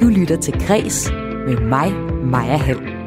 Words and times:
Du 0.00 0.08
lytter 0.08 0.36
til 0.36 0.66
Græs 0.66 1.10
med 1.46 1.60
mig, 1.60 1.92
Maja 2.24 2.56
Hall. 2.56 2.98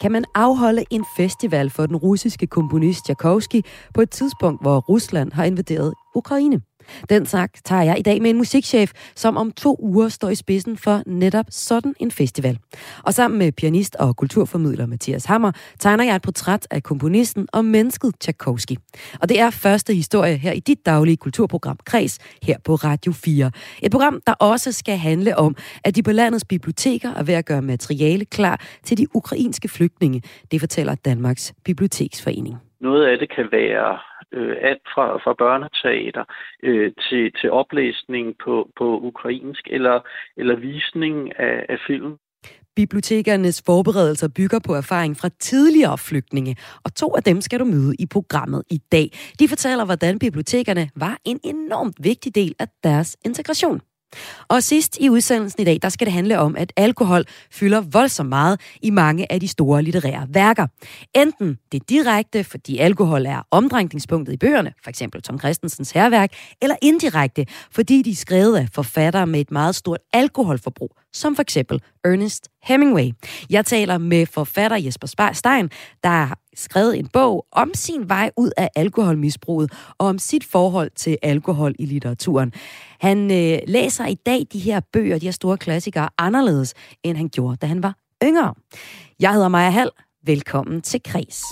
kan 0.00 0.12
man 0.12 0.24
afholde 0.34 0.84
en 0.90 1.04
festival 1.16 1.70
for 1.70 1.86
den 1.86 1.96
russiske 1.96 2.46
komponist 2.46 3.04
Tchaikovsky 3.04 3.62
på 3.94 4.00
et 4.00 4.10
tidspunkt, 4.10 4.62
hvor 4.62 4.80
Rusland 4.80 5.32
har 5.32 5.44
invaderet 5.44 5.94
Ukraine. 6.14 6.60
Den 7.10 7.26
tak 7.26 7.50
tager 7.64 7.82
jeg 7.82 7.98
i 7.98 8.02
dag 8.02 8.22
med 8.22 8.30
en 8.30 8.36
musikchef, 8.36 8.92
som 9.16 9.36
om 9.36 9.52
to 9.52 9.76
uger 9.80 10.08
står 10.08 10.28
i 10.28 10.34
spidsen 10.34 10.76
for 10.76 11.02
netop 11.06 11.46
sådan 11.50 11.94
en 12.00 12.10
festival. 12.10 12.58
Og 13.04 13.14
sammen 13.14 13.38
med 13.38 13.52
pianist 13.52 13.96
og 13.96 14.16
kulturformidler 14.16 14.86
Mathias 14.86 15.24
Hammer 15.24 15.52
tegner 15.78 16.04
jeg 16.04 16.16
et 16.16 16.22
portræt 16.22 16.66
af 16.70 16.82
komponisten 16.82 17.48
og 17.52 17.64
mennesket 17.64 18.14
Tchaikovsky. 18.20 18.76
Og 19.22 19.28
det 19.28 19.40
er 19.40 19.50
første 19.50 19.94
historie 19.94 20.36
her 20.36 20.52
i 20.52 20.60
dit 20.60 20.86
daglige 20.86 21.16
kulturprogram 21.16 21.78
Kreds 21.84 22.18
her 22.42 22.56
på 22.64 22.74
Radio 22.74 23.12
4. 23.12 23.50
Et 23.82 23.90
program, 23.90 24.20
der 24.26 24.32
også 24.32 24.72
skal 24.72 24.96
handle 24.96 25.36
om, 25.36 25.56
at 25.84 25.96
de 25.96 26.02
på 26.02 26.12
landets 26.12 26.44
biblioteker 26.44 27.10
er 27.14 27.22
ved 27.22 27.34
at 27.34 27.46
gøre 27.46 27.62
materiale 27.62 28.24
klar 28.24 28.60
til 28.84 28.98
de 28.98 29.06
ukrainske 29.14 29.68
flygtninge. 29.68 30.22
Det 30.50 30.60
fortæller 30.60 30.94
Danmarks 30.94 31.54
Biblioteksforening. 31.64 32.56
Noget 32.80 33.06
af 33.06 33.18
det 33.18 33.34
kan 33.36 33.48
være 33.52 33.98
øh, 34.32 34.56
alt 34.60 34.82
fra, 34.94 35.16
fra 35.24 35.34
børneteater 35.34 36.24
øh, 36.62 36.92
til, 37.08 37.32
til 37.40 37.50
oplæsning 37.50 38.34
på, 38.44 38.70
på 38.78 38.86
ukrainsk 39.00 39.68
eller, 39.70 40.00
eller 40.36 40.56
visning 40.56 41.38
af, 41.38 41.66
af 41.68 41.78
film. 41.86 42.16
Bibliotekernes 42.76 43.62
forberedelser 43.66 44.28
bygger 44.36 44.58
på 44.66 44.74
erfaring 44.74 45.16
fra 45.16 45.28
tidligere 45.28 45.98
flygtninge, 45.98 46.56
og 46.84 46.94
to 46.94 47.16
af 47.16 47.22
dem 47.22 47.40
skal 47.40 47.60
du 47.60 47.64
møde 47.64 47.94
i 47.98 48.06
programmet 48.06 48.62
i 48.70 48.78
dag. 48.92 49.08
De 49.40 49.48
fortæller, 49.48 49.84
hvordan 49.84 50.18
bibliotekerne 50.18 50.88
var 50.96 51.18
en 51.24 51.40
enormt 51.44 51.96
vigtig 52.00 52.34
del 52.34 52.54
af 52.58 52.68
deres 52.84 53.16
integration. 53.24 53.80
Og 54.48 54.62
sidst 54.62 54.98
i 55.00 55.08
udsendelsen 55.08 55.62
i 55.62 55.64
dag, 55.64 55.78
der 55.82 55.88
skal 55.88 56.04
det 56.04 56.12
handle 56.12 56.38
om, 56.38 56.56
at 56.56 56.72
alkohol 56.76 57.24
fylder 57.50 57.80
voldsomt 57.80 58.28
meget 58.28 58.60
i 58.82 58.90
mange 58.90 59.32
af 59.32 59.40
de 59.40 59.48
store 59.48 59.82
litterære 59.82 60.26
værker. 60.30 60.66
Enten 61.14 61.58
det 61.72 61.88
direkte, 61.88 62.44
fordi 62.44 62.78
alkohol 62.78 63.26
er 63.26 63.46
omdrejningspunktet 63.50 64.32
i 64.32 64.36
bøgerne, 64.36 64.72
for 64.82 64.90
eksempel 64.90 65.22
Tom 65.22 65.38
Christensens 65.38 65.90
herværk, 65.90 66.32
eller 66.62 66.76
indirekte, 66.82 67.46
fordi 67.70 68.02
de 68.02 68.10
er 68.10 68.14
skrevet 68.14 68.56
af 68.56 68.68
forfattere 68.72 69.26
med 69.26 69.40
et 69.40 69.50
meget 69.50 69.74
stort 69.74 70.00
alkoholforbrug, 70.12 70.96
som 71.12 71.36
for 71.36 71.42
eksempel 71.42 71.82
Ernest 72.04 72.48
Hemingway. 72.62 73.10
Jeg 73.50 73.66
taler 73.66 73.98
med 73.98 74.26
forfatter 74.26 74.76
Jesper 74.76 75.30
Stein, 75.32 75.70
der 76.02 76.08
har 76.08 76.38
skrevet 76.56 76.98
en 76.98 77.08
bog 77.12 77.46
om 77.52 77.70
sin 77.74 78.08
vej 78.08 78.30
ud 78.36 78.50
af 78.56 78.68
alkoholmisbruget 78.76 79.72
og 79.98 80.06
om 80.06 80.18
sit 80.18 80.44
forhold 80.44 80.90
til 80.96 81.18
alkohol 81.22 81.74
i 81.78 81.86
litteraturen. 81.86 82.52
Han 83.00 83.30
øh, 83.30 83.58
læser 83.66 84.06
i 84.06 84.14
dag 84.14 84.46
de 84.52 84.58
her 84.58 84.80
bøger, 84.92 85.18
de 85.18 85.26
her 85.26 85.32
store 85.32 85.58
klassikere, 85.58 86.08
anderledes 86.18 86.74
end 87.02 87.16
han 87.16 87.28
gjorde, 87.28 87.56
da 87.56 87.66
han 87.66 87.82
var 87.82 87.94
yngre. 88.24 88.54
Jeg 89.20 89.32
hedder 89.32 89.48
Maja 89.48 89.70
Hall. 89.70 89.90
Velkommen 90.26 90.82
til 90.82 91.02
Kres. 91.02 91.42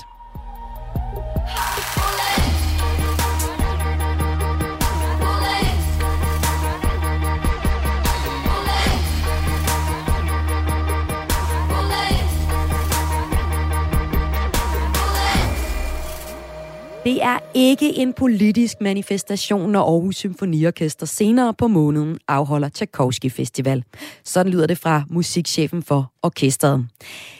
Det 17.04 17.22
er 17.22 17.38
ikke 17.54 17.96
en 17.96 18.12
politisk 18.12 18.80
manifestation, 18.80 19.70
når 19.70 19.80
Aarhus 19.80 20.16
Symfoniorkester 20.16 21.06
senere 21.06 21.54
på 21.54 21.68
måneden 21.68 22.18
afholder 22.28 22.68
Tchaikovsky 22.68 23.30
Festival. 23.30 23.84
Sådan 24.24 24.52
lyder 24.52 24.66
det 24.66 24.78
fra 24.78 25.02
musikchefen 25.10 25.82
for 25.82 26.12
orkestret. 26.22 26.86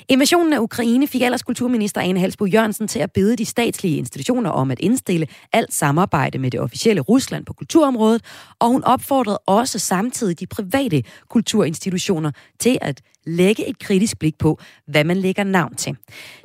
Invasionen 0.09 0.53
af 0.53 0.59
Ukraine 0.59 1.07
fik 1.07 1.23
ellers 1.23 1.43
kulturminister 1.43 2.01
Ane 2.01 2.21
Halsbo 2.21 2.47
Jørgensen 2.47 2.89
til 2.89 2.99
at 2.99 3.13
bede 3.13 3.37
de 3.37 3.45
statslige 3.45 3.97
institutioner 3.97 4.51
om 4.51 4.71
at 4.71 4.81
indstille 4.81 5.27
alt 5.53 5.75
samarbejde 5.75 6.39
med 6.39 6.51
det 6.51 6.61
officielle 6.61 7.01
Rusland 7.01 7.47
på 7.47 7.53
kulturområdet, 7.53 8.25
og 8.59 8.69
hun 8.69 8.85
opfordrede 8.85 9.39
også 9.39 9.79
samtidig 9.79 10.41
de 10.41 10.47
private 10.47 11.03
kulturinstitutioner 11.29 12.31
til 12.59 12.79
at 12.81 13.01
lægge 13.29 13.69
et 13.69 13.79
kritisk 13.79 14.19
blik 14.19 14.39
på, 14.39 14.61
hvad 14.87 15.05
man 15.05 15.17
lægger 15.17 15.45
navn 15.45 15.75
til. 15.75 15.97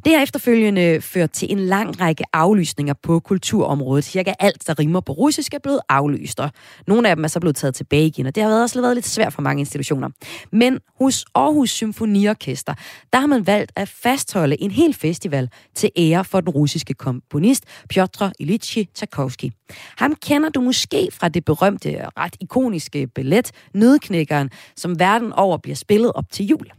Det 0.05 0.15
har 0.15 0.23
efterfølgende 0.23 1.01
ført 1.01 1.31
til 1.31 1.51
en 1.51 1.59
lang 1.59 2.01
række 2.01 2.23
aflysninger 2.33 2.93
på 3.03 3.19
kulturområdet. 3.19 4.03
Cirka 4.03 4.33
alt, 4.39 4.67
der 4.67 4.79
rimer 4.79 4.99
på 4.99 5.13
russisk, 5.13 5.53
er 5.53 5.59
blevet 5.59 5.79
aflyst, 5.89 6.39
og 6.39 6.51
nogle 6.87 7.09
af 7.09 7.15
dem 7.15 7.23
er 7.23 7.27
så 7.27 7.39
blevet 7.39 7.55
taget 7.55 7.75
tilbage 7.75 8.05
igen, 8.05 8.25
og 8.25 8.35
det 8.35 8.43
har 8.43 8.61
også 8.61 8.81
været 8.81 8.95
lidt 8.95 9.07
svært 9.07 9.33
for 9.33 9.41
mange 9.41 9.59
institutioner. 9.59 10.09
Men 10.51 10.79
hos 10.99 11.25
Aarhus 11.35 11.69
Symfoniorkester, 11.69 12.73
der 13.13 13.19
har 13.19 13.27
man 13.27 13.47
valgt 13.47 13.71
at 13.75 13.89
fastholde 13.89 14.61
en 14.61 14.71
hel 14.71 14.93
festival 14.93 15.49
til 15.75 15.89
ære 15.97 16.25
for 16.25 16.41
den 16.41 16.49
russiske 16.49 16.93
komponist 16.93 17.63
Piotr 17.89 18.23
Ilyich 18.39 18.85
Tchaikovsky. 18.95 19.51
Ham 19.97 20.15
kender 20.15 20.49
du 20.49 20.61
måske 20.61 21.09
fra 21.11 21.29
det 21.29 21.45
berømte 21.45 22.05
ret 22.17 22.35
ikoniske 22.41 23.07
ballet 23.07 23.51
Nødknækkeren, 23.73 24.49
som 24.75 24.99
verden 24.99 25.33
over 25.33 25.57
bliver 25.57 25.75
spillet 25.75 26.11
op 26.15 26.25
til 26.31 26.45
jul. 26.45 26.72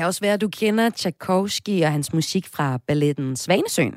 Kan 0.00 0.06
også 0.06 0.20
være, 0.20 0.32
at 0.32 0.40
du 0.40 0.48
kender 0.48 0.90
Tchaikovsky 0.90 1.82
og 1.82 1.92
hans 1.92 2.12
musik 2.12 2.48
fra 2.48 2.78
balletten 2.86 3.36
Svanesøen. 3.36 3.94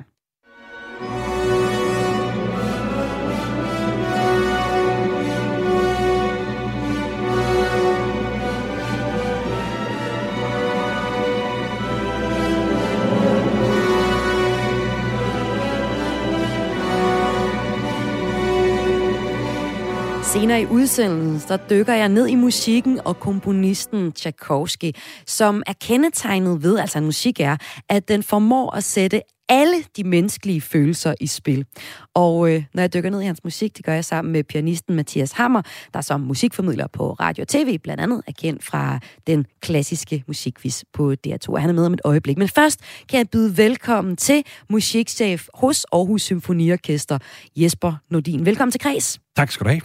Senere 20.33 20.61
i 20.61 20.65
udsendelsen, 20.65 21.49
der 21.49 21.57
dykker 21.69 21.93
jeg 21.93 22.09
ned 22.09 22.27
i 22.27 22.35
musikken 22.35 22.99
og 23.05 23.19
komponisten 23.19 24.11
Tchaikovsky, 24.11 24.91
som 25.27 25.63
er 25.67 25.73
kendetegnet 25.81 26.63
ved, 26.63 26.79
altså 26.79 27.01
musik 27.01 27.39
er, 27.39 27.57
at 27.89 28.07
den 28.07 28.23
formår 28.23 28.75
at 28.75 28.83
sætte 28.83 29.21
alle 29.49 29.75
de 29.97 30.03
menneskelige 30.03 30.61
følelser 30.61 31.13
i 31.19 31.27
spil. 31.27 31.65
Og 32.13 32.49
øh, 32.49 32.63
når 32.73 32.83
jeg 32.83 32.93
dykker 32.93 33.09
ned 33.09 33.21
i 33.21 33.25
hans 33.25 33.43
musik, 33.43 33.77
det 33.77 33.85
gør 33.85 33.93
jeg 33.93 34.05
sammen 34.05 34.31
med 34.31 34.43
pianisten 34.43 34.95
Mathias 34.95 35.31
Hammer, 35.31 35.61
der 35.93 36.01
som 36.01 36.21
musikformidler 36.21 36.87
på 36.87 37.13
radio 37.13 37.41
og 37.41 37.47
tv 37.47 37.77
blandt 37.77 38.03
andet 38.03 38.21
er 38.27 38.31
kendt 38.31 38.63
fra 38.63 38.99
den 39.27 39.45
klassiske 39.61 40.23
musikvis 40.27 40.85
på 40.93 41.13
DR2. 41.27 41.55
Han 41.57 41.69
er 41.69 41.73
med 41.73 41.85
om 41.85 41.93
et 41.93 42.01
øjeblik. 42.03 42.37
Men 42.37 42.47
først 42.47 42.79
kan 43.09 43.17
jeg 43.17 43.29
byde 43.29 43.57
velkommen 43.57 44.15
til 44.15 44.43
musikchef 44.69 45.47
hos 45.53 45.85
Aarhus 45.91 46.21
Symfoniorkester, 46.21 47.17
Jesper 47.55 47.93
Nordin. 48.09 48.45
Velkommen 48.45 48.71
til 48.71 48.81
Kreds. 48.81 49.19
Tak 49.35 49.51
skal 49.51 49.63
du 49.63 49.69
have. 49.69 49.81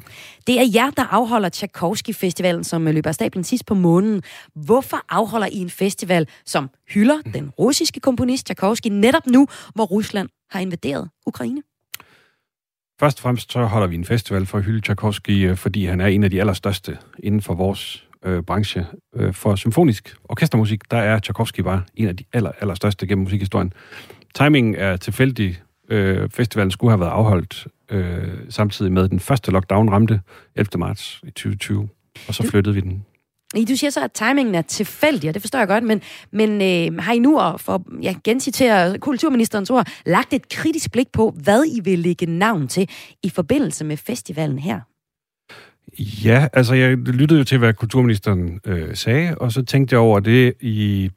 Det 0.47 0.61
er 0.61 0.65
jer, 0.75 0.91
der 0.91 1.05
afholder 1.05 1.49
Tchaikovsky-festivalen, 1.49 2.65
som 2.65 2.87
løber 2.87 3.09
af 3.09 3.15
stablen 3.15 3.45
sidst 3.45 3.67
på 3.67 3.75
måneden. 3.75 4.23
Hvorfor 4.55 5.01
afholder 5.09 5.47
I 5.47 5.57
en 5.57 5.71
festival, 5.71 6.29
som 6.47 6.71
hylder 6.89 7.23
den 7.35 7.51
russiske 7.51 8.01
komponist 8.01 8.47
Tchaikovsky 8.47 8.89
netop 8.89 9.27
nu, 9.27 9.47
hvor 9.75 9.85
Rusland 9.85 10.29
har 10.51 10.61
invaderet 10.61 11.09
Ukraine? 11.27 11.63
Først 13.01 13.19
og 13.19 13.23
fremmest 13.23 13.53
så 13.53 13.65
holder 13.65 13.87
vi 13.87 13.95
en 13.95 14.05
festival 14.05 14.47
for 14.47 14.59
at 14.59 14.65
hylde 14.65 14.81
Tchaikovsky, 14.81 15.51
øh, 15.51 15.57
fordi 15.57 15.85
han 15.85 16.01
er 16.01 16.07
en 16.07 16.25
af 16.25 16.31
de 16.31 16.41
allerstørste 16.41 16.99
inden 17.19 17.43
for 17.43 17.55
vores 17.55 18.05
øh, 18.25 18.43
branche. 18.43 18.87
Øh, 19.17 19.35
for 19.35 19.57
symfonisk 19.57 20.17
orkestermusik, 20.25 20.91
der 20.91 20.97
er 20.97 21.19
Tchaikovsky 21.19 21.61
bare 21.61 21.83
en 21.95 22.09
af 22.09 22.17
de 22.17 22.25
aller, 22.33 22.53
allerstørste 22.61 23.07
gennem 23.07 23.23
musikhistorien. 23.23 23.73
Timingen 24.35 24.75
er 24.75 24.97
tilfældig. 24.97 25.63
Øh, 25.91 26.31
festivalen 26.31 26.71
skulle 26.71 26.91
have 26.91 27.01
været 27.01 27.11
afholdt 27.11 27.67
øh, 27.91 28.29
samtidig 28.49 28.93
med 28.93 29.09
den 29.09 29.21
første 29.21 29.51
lockdown 29.51 29.91
ramte 29.91 30.21
11. 30.57 30.79
marts 30.79 31.21
i 31.23 31.31
2020, 31.31 31.89
og 32.29 32.35
så 32.35 32.43
flyttede 32.43 32.75
vi 32.75 32.81
den 32.81 33.05
Du 33.55 33.77
siger 33.77 33.91
så, 33.91 34.05
at 34.05 34.13
timingen 34.13 34.55
er 34.55 34.63
tilfældig, 34.63 35.29
og 35.29 35.35
det 35.35 35.43
forstår 35.43 35.59
jeg 35.59 35.69
godt, 35.69 35.85
men, 35.85 36.01
men 36.33 36.51
øh, 36.51 36.99
har 36.99 37.13
I 37.13 37.19
nu, 37.19 37.39
og 37.39 37.61
for 37.61 37.85
ja, 38.03 38.15
gencitere 38.25 38.99
kulturministerens 38.99 39.71
ord, 39.71 39.89
lagt 40.07 40.33
et 40.33 40.49
kritisk 40.49 40.93
blik 40.93 41.13
på, 41.13 41.35
hvad 41.43 41.65
I 41.77 41.81
vil 41.85 41.99
lægge 41.99 42.27
navn 42.27 42.69
til 42.69 42.89
i 43.23 43.31
forbindelse 43.31 43.85
med 43.85 43.97
festivalen 43.97 44.59
her? 44.59 44.81
Ja, 46.25 46.49
altså 46.53 46.75
jeg 46.75 46.97
lyttede 46.97 47.39
jo 47.39 47.45
til, 47.45 47.59
hvad 47.59 47.75
kulturministeren 47.75 48.61
øh, 48.65 48.97
sagde, 48.97 49.35
og 49.39 49.53
så 49.53 49.65
tænkte 49.65 49.93
jeg 49.93 50.01
over 50.01 50.21
det 50.21 50.55
i 50.61 51.11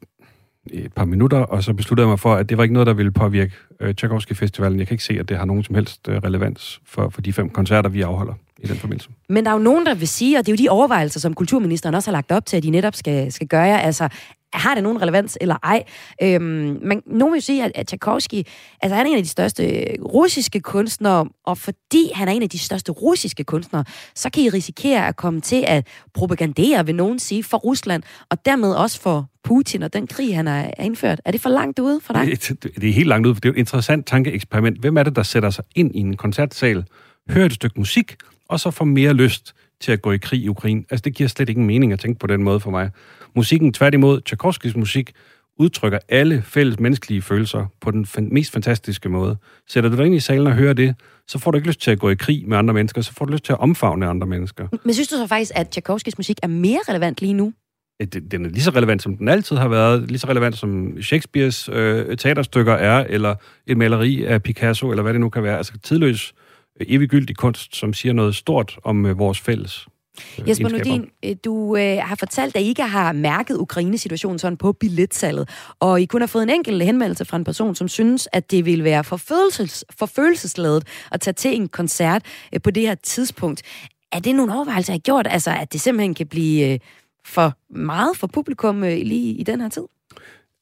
et 0.70 0.94
par 0.94 1.06
minutter, 1.06 1.38
og 1.38 1.64
så 1.64 1.74
besluttede 1.74 2.06
jeg 2.06 2.10
mig 2.10 2.20
for, 2.20 2.34
at 2.34 2.50
det 2.50 2.58
var 2.58 2.64
ikke 2.64 2.74
noget, 2.74 2.88
der 2.88 2.94
ville 2.94 3.12
påvirke 3.12 3.54
øh, 3.80 3.96
Tchaikovsky 3.96 4.34
Festivalen. 4.34 4.80
Jeg 4.80 4.88
kan 4.88 4.94
ikke 4.94 5.04
se, 5.04 5.20
at 5.20 5.30
det 5.30 5.38
har 5.38 5.46
nogen 5.46 5.64
som 5.64 5.76
helst 5.76 6.10
øh, 6.10 6.18
relevans 6.18 6.82
for, 6.86 7.10
for 7.10 7.22
de 7.22 7.34
fem 7.34 7.50
koncerter, 7.50 7.90
vi 7.90 8.02
afholder 8.02 8.34
i 8.58 8.68
den 8.68 8.76
forbindelse. 8.76 9.10
Men 9.30 9.46
der 9.46 9.52
er 9.52 9.56
jo 9.56 9.62
nogen, 9.64 9.86
der 9.86 9.96
vil 9.96 10.08
sige, 10.08 10.40
og 10.40 10.46
det 10.46 10.52
er 10.52 10.56
jo 10.58 10.64
de 10.66 10.70
overvejelser, 10.70 11.20
som 11.20 11.34
kulturministeren 11.34 11.96
også 11.96 12.12
har 12.12 12.18
lagt 12.18 12.32
op 12.32 12.46
til, 12.46 12.58
at 12.58 12.64
de 12.64 12.70
netop 12.70 12.96
skal, 12.96 13.32
skal 13.32 13.48
gøre, 13.48 13.82
altså 13.82 14.10
har 14.54 14.74
det 14.74 14.84
nogen 14.84 15.02
relevans 15.02 15.38
eller 15.42 15.56
ej? 15.64 15.84
Øhm, 16.24 16.80
men 16.82 17.02
nogen 17.06 17.34
vil 17.34 17.42
sige, 17.42 17.64
at, 17.64 17.72
at 17.76 17.88
Tchaikovsky, 17.88 18.44
altså 18.82 18.96
han 18.96 19.06
er 19.06 19.10
en 19.10 19.18
af 19.18 19.24
de 19.24 19.30
største 19.30 19.96
russiske 20.02 20.60
kunstnere, 20.60 21.28
og 21.46 21.58
fordi 21.58 22.12
han 22.16 22.28
er 22.28 22.32
en 22.32 22.44
af 22.44 22.50
de 22.50 22.60
største 22.60 22.92
russiske 22.92 23.44
kunstnere, 23.44 23.84
så 24.16 24.30
kan 24.30 24.44
I 24.44 24.50
risikere 24.50 25.08
at 25.08 25.16
komme 25.16 25.42
til 25.42 25.64
at 25.68 25.88
propagandere, 26.14 26.86
vil 26.86 26.96
nogen 26.96 27.20
sige, 27.20 27.44
for 27.44 27.58
Rusland, 27.58 28.04
og 28.30 28.46
dermed 28.46 28.74
også 28.74 29.02
for 29.02 29.28
Putin 29.44 29.84
og 29.84 29.94
den 29.94 30.08
krig, 30.08 30.36
han 30.36 30.48
har 30.48 30.72
indført. 30.80 31.22
Er 31.26 31.32
det 31.32 31.42
for 31.42 31.50
langt 31.50 31.80
ude 31.80 32.00
for 32.04 32.14
dig? 32.14 32.28
Det, 32.28 32.64
det, 32.64 32.76
det 32.76 32.90
er 32.90 32.94
helt 32.94 33.08
langt 33.08 33.28
ude, 33.28 33.36
for 33.36 33.40
det 33.42 33.50
er 33.50 33.54
jo 33.54 33.56
et 33.56 33.60
interessant 33.60 34.08
tankeeksperiment. 34.08 34.80
Hvem 34.80 34.98
er 34.98 35.04
det, 35.04 35.16
der 35.16 35.24
sætter 35.24 35.50
sig 35.50 35.64
ind 35.76 35.96
i 35.96 36.00
en 36.00 36.18
koncertsal, 36.18 36.86
hører 37.30 37.46
et 37.46 37.54
stykke 37.54 37.80
musik, 37.80 38.16
og 38.50 38.60
så 38.60 38.72
får 38.72 38.86
mere 38.86 39.14
lyst 39.14 39.54
til 39.82 39.92
at 39.92 40.02
gå 40.02 40.12
i 40.12 40.18
krig 40.18 40.42
i 40.42 40.48
Ukraine? 40.48 40.84
Altså, 40.90 41.02
det 41.02 41.16
giver 41.16 41.30
slet 41.30 41.50
ikke 41.50 41.62
mening 41.62 41.94
at 41.94 42.00
tænke 42.00 42.20
på 42.20 42.28
den 42.28 42.44
måde 42.44 42.60
for 42.60 42.72
mig. 42.72 42.90
Musikken, 43.36 43.74
tværtimod, 43.74 44.22
Tchaikovskis 44.22 44.76
musik, 44.76 45.12
udtrykker 45.60 46.00
alle 46.10 46.42
fælles 46.42 46.80
menneskelige 46.80 47.22
følelser 47.22 47.66
på 47.82 47.92
den 47.92 48.06
mest 48.32 48.52
fantastiske 48.52 49.10
måde. 49.10 49.38
Sætter 49.68 49.90
du 49.90 49.98
dig 49.98 50.06
ind 50.06 50.16
i 50.16 50.20
salen 50.20 50.48
og 50.48 50.54
hører 50.54 50.74
det, 50.74 50.96
så 51.28 51.40
får 51.40 51.52
du 51.52 51.58
ikke 51.58 51.68
lyst 51.68 51.82
til 51.82 51.92
at 51.92 52.00
gå 52.00 52.10
i 52.10 52.16
krig 52.16 52.44
med 52.48 52.58
andre 52.58 52.74
mennesker, 52.74 53.02
så 53.02 53.14
får 53.14 53.26
du 53.26 53.32
lyst 53.32 53.44
til 53.44 53.54
at 53.54 53.60
omfavne 53.60 54.08
andre 54.08 54.28
mennesker. 54.28 54.68
Men 54.86 54.94
synes 54.94 55.08
du 55.08 55.16
så 55.16 55.28
faktisk, 55.28 55.52
at 55.56 55.70
Tchaikovskis 55.70 56.18
musik 56.18 56.38
er 56.44 56.48
mere 56.48 56.80
relevant 56.90 57.22
lige 57.22 57.34
nu? 57.34 57.54
Den 58.32 58.46
er 58.46 58.50
lige 58.50 58.64
så 58.64 58.72
relevant, 58.72 59.02
som 59.02 59.18
den 59.18 59.28
altid 59.28 59.58
har 59.58 59.68
været, 59.68 60.08
lige 60.08 60.20
så 60.20 60.28
relevant, 60.28 60.58
som 60.58 61.02
Shakespeares 61.02 61.70
øh, 61.74 62.18
teaterstykker 62.18 62.74
er, 62.74 63.06
eller 63.10 63.36
et 63.68 63.78
maleri 63.78 64.24
af 64.24 64.44
Picasso, 64.44 64.90
eller 64.90 65.04
hvad 65.04 65.14
det 65.14 65.22
nu 65.22 65.30
kan 65.30 65.44
være. 65.44 65.58
Altså 65.58 65.74
tidløs, 65.84 66.34
øh, 66.82 66.88
eviggyldig 66.90 67.36
kunst, 67.36 67.76
som 67.76 67.94
siger 67.94 68.14
noget 68.14 68.36
stort 68.36 68.78
om 68.84 69.06
øh, 69.06 69.20
vores 69.20 69.40
fælles 69.40 69.88
Jesper 70.48 70.70
Nordin, 70.70 71.10
øh, 71.26 71.36
du 71.46 71.76
øh, 71.76 71.98
har 71.98 72.16
fortalt, 72.16 72.56
at 72.56 72.62
I 72.62 72.66
ikke 72.66 72.84
har 72.84 73.14
mærket 73.14 73.58
Ukraine-situationen 73.58 74.40
sådan 74.40 74.58
på 74.58 74.72
billetsalget, 74.72 75.50
og 75.80 76.02
I 76.02 76.06
kun 76.06 76.22
har 76.22 76.28
fået 76.28 76.44
en 76.44 76.50
enkelt 76.50 76.84
henvendelse 76.84 77.26
fra 77.26 77.38
en 77.38 77.44
person, 77.44 77.76
som 77.76 77.88
synes, 77.88 78.28
at 78.34 78.52
det 78.52 78.66
vil 78.66 78.84
være 78.84 79.04
forfølelses, 79.04 79.86
forfølelsesladet 80.00 80.88
at 81.12 81.22
tage 81.22 81.34
til 81.34 81.56
en 81.56 81.68
koncert 81.68 82.26
øh, 82.54 82.62
på 82.62 82.72
det 82.72 82.84
her 82.84 82.96
tidspunkt. 82.96 83.62
Er 84.12 84.20
det 84.20 84.36
nogle 84.36 84.56
overvejelser, 84.56 84.94
I 84.94 84.96
har 84.96 85.00
gjort, 85.00 85.28
altså 85.30 85.52
at 85.52 85.74
det 85.74 85.82
simpelthen 85.82 86.14
kan 86.14 86.28
blive 86.28 86.74
øh, 86.74 86.80
for 87.26 87.54
meget 87.70 88.18
for 88.18 88.28
publikum 88.28 88.84
øh, 88.84 88.98
lige 88.98 89.34
i 89.34 89.44
den 89.44 89.62
her 89.62 89.70
tid? 89.70 89.84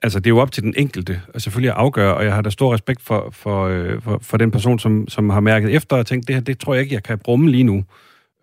Altså, 0.03 0.19
det 0.19 0.25
er 0.25 0.29
jo 0.29 0.39
op 0.39 0.51
til 0.51 0.63
den 0.63 0.73
enkelte, 0.77 1.21
og 1.33 1.41
selvfølgelig 1.41 1.71
at 1.71 1.77
afgøre, 1.77 2.15
og 2.15 2.25
jeg 2.25 2.33
har 2.33 2.41
da 2.41 2.49
stor 2.49 2.73
respekt 2.73 3.01
for, 3.01 3.29
for, 3.31 3.67
øh, 3.67 4.01
for, 4.01 4.19
for 4.21 4.37
den 4.37 4.51
person, 4.51 4.79
som, 4.79 5.07
som 5.07 5.29
har 5.29 5.39
mærket 5.39 5.75
efter 5.75 5.95
og 5.95 6.07
tænkt, 6.07 6.27
det 6.27 6.35
her, 6.35 6.41
det 6.41 6.59
tror 6.59 6.73
jeg 6.73 6.83
ikke, 6.83 6.95
jeg 6.95 7.03
kan 7.03 7.19
brumme 7.19 7.51
lige 7.51 7.63
nu. 7.63 7.83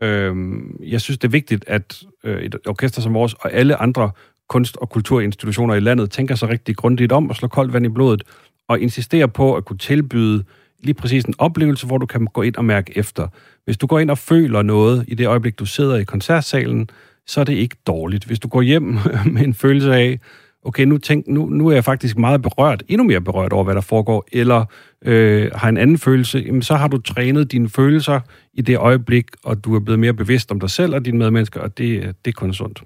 Øh, 0.02 0.37
jeg 0.81 1.00
synes, 1.00 1.19
det 1.19 1.28
er 1.28 1.32
vigtigt, 1.32 1.64
at 1.66 2.02
øh, 2.25 2.43
et 2.43 2.56
orkester 2.66 3.02
som 3.02 3.14
vores 3.14 3.34
og 3.34 3.52
alle 3.52 3.76
andre 3.76 4.10
kunst- 4.48 4.76
og 4.76 4.90
kulturinstitutioner 4.90 5.75
i 5.75 5.81
landet 5.81 6.10
tænker 6.10 6.34
sig 6.34 6.48
rigtig 6.48 6.76
grundigt 6.76 7.12
om 7.12 7.31
og 7.31 7.37
slår 7.37 7.48
koldt 7.48 7.72
vand 7.72 7.87
i 7.87 7.88
blodet 7.88 8.22
og 8.69 8.81
insisterer 8.81 9.26
på 9.26 9.54
at 9.54 9.64
kunne 9.64 9.78
tilbyde 9.78 10.44
lige 10.82 10.94
præcis 10.94 11.25
en 11.25 11.34
oplevelse, 11.38 11.87
hvor 11.87 11.98
du 11.98 12.06
kan 12.06 12.25
gå 12.25 12.43
ind 12.43 12.56
og 12.56 12.64
mærke 12.64 12.98
efter. 12.98 13.28
Hvis 13.64 13.76
du 13.76 13.87
går 13.87 13.98
ind 13.98 14.10
og 14.10 14.19
føler 14.19 14.62
noget 14.62 15.04
i 15.08 15.14
det 15.14 15.26
øjeblik, 15.26 15.58
du 15.58 15.66
sidder 15.66 15.96
i 15.96 16.04
koncertsalen, 16.04 16.90
så 17.26 17.40
er 17.40 17.44
det 17.44 17.52
ikke 17.52 17.76
dårligt. 17.87 18.25
Hvis 18.25 18.38
du 18.38 18.48
går 18.48 18.62
hjem 18.62 18.82
med 19.34 19.43
en 19.43 19.54
følelse 19.54 19.94
af, 19.94 20.20
okay, 20.64 20.84
nu, 20.84 20.98
tænk, 20.98 21.28
nu, 21.28 21.46
nu 21.46 21.69
er 21.69 21.72
jeg 21.72 21.84
faktisk 21.84 22.19
meget 22.19 22.43
berørt, 22.43 22.82
endnu 22.88 23.04
mere 23.04 23.20
berørt 23.20 23.52
over, 23.52 23.64
hvad 23.64 23.75
der 23.75 23.81
foregår, 23.81 24.28
eller 24.32 24.64
øh, 25.04 25.50
har 25.54 25.69
en 25.69 25.76
anden 25.76 25.98
følelse, 25.98 26.38
jamen, 26.38 26.62
så 26.62 26.75
har 26.75 26.88
du 26.88 26.98
trænet 26.98 27.52
dine 27.52 27.69
følelser 27.69 28.20
i 28.56 28.62
det 28.62 28.79
øjeblik, 28.79 29.26
og 29.44 29.64
du 29.64 29.75
er 29.75 29.81
blevet 29.81 29.99
mere 29.99 30.14
bevidst 30.14 30.53
om 30.53 30.61
dig 30.61 30.70
selv 30.70 30.94
og 30.94 31.05
dine 31.05 31.19
medmennesker, 31.19 31.61
og 31.61 31.79
det, 31.79 31.85
øh, 31.85 32.03
det 32.03 32.14
er 32.26 32.32
kun 32.32 32.55
sundt. 32.55 32.82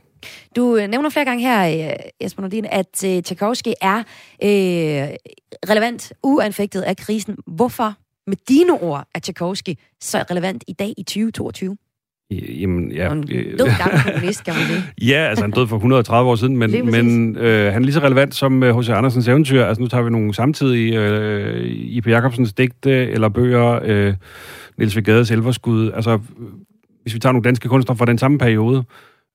Du 0.57 0.77
øh, 0.77 0.89
nævner 0.89 1.11
flere 1.11 1.25
gange 1.25 1.43
her, 1.43 1.89
øh, 1.91 1.97
Jesper 2.23 2.43
Nordin, 2.43 2.67
at 2.71 2.87
Tchaikovsky 3.25 3.69
er 3.81 3.99
øh, 3.99 5.09
relevant, 5.71 6.13
uanfægtet 6.23 6.83
af 6.83 6.97
krisen. 6.97 7.37
Hvorfor, 7.47 7.95
med 8.27 8.37
dine 8.49 8.73
ord, 8.73 9.09
er 9.15 9.19
Tchaikovsky 9.19 9.75
så 10.01 10.25
relevant 10.31 10.65
i 10.69 10.73
dag 10.73 10.95
i 10.99 11.03
2022? 11.03 11.77
Jamen, 12.31 12.93
ja. 12.93 13.13
En 13.13 13.23
død 13.23 13.57
gammel 13.83 14.03
kommunist, 14.05 14.45
kan 14.45 14.55
man 14.55 14.63
sige. 14.63 15.11
ja, 15.11 15.29
altså 15.29 15.45
han 15.45 15.51
døde 15.51 15.67
for 15.67 15.77
130 15.77 16.31
år 16.31 16.37
siden, 16.37 16.57
men, 16.57 16.91
men 16.91 17.37
øh, 17.37 17.73
han 17.73 17.83
er 17.83 17.85
lige 17.85 17.95
så 17.95 18.01
relevant 18.01 18.35
som 18.35 18.63
H.C. 18.63 18.89
Øh, 18.89 18.99
Andersens 18.99 19.29
eventyr. 19.29 19.65
Altså 19.65 19.83
nu 19.83 19.89
tager 19.89 20.05
vi 20.05 20.11
nogle 20.11 20.35
samtidige 20.35 21.01
øh, 21.01 21.67
I.P. 21.67 22.07
Jacobsens 22.07 22.53
digte 22.53 23.11
eller 23.11 23.29
bøger, 23.29 23.81
øh, 23.85 24.15
Niels 24.79 24.97
Vigades 24.97 25.31
Elverskud. 25.31 25.93
Altså, 25.93 26.19
hvis 27.03 27.15
vi 27.15 27.19
tager 27.19 27.33
nogle 27.33 27.45
danske 27.45 27.69
kunstnere 27.69 27.97
fra 27.97 28.05
den 28.05 28.19
samme 28.19 28.39
periode, 28.39 28.85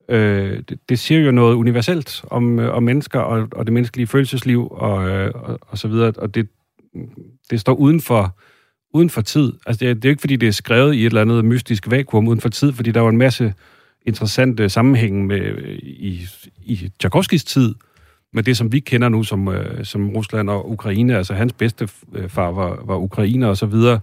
øh, 0.09 0.63
det, 0.69 0.79
det 0.89 0.99
siger 0.99 1.21
jo 1.21 1.31
noget 1.31 1.55
universelt 1.55 2.23
om, 2.27 2.59
øh, 2.59 2.75
om 2.75 2.83
mennesker 2.83 3.19
og, 3.19 3.47
og 3.51 3.65
det 3.65 3.73
menneskelige 3.73 4.07
følelsesliv 4.07 4.67
og, 4.71 5.09
øh, 5.09 5.31
og, 5.35 5.59
og 5.61 5.77
så 5.77 5.87
videre, 5.87 6.13
og 6.17 6.35
det, 6.35 6.47
det 7.49 7.59
står 7.59 7.73
uden 7.73 8.01
for 8.01 8.37
uden 8.95 9.09
for 9.09 9.21
tid. 9.21 9.53
Altså, 9.65 9.79
det 9.79 9.89
er, 9.89 9.93
det 9.93 10.05
er 10.05 10.09
ikke, 10.09 10.19
fordi 10.19 10.35
det 10.35 10.47
er 10.47 10.51
skrevet 10.51 10.95
i 10.95 10.99
et 10.99 11.05
eller 11.05 11.21
andet 11.21 11.45
mystisk 11.45 11.91
vakuum 11.91 12.27
uden 12.27 12.41
for 12.41 12.49
tid, 12.49 12.73
fordi 12.73 12.91
der 12.91 13.01
var 13.01 13.09
en 13.09 13.17
masse 13.17 13.53
interessante 14.05 14.69
sammenhænge 14.69 15.25
med, 15.25 15.39
øh, 15.39 15.77
i, 15.83 16.27
i 16.65 16.91
Tchaikovskis 16.99 17.43
tid, 17.43 17.75
med 18.33 18.43
det, 18.43 18.57
som 18.57 18.71
vi 18.71 18.79
kender 18.79 19.09
nu 19.09 19.23
som, 19.23 19.47
øh, 19.47 19.85
som 19.85 20.09
Rusland 20.09 20.49
og 20.49 20.71
Ukraine. 20.71 21.17
Altså, 21.17 21.33
hans 21.33 21.53
bedste 21.53 21.87
øh, 22.15 22.29
far 22.29 22.51
var, 22.51 22.83
var 22.85 22.97
ukrainer 22.97 23.47
og 23.47 23.57
så 23.57 23.65
videre. 23.65 23.99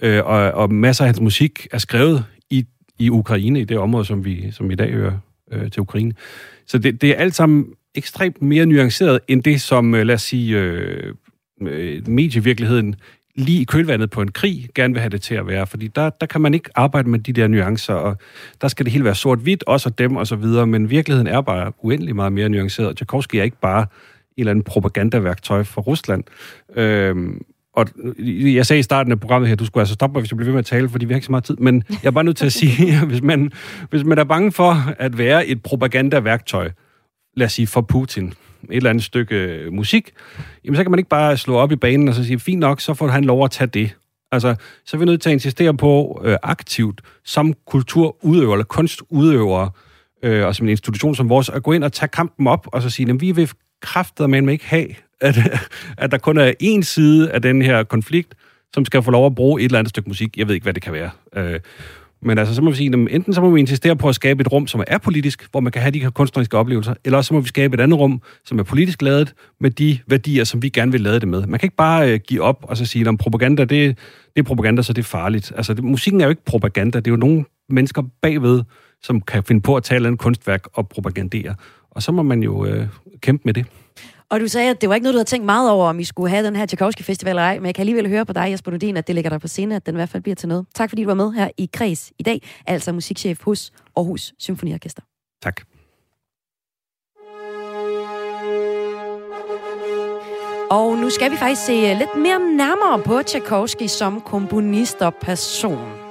Øh, 0.00 0.24
og, 0.24 0.36
og 0.36 0.72
masser 0.72 1.04
af 1.04 1.08
hans 1.08 1.20
musik 1.20 1.66
er 1.72 1.78
skrevet 1.78 2.24
i, 2.50 2.66
i 2.98 3.10
Ukraine, 3.10 3.60
i 3.60 3.64
det 3.64 3.78
område, 3.78 4.04
som 4.04 4.24
vi 4.24 4.50
som 4.50 4.70
i 4.70 4.74
dag 4.74 4.92
hører 4.92 5.18
øh, 5.52 5.70
til 5.70 5.80
Ukraine. 5.80 6.12
Så 6.66 6.78
det, 6.78 7.02
det 7.02 7.10
er 7.10 7.14
alt 7.14 7.34
sammen 7.34 7.66
ekstremt 7.94 8.42
mere 8.42 8.66
nuanceret 8.66 9.20
end 9.28 9.42
det, 9.42 9.60
som, 9.60 9.94
øh, 9.94 10.06
lad 10.06 10.14
os 10.14 10.22
sige, 10.22 10.58
øh 10.58 11.14
medievirkeligheden 12.06 12.94
lige 13.36 13.60
i 13.60 13.64
kølvandet 13.64 14.10
på 14.10 14.22
en 14.22 14.30
krig 14.30 14.68
gerne 14.74 14.94
vil 14.94 15.00
have 15.00 15.10
det 15.10 15.22
til 15.22 15.34
at 15.34 15.46
være, 15.46 15.66
fordi 15.66 15.88
der, 15.88 16.10
der 16.10 16.26
kan 16.26 16.40
man 16.40 16.54
ikke 16.54 16.70
arbejde 16.74 17.10
med 17.10 17.18
de 17.18 17.32
der 17.32 17.48
nuancer, 17.48 17.94
og 17.94 18.16
der 18.60 18.68
skal 18.68 18.84
det 18.86 18.92
hele 18.92 19.04
være 19.04 19.14
sort-hvidt, 19.14 19.64
også 19.66 19.88
og 19.88 19.98
dem 19.98 20.16
og 20.16 20.26
så 20.26 20.36
videre, 20.36 20.66
men 20.66 20.90
virkeligheden 20.90 21.26
er 21.26 21.40
bare 21.40 21.72
uendelig 21.82 22.16
meget 22.16 22.32
mere 22.32 22.48
nuanceret. 22.48 22.96
Tchaikovsky 22.96 23.36
er 23.36 23.42
ikke 23.42 23.60
bare 23.60 23.80
en 23.82 23.86
eller 24.36 24.50
andet 24.50 24.64
propagandaværktøj 24.64 25.62
for 25.62 25.82
Rusland. 25.82 26.24
Øhm, 26.76 27.40
og 27.72 27.86
jeg 28.28 28.66
sagde 28.66 28.80
i 28.80 28.82
starten 28.82 29.12
af 29.12 29.20
programmet 29.20 29.48
her, 29.48 29.56
du 29.56 29.66
skulle 29.66 29.82
altså 29.82 29.94
stoppe 29.94 30.14
mig, 30.14 30.20
hvis 30.20 30.30
jeg 30.30 30.36
bliver 30.36 30.46
ved 30.46 30.52
med 30.52 30.58
at 30.58 30.66
tale, 30.66 30.88
fordi 30.88 31.04
vi 31.04 31.12
har 31.12 31.16
ikke 31.16 31.26
så 31.26 31.32
meget 31.32 31.44
tid, 31.44 31.56
men 31.56 31.84
jeg 31.90 32.08
er 32.08 32.10
bare 32.10 32.24
nødt 32.24 32.36
til 32.36 32.46
at 32.46 32.52
sige, 32.52 32.92
at 32.92 33.06
hvis 33.10 33.22
man, 33.22 33.52
hvis 33.90 34.04
man 34.04 34.18
er 34.18 34.24
bange 34.24 34.52
for 34.52 34.94
at 34.98 35.18
være 35.18 35.46
et 35.46 35.62
propagandaværktøj, 35.62 36.70
lad 37.36 37.46
os 37.46 37.52
sige 37.52 37.66
for 37.66 37.80
Putin, 37.80 38.32
et 38.70 38.76
eller 38.76 38.90
andet 38.90 39.04
stykke 39.04 39.36
øh, 39.36 39.72
musik, 39.72 40.10
jamen 40.64 40.76
så 40.76 40.82
kan 40.82 40.90
man 40.90 40.98
ikke 40.98 41.10
bare 41.10 41.36
slå 41.36 41.56
op 41.56 41.72
i 41.72 41.76
banen 41.76 42.08
og 42.08 42.14
så 42.14 42.24
sige, 42.24 42.38
fint 42.38 42.60
nok, 42.60 42.80
så 42.80 42.94
får 42.94 43.08
han 43.08 43.24
lov 43.24 43.44
at 43.44 43.50
tage 43.50 43.68
det. 43.68 43.96
Altså, 44.32 44.54
så 44.86 44.96
er 44.96 44.98
vi 44.98 45.04
nødt 45.04 45.22
til 45.22 45.30
at 45.30 45.32
insistere 45.32 45.76
på 45.76 46.22
øh, 46.24 46.36
aktivt, 46.42 47.00
som 47.24 47.54
kulturudøver 47.66 48.52
eller 48.52 48.64
kunstudøvere, 48.64 49.70
øh, 50.22 50.46
og 50.46 50.54
som 50.54 50.66
en 50.66 50.70
institution 50.70 51.14
som 51.14 51.28
vores, 51.28 51.48
at 51.48 51.62
gå 51.62 51.72
ind 51.72 51.84
og 51.84 51.92
tage 51.92 52.08
kampen 52.08 52.46
op, 52.46 52.68
og 52.72 52.82
så 52.82 52.90
sige, 52.90 53.10
at 53.10 53.20
vi 53.20 53.32
vil 53.32 53.50
kræftet 53.82 54.30
med 54.30 54.52
ikke 54.52 54.66
have, 54.66 54.86
at, 55.20 55.36
at 55.98 56.10
der 56.10 56.18
kun 56.18 56.38
er 56.38 56.52
én 56.62 56.82
side 56.82 57.30
af 57.30 57.42
den 57.42 57.62
her 57.62 57.82
konflikt, 57.82 58.34
som 58.74 58.84
skal 58.84 59.02
få 59.02 59.10
lov 59.10 59.26
at 59.26 59.34
bruge 59.34 59.60
et 59.60 59.64
eller 59.64 59.78
andet 59.78 59.90
stykke 59.90 60.08
musik. 60.08 60.36
Jeg 60.36 60.48
ved 60.48 60.54
ikke, 60.54 60.64
hvad 60.64 60.74
det 60.74 60.82
kan 60.82 60.92
være. 60.92 61.10
Øh, 61.36 61.60
men 62.24 62.38
altså, 62.38 62.54
så 62.54 62.62
må 62.62 62.70
vi 62.70 62.76
sige, 62.76 62.88
at 62.88 62.94
enten 62.94 63.32
så 63.32 63.40
må 63.40 63.50
vi 63.50 63.60
insistere 63.60 63.96
på 63.96 64.08
at 64.08 64.14
skabe 64.14 64.40
et 64.40 64.52
rum, 64.52 64.66
som 64.66 64.82
er 64.86 64.98
politisk, 64.98 65.48
hvor 65.50 65.60
man 65.60 65.72
kan 65.72 65.82
have 65.82 65.90
de 65.90 66.00
her 66.02 66.10
kunstneriske 66.10 66.56
oplevelser, 66.56 66.94
eller 67.04 67.22
så 67.22 67.34
må 67.34 67.40
vi 67.40 67.48
skabe 67.48 67.74
et 67.74 67.80
andet 67.80 67.98
rum, 67.98 68.22
som 68.44 68.58
er 68.58 68.62
politisk 68.62 69.02
lavet, 69.02 69.34
med 69.60 69.70
de 69.70 69.98
værdier, 70.06 70.44
som 70.44 70.62
vi 70.62 70.68
gerne 70.68 70.92
vil 70.92 71.00
lade 71.00 71.20
det 71.20 71.28
med. 71.28 71.46
Man 71.46 71.60
kan 71.60 71.66
ikke 71.66 71.76
bare 71.76 72.12
øh, 72.12 72.20
give 72.28 72.42
op 72.42 72.58
og 72.62 72.76
så 72.76 72.86
sige, 72.86 73.08
at 73.08 73.18
propaganda, 73.18 73.62
det, 73.62 73.98
det 74.34 74.40
er 74.40 74.42
propaganda, 74.42 74.82
så 74.82 74.92
det 74.92 75.02
er 75.02 75.06
farligt. 75.06 75.52
Altså, 75.56 75.74
det, 75.74 75.84
musikken 75.84 76.20
er 76.20 76.24
jo 76.24 76.30
ikke 76.30 76.44
propaganda, 76.44 76.98
det 76.98 77.06
er 77.06 77.12
jo 77.12 77.16
nogle 77.16 77.44
mennesker 77.68 78.02
bagved, 78.22 78.62
som 79.02 79.20
kan 79.20 79.42
finde 79.42 79.60
på 79.60 79.76
at 79.76 79.82
tale 79.82 80.08
en 80.08 80.16
kunstværk 80.16 80.66
og 80.72 80.88
propagandere. 80.88 81.54
Og 81.90 82.02
så 82.02 82.12
må 82.12 82.22
man 82.22 82.42
jo 82.42 82.64
øh, 82.64 82.86
kæmpe 83.20 83.42
med 83.44 83.54
det. 83.54 83.66
Og 84.28 84.40
du 84.40 84.48
sagde, 84.48 84.70
at 84.70 84.80
det 84.80 84.88
var 84.88 84.94
ikke 84.94 85.02
noget, 85.02 85.14
du 85.14 85.18
havde 85.18 85.28
tænkt 85.28 85.44
meget 85.46 85.70
over, 85.70 85.88
om 85.88 85.98
I 85.98 86.04
skulle 86.04 86.30
have 86.30 86.46
den 86.46 86.56
her 86.56 86.66
Tchaikovsky-festival 86.66 87.30
eller 87.30 87.42
ej, 87.42 87.58
men 87.58 87.66
jeg 87.66 87.74
kan 87.74 87.82
alligevel 87.82 88.08
høre 88.08 88.26
på 88.26 88.32
dig, 88.32 88.50
Jesper 88.50 88.70
Nudin, 88.70 88.96
at 88.96 89.06
det 89.06 89.14
ligger 89.14 89.30
der 89.30 89.38
på 89.38 89.48
scenen, 89.48 89.72
at 89.72 89.86
den 89.86 89.94
i 89.94 89.98
hvert 89.98 90.08
fald 90.08 90.22
bliver 90.22 90.36
til 90.36 90.48
noget. 90.48 90.66
Tak 90.74 90.88
fordi 90.88 91.02
du 91.02 91.08
var 91.08 91.14
med 91.14 91.32
her 91.32 91.48
i 91.56 91.70
Kreds 91.72 92.12
i 92.18 92.22
dag, 92.22 92.42
altså 92.66 92.92
musikchef 92.92 93.42
hos 93.42 93.72
Aarhus 93.96 94.32
Symfoniorkester. 94.38 95.02
Tak. 95.42 95.60
Og 100.70 100.96
nu 100.96 101.10
skal 101.10 101.30
vi 101.30 101.36
faktisk 101.36 101.66
se 101.66 101.72
lidt 101.72 102.16
mere 102.16 102.38
nærmere 102.38 103.02
på 103.02 103.22
Tchaikovsky 103.22 103.86
som 103.86 104.20
komponist 104.20 105.02
og 105.02 105.14
person. 105.14 106.03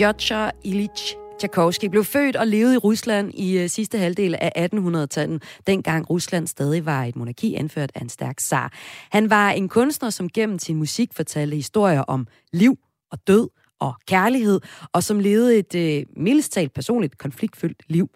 Piotr 0.00 0.50
Ilyich 0.64 1.16
Tchaikovsky 1.38 1.84
blev 1.86 2.04
født 2.04 2.36
og 2.36 2.46
levede 2.46 2.74
i 2.74 2.76
Rusland 2.76 3.34
i 3.34 3.58
øh, 3.58 3.68
sidste 3.68 3.98
halvdel 3.98 4.34
af 4.40 4.68
1800-tallet, 4.74 5.42
dengang 5.66 6.10
Rusland 6.10 6.46
stadig 6.46 6.86
var 6.86 7.04
et 7.04 7.16
monarki 7.16 7.54
anført 7.54 7.92
af 7.94 8.00
en 8.00 8.08
stærk 8.08 8.40
zar. 8.40 8.72
Han 9.10 9.30
var 9.30 9.50
en 9.50 9.68
kunstner, 9.68 10.10
som 10.10 10.28
gennem 10.28 10.58
sin 10.58 10.76
musik 10.76 11.10
fortalte 11.12 11.56
historier 11.56 12.00
om 12.00 12.26
liv 12.52 12.78
og 13.10 13.18
død 13.26 13.48
og 13.80 13.94
kærlighed, 14.06 14.60
og 14.92 15.02
som 15.02 15.18
levede 15.18 15.58
et 15.58 15.74
øh, 15.74 16.06
mildest 16.16 16.52
talt 16.52 16.74
personligt 16.74 17.18
konfliktfyldt 17.18 17.82
liv. 17.88 18.08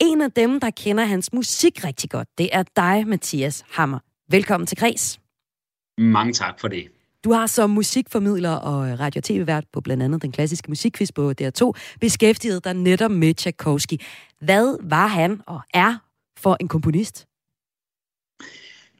En 0.00 0.20
af 0.22 0.32
dem, 0.32 0.60
der 0.60 0.70
kender 0.70 1.04
hans 1.04 1.32
musik 1.32 1.84
rigtig 1.84 2.10
godt, 2.10 2.28
det 2.38 2.48
er 2.52 2.62
dig, 2.76 3.06
Mathias 3.06 3.64
Hammer. 3.70 3.98
Velkommen 4.30 4.66
til 4.66 4.78
Græs. 4.78 5.20
Mange 5.98 6.32
tak 6.32 6.60
for 6.60 6.68
det. 6.68 6.95
Du 7.26 7.32
har 7.32 7.46
som 7.46 7.70
musikformidler 7.70 8.50
og 8.50 9.00
radio- 9.00 9.20
tv-vært 9.20 9.64
på 9.72 9.80
blandt 9.80 10.02
andet 10.02 10.22
den 10.22 10.32
klassiske 10.32 10.68
musikquiz 10.68 11.08
på 11.14 11.34
DR2 11.40 11.72
beskæftiget 12.00 12.64
dig 12.64 12.74
netop 12.74 13.10
med 13.10 13.34
Tchaikovsky. 13.34 13.94
Hvad 14.40 14.76
var 14.82 15.06
han 15.06 15.40
og 15.46 15.60
er 15.74 15.96
for 16.38 16.56
en 16.60 16.68
komponist? 16.68 17.26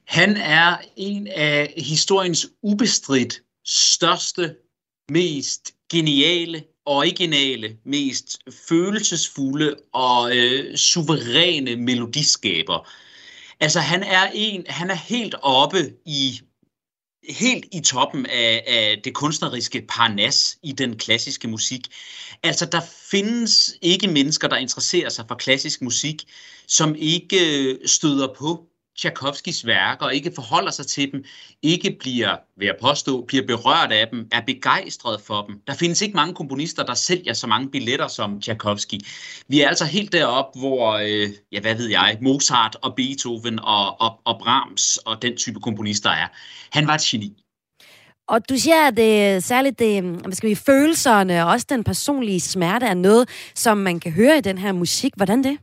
Han 0.04 0.36
er 0.36 0.76
en 0.96 1.26
af 1.26 1.74
historiens 1.76 2.46
ubestridt 2.62 3.42
største, 3.64 4.54
mest 5.10 5.74
geniale, 5.92 6.64
originale, 6.84 7.76
mest 7.84 8.38
følelsesfulde 8.68 9.76
og 9.92 10.36
øh, 10.36 10.76
suveræne 10.76 11.76
melodiskaber. 11.76 12.88
Altså 13.60 13.80
han 13.80 14.02
er 14.02 14.30
en, 14.34 14.64
han 14.68 14.90
er 14.90 14.94
helt 14.94 15.34
oppe 15.42 15.78
i 16.06 16.40
helt 17.28 17.64
i 17.72 17.80
toppen 17.80 18.26
af, 18.26 18.64
af 18.66 19.00
det 19.04 19.14
kunstneriske 19.14 19.84
parnas 19.88 20.58
i 20.62 20.72
den 20.72 20.98
klassiske 20.98 21.48
musik. 21.48 21.80
Altså, 22.42 22.66
der 22.66 22.80
findes 23.10 23.74
ikke 23.82 24.08
mennesker, 24.08 24.48
der 24.48 24.56
interesserer 24.56 25.08
sig 25.08 25.24
for 25.28 25.34
klassisk 25.34 25.82
musik, 25.82 26.24
som 26.66 26.94
ikke 26.98 27.62
øh, 27.62 27.78
støder 27.86 28.34
på 28.38 28.66
Tchaikovskis 28.98 29.66
værker, 29.66 30.06
og 30.06 30.14
ikke 30.14 30.32
forholder 30.34 30.70
sig 30.70 30.86
til 30.86 31.12
dem, 31.12 31.24
ikke 31.62 31.96
bliver, 32.00 32.36
vil 32.56 32.66
jeg 32.66 32.74
påstå, 32.82 33.24
bliver 33.28 33.46
berørt 33.46 33.92
af 33.92 34.08
dem, 34.08 34.28
er 34.32 34.40
begejstret 34.40 35.20
for 35.20 35.42
dem. 35.42 35.60
Der 35.66 35.74
findes 35.74 36.02
ikke 36.02 36.16
mange 36.16 36.34
komponister, 36.34 36.82
der 36.82 36.94
sælger 36.94 37.32
så 37.32 37.46
mange 37.46 37.70
billetter 37.70 38.08
som 38.08 38.40
Tchaikovsky. 38.40 38.94
Vi 39.48 39.60
er 39.60 39.68
altså 39.68 39.84
helt 39.84 40.12
derop, 40.12 40.58
hvor, 40.58 40.92
øh, 40.92 41.28
ja, 41.52 41.60
hvad 41.60 41.74
ved 41.74 41.88
jeg, 41.88 42.18
Mozart 42.22 42.76
og 42.82 42.94
Beethoven 42.96 43.58
og, 43.58 44.00
og, 44.00 44.20
og 44.24 44.38
Brahms 44.40 44.96
og 44.96 45.22
den 45.22 45.36
type 45.36 45.60
komponister 45.60 46.10
er. 46.10 46.28
Han 46.70 46.86
var 46.86 46.94
et 46.94 47.00
geni. 47.00 47.42
Og 48.28 48.48
du 48.48 48.56
siger, 48.56 48.86
at 48.86 48.96
det, 48.96 49.44
særligt 49.44 49.78
det, 49.78 50.02
hvad 50.02 50.32
skal 50.32 50.50
vi, 50.50 50.54
følelserne 50.54 51.44
og 51.44 51.50
også 51.50 51.66
den 51.68 51.84
personlige 51.84 52.40
smerte 52.40 52.86
er 52.86 52.94
noget, 52.94 53.28
som 53.54 53.78
man 53.78 54.00
kan 54.00 54.12
høre 54.12 54.38
i 54.38 54.40
den 54.40 54.58
her 54.58 54.72
musik. 54.72 55.12
Hvordan 55.16 55.44
det? 55.44 55.58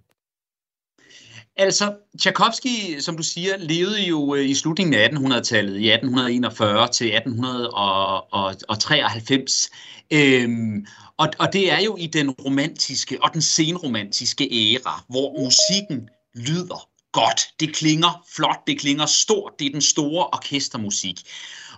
Altså, 1.58 1.96
Tchaikovsky, 2.20 3.00
som 3.00 3.18
du 3.18 3.24
siger, 3.24 3.58
levede 3.58 4.02
jo 4.02 4.36
øh, 4.36 4.50
i 4.50 4.56
slutningen 4.56 4.94
af 4.94 5.08
1800-tallet, 5.08 5.80
i 5.80 5.92
1841 5.92 6.88
til 6.88 7.16
1893. 7.16 9.70
Øhm, 10.12 10.86
og, 11.18 11.28
og 11.40 11.54
det 11.54 11.72
er 11.72 11.80
jo 11.80 11.98
i 12.00 12.08
den 12.08 12.32
romantiske 12.32 13.24
og 13.24 13.34
den 13.34 13.42
senromantiske 13.42 14.50
æra, 14.52 15.04
hvor 15.10 15.44
musikken 15.44 16.10
lyder 16.36 16.90
godt. 17.12 17.42
Det 17.60 17.76
klinger 17.76 18.26
flot, 18.36 18.68
det 18.68 18.80
klinger 18.80 19.06
stort, 19.06 19.52
det 19.60 19.68
er 19.68 19.72
den 19.72 19.82
store 19.82 20.28
orkestermusik. 20.28 21.22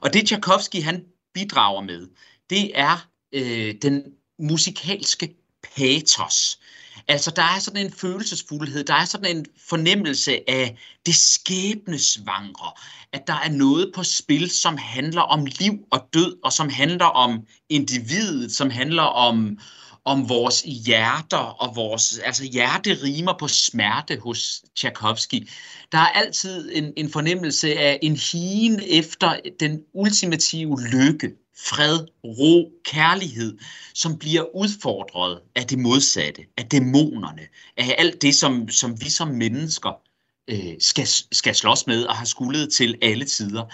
Og 0.01 0.13
det 0.13 0.25
Tchaikovsky 0.25 0.82
han 0.82 1.03
bidrager 1.34 1.82
med, 1.82 2.08
det 2.50 2.79
er 2.79 3.08
øh, 3.34 3.75
den 3.82 4.03
musikalske 4.39 5.36
patos. 5.75 6.60
Altså, 7.07 7.31
der 7.31 7.41
er 7.41 7.59
sådan 7.59 7.85
en 7.85 7.93
følelsesfuldhed, 7.93 8.83
der 8.83 8.93
er 8.93 9.05
sådan 9.05 9.38
en 9.38 9.45
fornemmelse 9.69 10.50
af 10.50 10.77
det 11.05 11.15
skæbnesvangre, 11.15 12.71
at 13.12 13.27
der 13.27 13.33
er 13.33 13.50
noget 13.50 13.91
på 13.95 14.03
spil, 14.03 14.50
som 14.50 14.77
handler 14.77 15.21
om 15.21 15.45
liv 15.45 15.74
og 15.91 16.09
død, 16.13 16.38
og 16.43 16.53
som 16.53 16.69
handler 16.69 17.05
om 17.05 17.47
individet, 17.69 18.51
som 18.51 18.69
handler 18.69 19.03
om, 19.03 19.59
om 20.05 20.29
vores 20.29 20.62
hjerter 20.62 21.38
og 21.38 21.75
vores, 21.75 22.17
altså 22.17 22.43
hjerte 22.43 22.97
rimer 23.03 23.33
på 23.39 23.47
smerte 23.47 24.19
hos 24.19 24.63
Tchaikovsky. 24.75 25.50
Der 25.91 25.97
er 25.97 26.07
altid 26.07 26.71
en, 26.74 26.93
en 26.97 27.12
fornemmelse 27.12 27.79
af 27.79 28.00
en 28.01 28.15
higen 28.15 28.81
efter 28.88 29.39
den 29.59 29.79
ultimative 29.93 30.77
lykke, 30.91 31.31
fred, 31.57 32.00
ro, 32.24 32.71
kærlighed, 32.85 33.57
som 33.93 34.17
bliver 34.17 34.55
udfordret 34.55 35.41
af 35.55 35.67
det 35.67 35.79
modsatte, 35.79 36.41
af 36.57 36.65
dæmonerne, 36.65 37.47
af 37.77 37.95
alt 37.97 38.21
det, 38.21 38.35
som, 38.35 38.69
som 38.69 39.01
vi 39.01 39.09
som 39.09 39.27
mennesker 39.27 40.01
øh, 40.47 40.75
skal, 40.79 41.07
skal 41.31 41.55
slås 41.55 41.88
med 41.88 42.03
og 42.03 42.15
har 42.15 42.25
skuldet 42.25 42.74
til 42.74 42.97
alle 43.01 43.25
tider. 43.25 43.65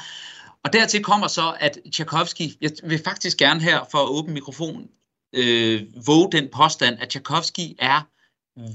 Og 0.64 0.74
dertil 0.74 1.04
kommer 1.04 1.28
så, 1.28 1.58
at 1.60 1.80
Tchaikovsky, 1.92 2.62
jeg 2.62 2.72
vil 2.84 3.02
faktisk 3.04 3.38
gerne 3.38 3.62
her 3.62 3.80
for 3.92 3.98
at 3.98 4.10
åbne 4.10 4.34
mikrofon, 4.34 4.88
øh, 5.36 5.84
våge 6.08 6.32
den 6.32 6.48
påstand, 6.54 6.98
at 7.00 7.10
Tchaikovsky 7.10 7.76
er 7.80 8.02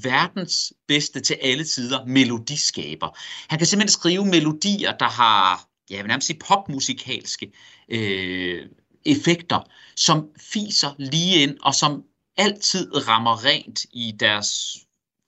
verdens 0.02 0.72
bedste 0.88 1.20
til 1.20 1.36
alle 1.42 1.64
tider 1.64 2.04
melodiskaber. 2.04 3.18
Han 3.48 3.58
kan 3.58 3.66
simpelthen 3.66 3.92
skrive 3.92 4.26
melodier, 4.26 4.96
der 4.96 5.08
har, 5.08 5.68
jeg 5.90 5.98
vil 5.98 6.06
nærmest 6.06 6.26
sige 6.26 6.38
popmusikalske 6.38 7.52
øh, 7.88 8.66
effekter, 9.06 9.60
som 9.96 10.28
fiser 10.52 10.90
lige 10.98 11.42
ind, 11.42 11.56
og 11.62 11.74
som 11.74 12.02
altid 12.36 13.08
rammer 13.08 13.44
rent 13.44 13.86
i 13.92 14.14
deres 14.20 14.76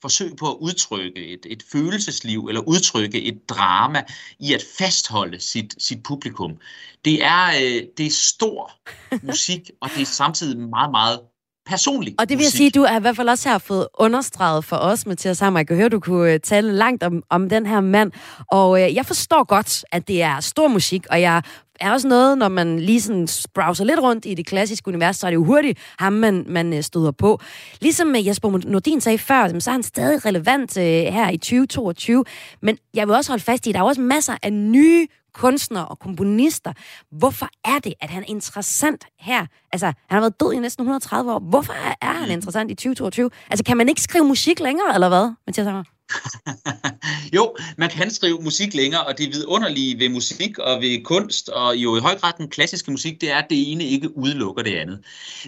forsøg 0.03 0.37
på 0.37 0.51
at 0.51 0.57
udtrykke 0.61 1.27
et, 1.27 1.47
et 1.47 1.63
følelsesliv 1.73 2.47
eller 2.49 2.61
udtrykke 2.61 3.23
et 3.23 3.49
drama 3.49 4.05
i 4.39 4.55
at 4.55 4.65
fastholde 4.79 5.41
sit, 5.41 5.75
sit 5.79 6.03
publikum. 6.03 6.59
Det 7.05 7.25
er, 7.25 7.47
øh, 7.47 7.83
det 7.97 8.07
er 8.07 8.11
stor 8.11 8.73
musik, 9.27 9.71
og 9.81 9.91
det 9.95 10.03
er 10.03 10.07
samtidig 10.07 10.59
meget, 10.59 10.91
meget 10.91 11.21
personlig 11.69 12.15
Og 12.19 12.29
det 12.29 12.39
vil 12.39 12.45
musik. 12.45 12.57
sige, 12.57 12.71
du 12.71 12.83
har 12.85 12.99
i 12.99 13.01
hvert 13.01 13.17
fald 13.17 13.29
også 13.29 13.49
her 13.49 13.59
fået 13.59 13.87
understreget 13.99 14.65
for 14.65 14.77
os, 14.77 15.07
Mathias 15.07 15.41
Hammer. 15.41 15.61
Jeg 15.61 15.67
kan 15.67 15.77
høre, 15.77 15.89
du 15.89 16.01
kunne 16.01 16.33
øh, 16.33 16.41
tale 16.41 16.73
langt 16.73 17.03
om, 17.03 17.23
om 17.31 17.49
den 17.49 17.67
her 17.67 17.81
mand. 17.81 18.13
Og 18.53 18.83
øh, 18.83 18.95
jeg 18.95 19.07
forstår 19.07 19.45
godt, 19.45 19.85
at 19.93 20.09
det 20.09 20.23
er 20.23 20.41
stor 20.41 20.69
musik, 20.69 21.07
og 21.11 21.21
jeg 21.21 21.43
er 21.81 21.93
også 21.93 22.09
noget, 22.09 22.39
når 22.39 22.49
man 22.49 22.81
lige 22.81 23.01
sådan 23.01 23.29
browser 23.55 23.85
lidt 23.85 24.01
rundt 24.01 24.25
i 24.27 24.35
det 24.35 24.47
klassiske 24.47 24.89
univers, 24.89 25.17
så 25.17 25.27
er 25.27 25.31
det 25.31 25.35
jo 25.35 25.45
hurtigt 25.45 25.79
ham, 25.99 26.13
man, 26.13 26.45
man 26.49 26.73
øh, 26.73 26.83
støder 26.83 27.11
på. 27.13 27.41
Ligesom 27.81 28.17
øh, 28.17 28.27
Jesper 28.27 28.61
Nordin 28.65 29.01
sagde 29.01 29.19
før, 29.19 29.59
så 29.59 29.71
er 29.71 29.73
han 29.73 29.83
stadig 29.83 30.25
relevant 30.25 30.75
her 30.75 31.31
i 31.31 31.37
2022. 31.37 32.25
Men 32.63 32.79
jeg 32.95 33.09
vil 33.09 33.15
også 33.15 33.31
holde 33.31 33.45
fast 33.45 33.67
i, 33.67 33.69
at 33.71 33.75
der 33.75 33.81
er 33.81 33.85
også 33.85 34.01
masser 34.01 34.37
af 34.43 34.53
nye 34.53 35.07
kunstnere 35.39 35.89
og 35.89 35.99
komponister. 35.99 36.73
Hvorfor 37.11 37.49
er 37.65 37.79
det, 37.79 37.95
at 38.01 38.11
han 38.11 38.23
er 38.23 38.27
interessant 38.29 39.05
her? 39.21 39.47
Altså, 39.73 39.87
han 39.87 39.95
har 40.17 40.21
været 40.21 40.41
død 40.41 40.53
i 40.53 40.59
næsten 40.59 40.83
130 40.83 41.33
år. 41.33 41.39
Hvorfor 41.39 41.73
er 42.03 42.13
han 42.13 42.31
interessant 42.31 42.71
i 42.71 42.75
2022? 42.75 43.31
Altså, 43.51 43.65
kan 43.65 43.77
man 43.77 43.89
ikke 43.89 44.01
skrive 44.01 44.25
musik 44.25 44.61
længere, 44.61 44.95
eller 44.95 45.09
hvad, 45.09 45.33
Mathias 45.47 45.67
Hammer? 45.67 45.98
jo, 47.37 47.57
man 47.77 47.91
kan 47.91 48.11
skrive 48.11 48.39
musik 48.43 48.75
længere, 48.75 49.05
og 49.05 49.19
det 49.19 49.29
vidunderlige 49.35 49.99
ved 49.99 50.09
musik 50.09 50.59
og 50.59 50.81
ved 50.81 51.05
kunst, 51.05 51.49
og 51.49 51.77
jo 51.77 51.97
i 51.97 52.01
høj 52.01 52.19
grad 52.19 52.33
den 52.39 52.49
klassiske 52.49 52.91
musik, 52.91 53.21
det 53.21 53.31
er, 53.31 53.37
at 53.37 53.47
det 53.51 53.73
ene 53.73 53.85
ikke 53.85 54.17
udelukker 54.17 54.63
det 54.63 54.75
andet. 54.75 54.99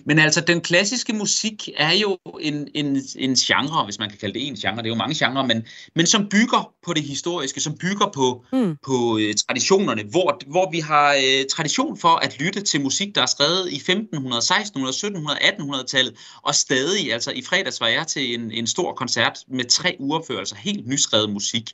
Men 0.04 0.18
altså, 0.18 0.40
den 0.40 0.60
klassiske 0.60 1.12
musik 1.12 1.68
er 1.76 1.92
jo 1.92 2.18
en, 2.40 2.68
en, 2.74 3.02
en 3.16 3.34
genre, 3.34 3.84
hvis 3.84 3.98
man 3.98 4.08
kan 4.08 4.18
kalde 4.18 4.34
det 4.34 4.46
en 4.46 4.54
genre, 4.54 4.76
det 4.76 4.84
er 4.84 4.88
jo 4.88 4.94
mange 4.94 5.26
genrer, 5.26 5.46
men, 5.46 5.66
men 5.96 6.06
som 6.06 6.28
bygger 6.28 6.72
på 6.86 6.92
det 6.92 7.02
historiske, 7.02 7.60
som 7.60 7.78
bygger 7.78 8.10
på, 8.14 8.44
mm. 8.52 8.76
på 8.86 9.14
uh, 9.14 9.20
traditionerne, 9.46 10.02
hvor, 10.10 10.40
hvor 10.46 10.70
vi 10.70 10.80
har 10.80 11.14
uh, 11.14 11.46
tradition 11.50 11.98
for 11.98 12.08
at 12.08 12.36
lytte 12.40 12.60
til 12.60 12.80
musik, 12.80 13.14
der 13.14 13.22
er 13.22 13.26
skrevet 13.26 13.72
i 13.72 13.76
1500, 13.76 14.38
1600, 14.38 14.90
1700, 14.90 15.38
1800-tallet, 15.38 16.14
og 16.42 16.54
stadig, 16.54 17.12
altså 17.12 17.30
i 17.30 17.42
fredags 17.42 17.80
var 17.80 17.88
jeg 17.88 18.06
til 18.06 18.34
en, 18.34 18.50
en 18.50 18.66
stor 18.66 18.92
koncert 18.92 19.38
med 19.48 19.64
tre 19.64 19.96
før, 20.26 20.44
altså 20.52 20.68
helt 20.70 20.86
nyskrevet 20.86 21.30
musik. 21.30 21.70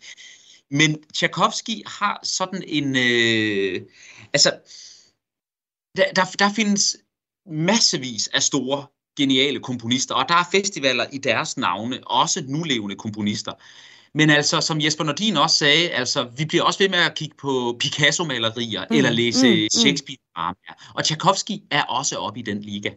Men 0.71 0.97
Tchaikovsky 1.15 1.87
har 1.87 2.21
sådan 2.23 2.63
en... 2.67 2.97
Øh, 2.97 3.83
altså, 4.33 4.51
der, 5.97 6.05
der, 6.17 6.25
der 6.39 6.53
findes 6.57 6.97
massevis 7.47 8.29
af 8.29 8.43
store, 8.43 8.87
geniale 9.17 9.61
komponister, 9.61 10.15
og 10.15 10.29
der 10.29 10.35
er 10.35 10.45
festivaler 10.53 11.07
i 11.13 11.19
deres 11.19 11.57
navne, 11.57 12.07
også 12.07 12.45
nulevende 12.49 12.97
komponister. 12.97 13.53
Men 14.15 14.31
altså, 14.31 14.61
som 14.61 14.81
Jesper 14.81 15.05
Nordin 15.05 15.37
også 15.37 15.57
sagde, 15.57 15.91
altså, 15.91 16.29
vi 16.37 16.45
bliver 16.45 16.65
også 16.65 16.79
ved 16.79 16.89
med 16.89 16.99
at 16.99 17.15
kigge 17.15 17.37
på 17.37 17.77
Picasso-malerier 17.81 18.85
mm, 18.91 18.97
eller 18.97 19.11
læse 19.11 19.55
mm, 19.55 19.61
mm. 19.61 19.69
Shakespeare-dramaer. 19.81 20.93
Og 20.95 21.05
Tchaikovsky 21.05 21.53
er 21.71 21.83
også 21.83 22.17
oppe 22.17 22.41
i 22.41 22.43
den 22.43 22.63
liga. 22.63 22.91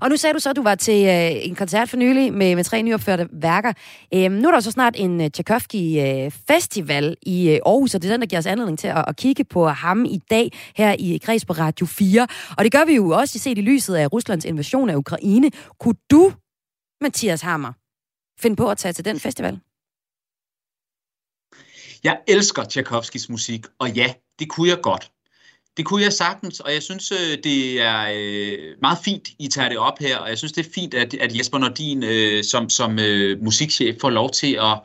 Og 0.00 0.10
nu 0.10 0.16
sagde 0.16 0.34
du 0.34 0.38
så, 0.38 0.50
at 0.50 0.56
du 0.56 0.62
var 0.62 0.74
til 0.74 1.06
øh, 1.06 1.46
en 1.48 1.54
koncert 1.54 1.88
for 1.88 1.96
nylig 1.96 2.32
med, 2.32 2.56
med 2.56 2.64
tre 2.64 2.82
nyopførte 2.82 3.28
værker. 3.32 3.72
Øhm, 4.14 4.34
nu 4.34 4.48
er 4.48 4.52
der 4.52 4.60
så 4.60 4.70
snart 4.70 4.94
en 4.96 5.20
øh, 5.20 5.30
Tchaikovsky-festival 5.30 7.04
øh, 7.08 7.16
i 7.22 7.50
øh, 7.50 7.60
Aarhus, 7.66 7.94
og 7.94 8.02
det 8.02 8.08
er 8.08 8.14
den, 8.14 8.20
der 8.20 8.26
giver 8.26 8.38
os 8.38 8.46
anledning 8.46 8.78
til 8.78 8.88
at, 8.88 9.04
at 9.08 9.16
kigge 9.16 9.44
på 9.44 9.68
ham 9.68 10.04
i 10.04 10.20
dag 10.30 10.52
her 10.76 10.96
i 10.98 11.20
Kreds 11.22 11.44
på 11.44 11.52
Radio 11.52 11.86
4. 11.86 12.26
Og 12.58 12.64
det 12.64 12.72
gør 12.72 12.84
vi 12.84 12.94
jo 12.94 13.08
også 13.08 13.38
set 13.38 13.58
i 13.58 13.60
lyset 13.60 13.94
af 13.94 14.12
Ruslands 14.12 14.44
invasion 14.44 14.90
af 14.90 14.96
Ukraine. 14.96 15.50
Kunne 15.80 15.96
du, 16.10 16.32
Mathias 17.00 17.40
Hammer, 17.40 17.72
finde 18.42 18.56
på 18.56 18.70
at 18.70 18.78
tage 18.78 18.92
til 18.92 19.04
den 19.04 19.20
festival? 19.20 19.60
Jeg 22.04 22.18
elsker 22.28 22.64
Tchaikovskis 22.64 23.28
musik, 23.28 23.66
og 23.78 23.90
ja, 23.90 24.14
det 24.38 24.48
kunne 24.48 24.68
jeg 24.68 24.80
godt. 24.82 25.11
Det 25.76 25.84
kunne 25.86 26.02
jeg 26.02 26.12
sagtens, 26.12 26.60
og 26.60 26.72
jeg 26.72 26.82
synes, 26.82 27.12
øh, 27.12 27.38
det 27.44 27.80
er 27.80 28.12
øh, 28.14 28.58
meget 28.82 28.98
fint, 29.04 29.28
I 29.38 29.48
tager 29.48 29.68
det 29.68 29.78
op 29.78 29.98
her, 30.00 30.16
og 30.16 30.28
jeg 30.28 30.38
synes, 30.38 30.52
det 30.52 30.66
er 30.66 30.70
fint, 30.74 30.94
at, 30.94 31.14
at 31.14 31.38
Jesper 31.38 31.58
Nordin 31.58 32.02
øh, 32.02 32.44
som, 32.44 32.70
som 32.70 32.98
øh, 32.98 33.42
musikchef 33.42 33.96
får 34.00 34.10
lov 34.10 34.30
til 34.30 34.58
at, 34.60 34.80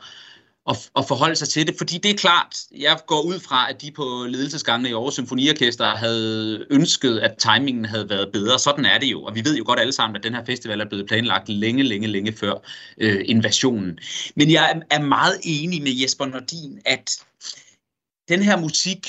at, 0.68 0.90
at 0.96 1.04
forholde 1.08 1.36
sig 1.36 1.48
til 1.48 1.66
det, 1.66 1.74
fordi 1.78 1.98
det 1.98 2.10
er 2.10 2.16
klart, 2.16 2.56
jeg 2.78 2.98
går 3.06 3.22
ud 3.22 3.40
fra, 3.40 3.70
at 3.70 3.82
de 3.82 3.90
på 3.90 4.26
ledelsesgangene 4.28 4.88
i 4.88 4.92
Aarhus 4.92 5.14
Symfoniorkester 5.14 5.86
havde 5.86 6.66
ønsket, 6.70 7.18
at 7.18 7.36
timingen 7.38 7.84
havde 7.84 8.08
været 8.08 8.32
bedre. 8.32 8.58
Sådan 8.58 8.84
er 8.84 8.98
det 8.98 9.06
jo, 9.06 9.24
og 9.24 9.34
vi 9.34 9.44
ved 9.44 9.56
jo 9.56 9.64
godt 9.66 9.80
alle 9.80 9.92
sammen, 9.92 10.16
at 10.16 10.22
den 10.22 10.34
her 10.34 10.44
festival 10.44 10.80
er 10.80 10.88
blevet 10.88 11.06
planlagt 11.06 11.48
længe, 11.48 11.82
længe, 11.82 12.08
længe 12.08 12.32
før 12.32 12.54
øh, 12.98 13.20
invasionen. 13.24 13.98
Men 14.36 14.50
jeg 14.50 14.82
er 14.90 15.02
meget 15.02 15.40
enig 15.42 15.82
med 15.82 15.92
Jesper 16.02 16.26
Nordin, 16.26 16.80
at 16.84 17.24
den 18.28 18.42
her 18.42 18.60
musik 18.60 19.06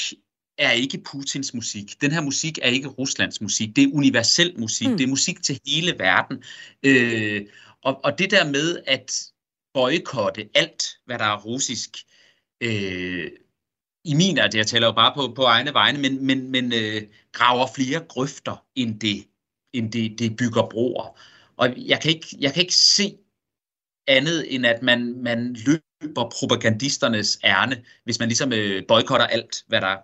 er 0.60 0.72
ikke 0.72 0.98
Putins 0.98 1.54
musik. 1.54 2.02
Den 2.02 2.12
her 2.12 2.22
musik 2.22 2.60
er 2.62 2.68
ikke 2.68 2.88
Ruslands 2.88 3.42
musik. 3.42 3.76
Det 3.76 3.84
er 3.84 3.88
universel 3.94 4.60
musik. 4.60 4.88
Mm. 4.90 4.98
Det 4.98 5.04
er 5.04 5.08
musik 5.08 5.44
til 5.44 5.60
hele 5.68 6.00
verden. 6.00 6.44
Øh, 6.84 7.46
og, 7.84 8.00
og 8.04 8.20
det 8.20 8.32
der 8.32 8.52
med 8.52 8.80
at 8.88 9.12
boykotte 9.74 10.50
alt, 10.56 10.84
hvad 11.06 11.20
der 11.20 11.26
er 11.26 11.42
russisk, 11.42 11.98
øh, 12.62 13.32
i 14.06 14.14
min 14.14 14.38
at 14.38 14.56
jeg 14.56 14.68
taler 14.68 14.88
jo 14.88 14.94
bare 14.94 15.14
på, 15.16 15.34
på 15.36 15.44
egne 15.44 15.74
vegne, 15.74 16.00
men, 16.00 16.26
men, 16.26 16.52
men 16.52 16.74
øh, 16.74 17.02
graver 17.32 17.68
flere 17.76 18.06
grøfter, 18.10 18.66
end 18.76 19.00
det, 19.00 19.28
end 19.74 19.92
det, 19.92 20.20
det 20.20 20.38
bygger 20.38 20.68
broer. 20.72 21.20
Og 21.58 21.74
jeg 21.78 22.02
kan, 22.02 22.12
ikke, 22.12 22.28
jeg 22.40 22.54
kan 22.54 22.62
ikke 22.62 22.76
se 22.76 23.18
andet, 24.08 24.56
end 24.56 24.66
at 24.66 24.84
man, 24.84 25.24
man 25.24 25.54
løber 25.54 26.30
propagandisternes 26.40 27.40
ærne, 27.44 27.84
hvis 28.04 28.20
man 28.20 28.28
ligesom 28.28 28.54
øh, 28.54 28.88
boykotter 28.88 29.28
alt, 29.28 29.64
hvad 29.68 29.82
der, 29.82 29.98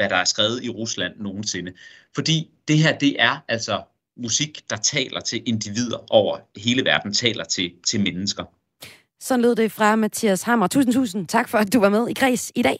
hvad 0.00 0.08
der 0.08 0.16
er 0.16 0.24
skrevet 0.24 0.64
i 0.64 0.68
Rusland 0.68 1.14
nogensinde. 1.16 1.72
Fordi 2.14 2.50
det 2.68 2.78
her, 2.78 2.98
det 2.98 3.22
er 3.22 3.44
altså 3.48 3.82
musik, 4.16 4.70
der 4.70 4.76
taler 4.76 5.20
til 5.20 5.42
individer 5.46 6.12
over 6.12 6.38
hele 6.56 6.84
verden, 6.84 7.14
taler 7.14 7.44
til, 7.44 7.72
til 7.86 8.00
mennesker. 8.00 8.44
Så 9.20 9.36
lød 9.36 9.56
det 9.56 9.72
fra 9.72 9.96
Mathias 9.96 10.42
Hammer. 10.42 10.66
Tusind, 10.66 10.94
tusind 10.94 11.26
tak 11.28 11.48
for, 11.48 11.58
at 11.58 11.72
du 11.72 11.80
var 11.80 11.88
med 11.88 12.08
i 12.08 12.14
Græs 12.14 12.52
i 12.54 12.62
dag. 12.62 12.78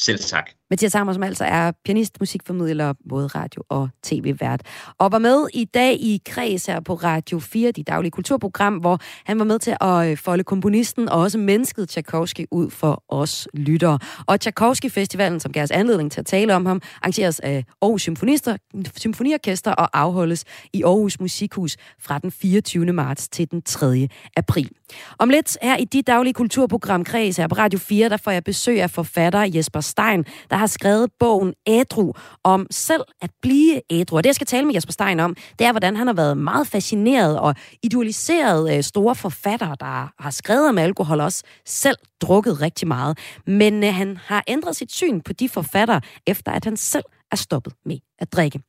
Selv 0.00 0.18
tak. 0.18 0.50
Mathias 0.72 0.92
Hammer, 0.92 1.12
som 1.12 1.22
altså 1.22 1.44
er 1.44 1.72
pianist, 1.84 2.20
musikformidler, 2.20 2.92
både 3.08 3.26
radio- 3.26 3.62
og 3.68 3.88
tv-vært. 4.02 4.62
Og 4.98 5.12
var 5.12 5.18
med 5.18 5.46
i 5.54 5.64
dag 5.64 5.94
i 5.94 6.20
Kreds 6.26 6.66
her 6.66 6.80
på 6.80 6.94
Radio 6.94 7.38
4, 7.38 7.70
de 7.70 7.82
daglige 7.82 8.10
kulturprogram, 8.10 8.76
hvor 8.76 8.98
han 9.24 9.38
var 9.38 9.44
med 9.44 9.58
til 9.58 9.76
at 9.80 10.10
øh, 10.10 10.16
folde 10.16 10.44
komponisten 10.44 11.08
og 11.08 11.20
også 11.20 11.38
mennesket 11.38 11.88
Tchaikovsky 11.88 12.46
ud 12.50 12.70
for 12.70 13.04
os 13.08 13.48
lyttere. 13.54 13.98
Og 14.26 14.40
Tchaikovsky-festivalen, 14.40 15.40
som 15.40 15.52
gav 15.52 15.62
os 15.62 15.70
anledning 15.70 16.12
til 16.12 16.20
at 16.20 16.26
tale 16.26 16.54
om 16.54 16.66
ham, 16.66 16.82
arrangeres 17.02 17.40
af 17.40 17.64
Aarhus 17.82 18.02
Symfonister, 18.02 18.56
Symfoniorkester 18.96 19.72
og 19.72 19.98
afholdes 20.00 20.44
i 20.72 20.82
Aarhus 20.82 21.20
Musikhus 21.20 21.76
fra 22.00 22.18
den 22.18 22.30
24. 22.30 22.92
marts 22.92 23.28
til 23.28 23.50
den 23.50 23.62
3. 23.62 24.08
april. 24.36 24.70
Om 25.18 25.28
lidt 25.28 25.58
her 25.62 25.76
i 25.76 25.84
dit 25.84 26.06
daglige 26.06 26.34
kulturprogram 26.34 27.04
Kreds 27.04 27.36
her 27.36 27.46
på 27.46 27.54
Radio 27.54 27.78
4, 27.78 28.08
der 28.08 28.16
får 28.16 28.30
jeg 28.30 28.44
besøg 28.44 28.82
af 28.82 28.90
forfatter 28.90 29.40
Jesper 29.54 29.80
Stein, 29.80 30.24
der 30.50 30.56
har 30.62 30.66
skrevet 30.66 31.10
bogen 31.18 31.54
Ædru 31.66 32.12
om 32.44 32.66
selv 32.70 33.02
at 33.22 33.30
blive 33.42 33.80
ædru. 33.90 34.16
Og 34.16 34.24
det, 34.24 34.28
jeg 34.28 34.34
skal 34.34 34.46
tale 34.46 34.66
med 34.66 34.74
Jesper 34.74 34.92
Stein 34.92 35.20
om, 35.20 35.36
det 35.58 35.66
er, 35.66 35.72
hvordan 35.72 35.96
han 35.96 36.06
har 36.06 36.14
været 36.14 36.36
meget 36.36 36.66
fascineret 36.66 37.38
og 37.38 37.54
idealiseret 37.82 38.76
øh, 38.76 38.82
store 38.82 39.14
forfattere, 39.14 39.76
der 39.80 40.22
har 40.22 40.30
skrevet 40.30 40.68
om 40.68 40.78
alkohol 40.78 41.20
også 41.20 41.42
selv 41.66 41.96
drukket 42.20 42.60
rigtig 42.60 42.88
meget. 42.88 43.18
Men 43.46 43.84
øh, 43.84 43.94
han 43.94 44.16
har 44.16 44.44
ændret 44.48 44.76
sit 44.76 44.92
syn 44.92 45.20
på 45.20 45.32
de 45.32 45.48
forfattere, 45.48 46.00
efter 46.26 46.52
at 46.52 46.64
han 46.64 46.76
selv 46.76 47.04
er 47.32 47.36
stoppet 47.36 47.72
med 47.84 47.98
at 48.18 48.32
drikke. 48.32 48.60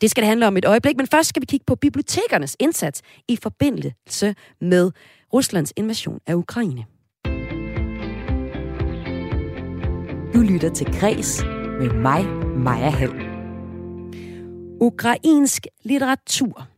Det 0.00 0.10
skal 0.10 0.20
det 0.20 0.28
handle 0.28 0.46
om 0.46 0.56
et 0.56 0.64
øjeblik, 0.64 0.96
men 0.96 1.06
først 1.06 1.28
skal 1.28 1.42
vi 1.42 1.46
kigge 1.46 1.64
på 1.66 1.74
bibliotekernes 1.74 2.56
indsats 2.60 3.02
i 3.28 3.36
forbindelse 3.42 4.34
med 4.60 4.90
Ruslands 5.32 5.72
invasion 5.76 6.20
af 6.26 6.34
Ukraine. 6.34 6.84
Du 10.34 10.40
lytter 10.40 10.70
til 10.70 10.86
Græs 11.00 11.44
med 11.80 11.90
mig, 11.90 12.26
Maja 12.56 12.90
Hall. 12.90 13.12
Ukrainsk 14.80 15.66
litteratur 15.84 16.68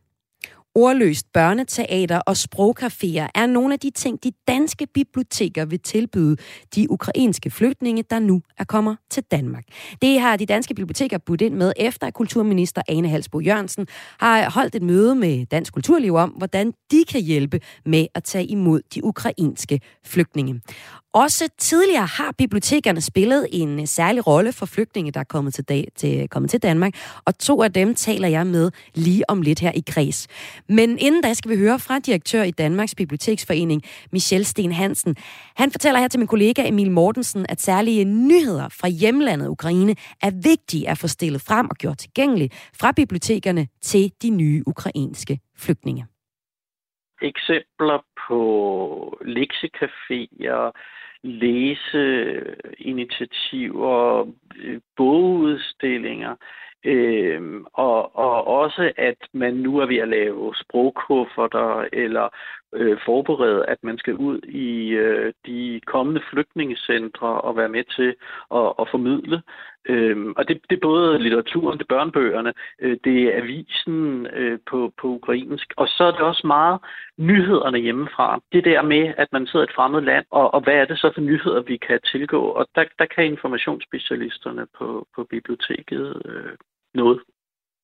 Ordløst 0.77 1.33
børneteater 1.33 2.19
og 2.19 2.31
sprogcaféer 2.31 3.27
er 3.35 3.45
nogle 3.45 3.73
af 3.73 3.79
de 3.79 3.89
ting, 3.89 4.23
de 4.23 4.31
danske 4.47 4.87
biblioteker 4.93 5.65
vil 5.65 5.79
tilbyde 5.79 6.37
de 6.75 6.91
ukrainske 6.91 7.49
flygtninge, 7.49 8.03
der 8.09 8.19
nu 8.19 8.41
er 8.57 8.63
kommer 8.63 8.95
til 9.09 9.23
Danmark. 9.31 9.63
Det 10.01 10.19
har 10.19 10.37
de 10.37 10.45
danske 10.45 10.73
biblioteker 10.73 11.17
budt 11.17 11.41
ind 11.41 11.55
med, 11.55 11.73
efter 11.77 12.07
at 12.07 12.13
kulturminister 12.13 12.81
Ane 12.87 13.09
Halsbo 13.09 13.39
Jørgensen 13.39 13.87
har 14.19 14.49
holdt 14.49 14.75
et 14.75 14.83
møde 14.83 15.15
med 15.15 15.45
Dansk 15.45 15.73
Kulturliv 15.73 16.15
om, 16.15 16.29
hvordan 16.29 16.73
de 16.91 17.03
kan 17.11 17.21
hjælpe 17.21 17.59
med 17.85 18.07
at 18.15 18.23
tage 18.23 18.45
imod 18.45 18.81
de 18.95 19.03
ukrainske 19.03 19.79
flygtninge. 20.05 20.61
Også 21.23 21.49
tidligere 21.57 22.05
har 22.05 22.31
bibliotekerne 22.37 23.01
spillet 23.01 23.47
en 23.51 23.79
øh, 23.79 23.85
særlig 23.85 24.27
rolle 24.27 24.53
for 24.53 24.65
flygtninge, 24.65 25.11
der 25.11 25.19
er 25.19 25.23
kommet 25.23 25.53
til, 25.53 25.63
dag, 25.63 25.87
til, 25.95 26.29
kommet 26.29 26.51
til 26.51 26.63
Danmark, 26.63 26.93
og 27.25 27.39
to 27.39 27.61
af 27.61 27.73
dem 27.73 27.95
taler 27.95 28.27
jeg 28.27 28.47
med 28.47 28.71
lige 28.95 29.29
om 29.29 29.41
lidt 29.41 29.59
her 29.59 29.71
i 29.75 29.83
Græs. 29.91 30.27
Men 30.69 30.97
inden 30.99 31.21
da 31.21 31.33
skal 31.33 31.51
vi 31.51 31.57
høre 31.57 31.79
fra 31.79 31.99
direktør 31.99 32.43
i 32.43 32.51
Danmarks 32.51 32.95
Biblioteksforening, 32.95 33.81
Michel 34.11 34.45
Sten 34.45 34.71
Hansen. 34.71 35.15
Han 35.55 35.71
fortæller 35.71 35.99
her 35.99 36.07
til 36.07 36.19
min 36.19 36.27
kollega 36.27 36.67
Emil 36.67 36.91
Mortensen, 36.91 37.45
at 37.49 37.61
særlige 37.61 38.05
nyheder 38.05 38.69
fra 38.69 38.87
hjemlandet 38.87 39.47
Ukraine 39.47 39.95
er 40.21 40.31
vigtige 40.43 40.89
at 40.89 40.97
få 40.97 41.07
stillet 41.07 41.41
frem 41.41 41.67
og 41.69 41.75
gjort 41.75 41.97
tilgængelige 41.97 42.49
fra 42.79 42.91
bibliotekerne 42.91 43.67
til 43.81 44.11
de 44.21 44.29
nye 44.29 44.63
ukrainske 44.67 45.39
flygtninge 45.57 46.05
eksempler 47.21 48.05
på 48.27 48.39
lektiecaféer, 49.21 50.61
læseinitiativer, 51.25 54.21
øh, 54.21 54.27
øh, 54.63 54.81
bogudstillinger, 54.97 56.35
øh, 56.83 57.61
og, 57.73 58.15
og 58.15 58.47
også 58.47 58.91
at 58.97 59.17
man 59.33 59.53
nu 59.53 59.77
er 59.77 59.85
ved 59.85 59.97
at 59.97 60.07
lave 60.07 60.55
sprogkufferter 60.55 61.87
eller 61.93 62.29
øh, 62.73 62.97
forberede, 63.05 63.65
at 63.65 63.77
man 63.83 63.97
skal 63.97 64.15
ud 64.15 64.39
i 64.39 64.89
øh, 64.89 65.33
de 65.45 65.81
kommende 65.85 66.21
flygtningecentre 66.31 67.41
og 67.41 67.57
være 67.57 67.69
med 67.69 67.83
til 67.83 68.15
at, 68.59 68.73
at 68.79 68.87
formidle. 68.91 69.41
Øhm, 69.89 70.33
og 70.37 70.47
det, 70.47 70.61
det 70.69 70.75
er 70.75 70.87
både 70.91 71.19
litteraturen, 71.19 71.77
det 71.77 71.83
er 71.83 71.95
børnebøgerne, 71.95 72.53
øh, 72.81 72.97
det 73.03 73.23
er 73.23 73.37
avisen 73.41 74.27
øh, 74.27 74.59
på, 74.69 74.93
på 75.01 75.07
ukrainsk, 75.07 75.73
og 75.77 75.87
så 75.87 76.03
er 76.03 76.11
det 76.11 76.21
også 76.21 76.47
meget 76.47 76.79
nyhederne 77.17 77.77
hjemmefra. 77.77 78.41
Det 78.51 78.65
der 78.65 78.81
med, 78.81 79.13
at 79.17 79.27
man 79.31 79.47
sidder 79.47 79.65
i 79.65 79.69
et 79.69 79.75
fremmed 79.75 80.01
land, 80.01 80.25
og, 80.31 80.53
og 80.53 80.61
hvad 80.63 80.73
er 80.73 80.85
det 80.85 80.99
så 80.99 81.11
for 81.13 81.21
nyheder, 81.21 81.61
vi 81.61 81.77
kan 81.77 81.99
tilgå? 82.11 82.41
Og 82.41 82.67
der, 82.75 82.83
der 82.99 83.05
kan 83.05 83.25
informationsspecialisterne 83.25 84.67
på, 84.77 85.07
på 85.15 85.23
biblioteket 85.23 86.21
øh, 86.25 86.53
noget. 86.93 87.19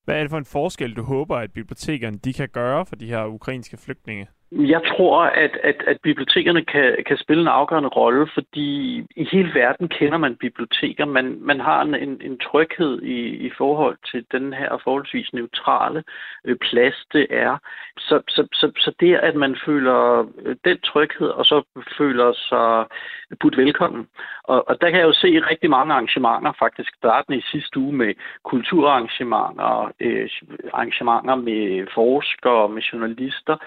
Hvad 0.05 0.15
er 0.15 0.21
det 0.21 0.29
for 0.29 0.37
en 0.37 0.53
forskel, 0.53 0.95
du 0.95 1.03
håber, 1.03 1.35
at 1.37 1.53
bibliotekerne 1.53 2.17
de 2.17 2.33
kan 2.33 2.49
gøre 2.49 2.85
for 2.85 2.95
de 2.95 3.07
her 3.07 3.25
ukrainske 3.25 3.77
flygtninge? 3.77 4.27
Jeg 4.51 4.81
tror, 4.87 5.21
at, 5.23 5.57
at, 5.63 5.83
at 5.87 5.97
bibliotekerne 6.03 6.65
kan, 6.65 6.95
kan 7.07 7.17
spille 7.17 7.41
en 7.41 7.47
afgørende 7.47 7.89
rolle, 7.89 8.27
fordi 8.33 8.97
i 9.15 9.27
hele 9.31 9.53
verden 9.53 9.87
kender 9.87 10.17
man 10.17 10.35
biblioteker. 10.35 11.05
Man, 11.05 11.37
man 11.41 11.59
har 11.59 11.81
en, 11.81 11.95
en, 11.95 12.21
en 12.21 12.37
tryghed 12.39 13.01
i, 13.01 13.19
i 13.47 13.51
forhold 13.57 13.97
til 14.11 14.25
den 14.31 14.53
her 14.53 14.77
forholdsvis 14.83 15.33
neutrale 15.33 16.03
øh, 16.45 16.55
plads, 16.55 17.05
det 17.13 17.27
er. 17.29 17.57
Så, 17.97 18.21
så, 18.27 18.47
så, 18.53 18.71
så 18.77 18.93
det, 18.99 19.15
at 19.15 19.35
man 19.35 19.57
føler 19.65 20.29
øh, 20.45 20.55
den 20.65 20.79
tryghed, 20.79 21.27
og 21.27 21.45
så 21.45 21.63
føler 21.97 22.33
sig 22.33 22.85
budt 23.39 23.57
velkommen. 23.57 24.07
Og, 24.43 24.69
og 24.69 24.81
der 24.81 24.89
kan 24.89 24.99
jeg 24.99 25.07
jo 25.07 25.13
se 25.13 25.27
rigtig 25.49 25.69
mange 25.69 25.93
arrangementer, 25.93 26.51
faktisk 26.59 26.95
startende 26.95 27.37
i 27.37 27.49
sidste 27.51 27.79
uge 27.79 27.93
med 27.93 28.13
kulturarrangementer, 28.43 29.91
øh, 29.99 30.29
arrangementer 30.73 31.35
med 31.35 31.87
forskere, 31.93 32.69
med 32.69 32.81
journalister, 32.81 33.57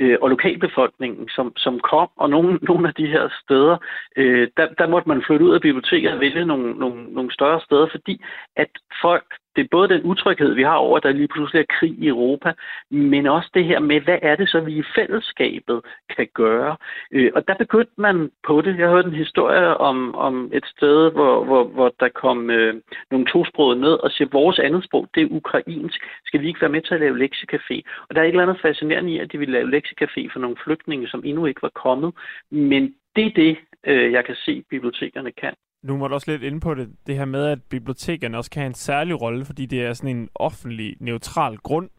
øh, 0.00 0.18
og 0.22 0.30
lokalbefolkningen, 0.30 1.28
som, 1.28 1.52
som 1.56 1.80
kom, 1.80 2.08
og 2.16 2.30
nogle, 2.30 2.58
nogle 2.68 2.88
af 2.88 2.94
de 2.94 3.06
her 3.06 3.28
steder, 3.42 3.76
øh, 4.16 4.48
der, 4.56 4.66
der 4.78 4.86
måtte 4.88 5.08
man 5.08 5.22
flytte 5.26 5.44
ud 5.44 5.54
af 5.54 5.60
biblioteket 5.60 6.12
og 6.12 6.20
vælge 6.20 6.44
nogle, 6.44 6.72
nogle, 6.72 7.04
nogle 7.04 7.32
større 7.32 7.60
steder, 7.60 7.86
fordi 7.90 8.24
at 8.56 8.70
folk 9.02 9.34
det 9.56 9.62
er 9.64 9.68
både 9.70 9.88
den 9.88 10.02
utryghed, 10.02 10.54
vi 10.54 10.62
har 10.62 10.74
over, 10.74 10.96
at 10.96 11.02
der 11.02 11.12
lige 11.12 11.28
pludselig 11.28 11.60
er 11.60 11.74
krig 11.78 11.94
i 11.98 12.08
Europa, 12.08 12.52
men 12.90 13.26
også 13.26 13.50
det 13.54 13.64
her 13.64 13.78
med, 13.78 14.00
hvad 14.00 14.18
er 14.22 14.36
det 14.36 14.48
så, 14.48 14.60
vi 14.60 14.72
i 14.72 14.82
fællesskabet 14.94 15.80
kan 16.16 16.28
gøre? 16.34 16.76
Øh, 17.12 17.32
og 17.34 17.48
der 17.48 17.54
begyndte 17.54 17.92
man 17.96 18.30
på 18.46 18.60
det. 18.60 18.78
Jeg 18.78 18.88
hørte 18.88 19.08
en 19.08 19.14
historie 19.24 19.76
om, 19.76 20.14
om 20.14 20.50
et 20.52 20.66
sted, 20.66 21.12
hvor, 21.12 21.44
hvor, 21.44 21.64
hvor 21.64 21.94
der 22.00 22.08
kom 22.08 22.50
øh, 22.50 22.74
nogle 23.10 23.26
tosprogede 23.26 23.80
ned 23.80 23.92
og 23.92 24.10
siger, 24.10 24.28
vores 24.32 24.58
andet 24.58 24.84
sprog, 24.84 25.08
det 25.14 25.22
er 25.22 25.36
ukrainsk. 25.36 26.00
Skal 26.26 26.40
vi 26.40 26.48
ikke 26.48 26.60
være 26.60 26.70
med 26.70 26.82
til 26.82 26.94
at 26.94 27.00
lave 27.00 27.24
lektiecafé? 27.24 27.80
Og 28.08 28.14
der 28.14 28.20
er 28.20 28.24
et 28.24 28.28
eller 28.28 28.42
andet 28.42 28.60
fascinerende 28.62 29.12
i, 29.12 29.18
at 29.18 29.32
de 29.32 29.38
ville 29.38 29.52
lave 29.52 29.76
lektiecafé 29.76 30.32
for 30.32 30.38
nogle 30.38 30.56
flygtninge, 30.64 31.08
som 31.08 31.22
endnu 31.24 31.46
ikke 31.46 31.62
var 31.62 31.74
kommet. 31.74 32.14
Men 32.50 32.94
det 33.16 33.26
er 33.26 33.30
det, 33.36 33.56
øh, 33.86 34.12
jeg 34.12 34.24
kan 34.24 34.34
se, 34.34 34.64
bibliotekerne 34.70 35.32
kan. 35.32 35.54
Nu 35.82 35.98
var 35.98 36.08
du 36.08 36.14
også 36.14 36.30
lidt 36.30 36.42
inde 36.42 36.60
på 36.60 36.74
det, 36.74 36.88
det 37.06 37.16
her 37.16 37.24
med, 37.24 37.46
at 37.46 37.58
bibliotekerne 37.70 38.36
også 38.36 38.50
kan 38.50 38.60
have 38.60 38.66
en 38.66 38.74
særlig 38.74 39.22
rolle, 39.22 39.44
fordi 39.44 39.66
det 39.66 39.86
er 39.86 39.92
sådan 39.92 40.16
en 40.16 40.28
offentlig, 40.34 40.96
neutral 41.00 41.56
grund. 41.56 41.90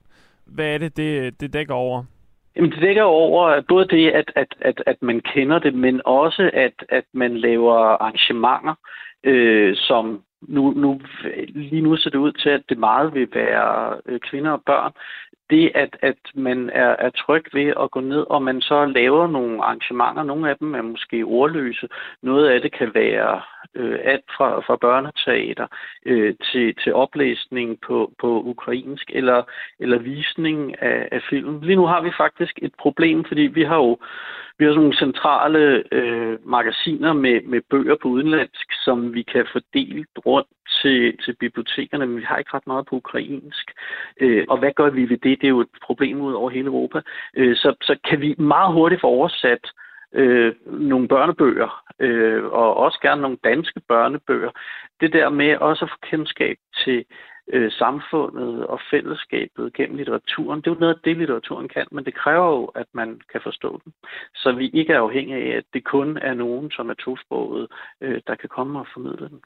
Hvad 0.46 0.74
er 0.74 0.78
det, 0.78 0.98
det, 0.98 1.42
det 1.42 1.54
dækker 1.54 1.74
over? 1.74 2.04
Jamen, 2.56 2.72
det 2.72 2.82
dækker 2.82 3.04
over 3.04 3.62
både 3.68 3.88
det, 3.88 4.10
at, 4.10 4.32
at, 4.36 4.56
at, 4.62 4.84
at 4.86 5.02
man 5.02 5.22
kender 5.22 5.60
det, 5.60 5.74
men 5.74 6.02
også, 6.06 6.52
at, 6.54 6.74
at 6.90 7.04
man 7.14 7.38
laver 7.38 7.76
arrangementer, 7.76 8.76
øh, 9.24 9.76
som 9.76 10.24
nu, 10.42 10.72
nu, 10.72 11.02
lige 11.48 11.82
nu 11.82 11.98
ser 11.98 12.10
det 12.10 12.18
ud 12.18 12.32
til, 12.32 12.50
at 12.50 12.64
det 12.70 12.78
meget 12.78 13.14
vil 13.14 13.28
være 13.34 14.02
øh, 14.06 14.20
kvinder 14.20 14.52
og 14.52 14.64
børn, 14.66 14.92
det, 15.52 15.72
at, 15.76 15.98
at 16.02 16.22
man 16.34 16.70
er, 16.74 16.96
er 17.06 17.10
tryg 17.10 17.46
ved 17.54 17.74
at 17.84 17.92
gå 17.92 18.00
ned, 18.00 18.26
og 18.30 18.42
man 18.44 18.62
så 18.62 18.86
laver 18.86 19.28
nogle 19.28 19.64
arrangementer. 19.64 20.24
Nogle 20.24 20.50
af 20.50 20.58
dem 20.58 20.76
er 20.76 20.82
måske 20.82 21.24
ordløse. 21.24 21.88
Noget 22.22 22.48
af 22.50 22.62
det 22.62 22.72
kan 22.72 22.92
være 22.94 23.42
øh, 23.76 24.00
alt 24.04 24.26
fra, 24.38 24.60
fra 24.60 24.76
børneteater 24.76 25.68
øh, 26.06 26.36
til, 26.52 26.76
til 26.84 26.94
oplæsning 26.94 27.82
på, 27.88 28.12
på 28.20 28.42
ukrainsk 28.42 29.12
eller, 29.14 29.44
eller 29.80 29.98
visning 30.00 30.82
af, 30.82 31.08
af 31.12 31.22
film. 31.30 31.62
Lige 31.62 31.76
nu 31.76 31.86
har 31.86 32.02
vi 32.02 32.12
faktisk 32.18 32.60
et 32.62 32.74
problem, 32.80 33.26
fordi 33.26 33.42
vi 33.42 33.64
har 33.64 33.76
jo 33.76 33.98
vi 34.58 34.66
har 34.66 34.72
sådan 34.72 34.82
nogle 34.82 34.98
centrale 34.98 35.84
øh, 35.92 36.48
magasiner 36.48 37.14
med, 37.14 37.42
med 37.42 37.62
bøger 37.70 37.96
på 38.02 38.08
udenlandsk, 38.08 38.68
som 38.86 39.14
vi 39.14 39.22
kan 39.22 39.46
fordele 39.52 40.06
rundt 40.26 40.48
til, 40.82 41.18
til 41.18 41.36
bibliotekerne, 41.40 42.06
men 42.06 42.18
vi 42.18 42.24
har 42.24 42.38
ikke 42.38 42.54
ret 42.54 42.68
meget 42.68 42.86
på 42.86 42.96
ukrainsk. 42.96 43.72
Øh, 44.20 44.46
og 44.50 44.58
hvad 44.58 44.72
gør 44.76 44.90
vi 44.90 45.10
ved 45.10 45.18
det? 45.18 45.41
Det 45.42 45.48
er 45.48 45.50
jo 45.50 45.60
et 45.60 45.68
problem 45.84 46.22
ud 46.22 46.34
over 46.34 46.50
hele 46.50 46.68
Europa. 46.68 47.02
Øh, 47.38 47.56
så, 47.56 47.76
så 47.82 48.00
kan 48.10 48.22
vi 48.22 48.36
meget 48.38 48.74
hurtigt 48.74 49.02
få 49.02 49.08
oversat 49.08 49.72
øh, 50.14 50.56
nogle 50.66 51.08
børnebøger, 51.08 51.84
øh, 52.00 52.44
og 52.44 52.78
også 52.78 53.00
gerne 53.02 53.22
nogle 53.22 53.38
danske 53.44 53.82
børnebøger. 53.88 54.52
Det 55.02 55.14
der 55.14 55.30
med 55.30 55.58
også 55.58 55.86
at 55.86 55.92
få 55.92 55.98
kendskab 56.02 56.58
til 56.84 57.06
øh, 57.48 57.72
samfundet 57.72 58.66
og 58.68 58.80
fællesskabet 58.92 59.74
gennem 59.74 59.98
litteraturen. 59.98 60.62
Det 60.62 60.68
er 60.68 60.72
jo 60.72 60.80
noget 60.80 60.94
af 60.94 61.02
det, 61.04 61.18
litteraturen 61.18 61.68
kan, 61.68 61.86
men 61.92 62.06
det 62.06 62.14
kræver 62.14 62.48
jo, 62.48 62.66
at 62.66 62.86
man 62.94 63.22
kan 63.32 63.42
forstå 63.44 63.82
den. 63.84 63.94
Så 64.36 64.52
vi 64.52 64.70
ikke 64.74 64.94
er 64.94 65.00
afhængige 65.00 65.54
af, 65.54 65.58
at 65.58 65.64
det 65.74 65.84
kun 65.84 66.18
er 66.18 66.34
nogen, 66.34 66.72
som 66.72 66.90
er 66.90 66.94
tosproget, 66.94 67.68
øh, 68.02 68.22
der 68.28 68.36
kan 68.36 68.50
komme 68.50 68.80
og 68.80 68.88
formidle 68.94 69.30
den 69.30 69.42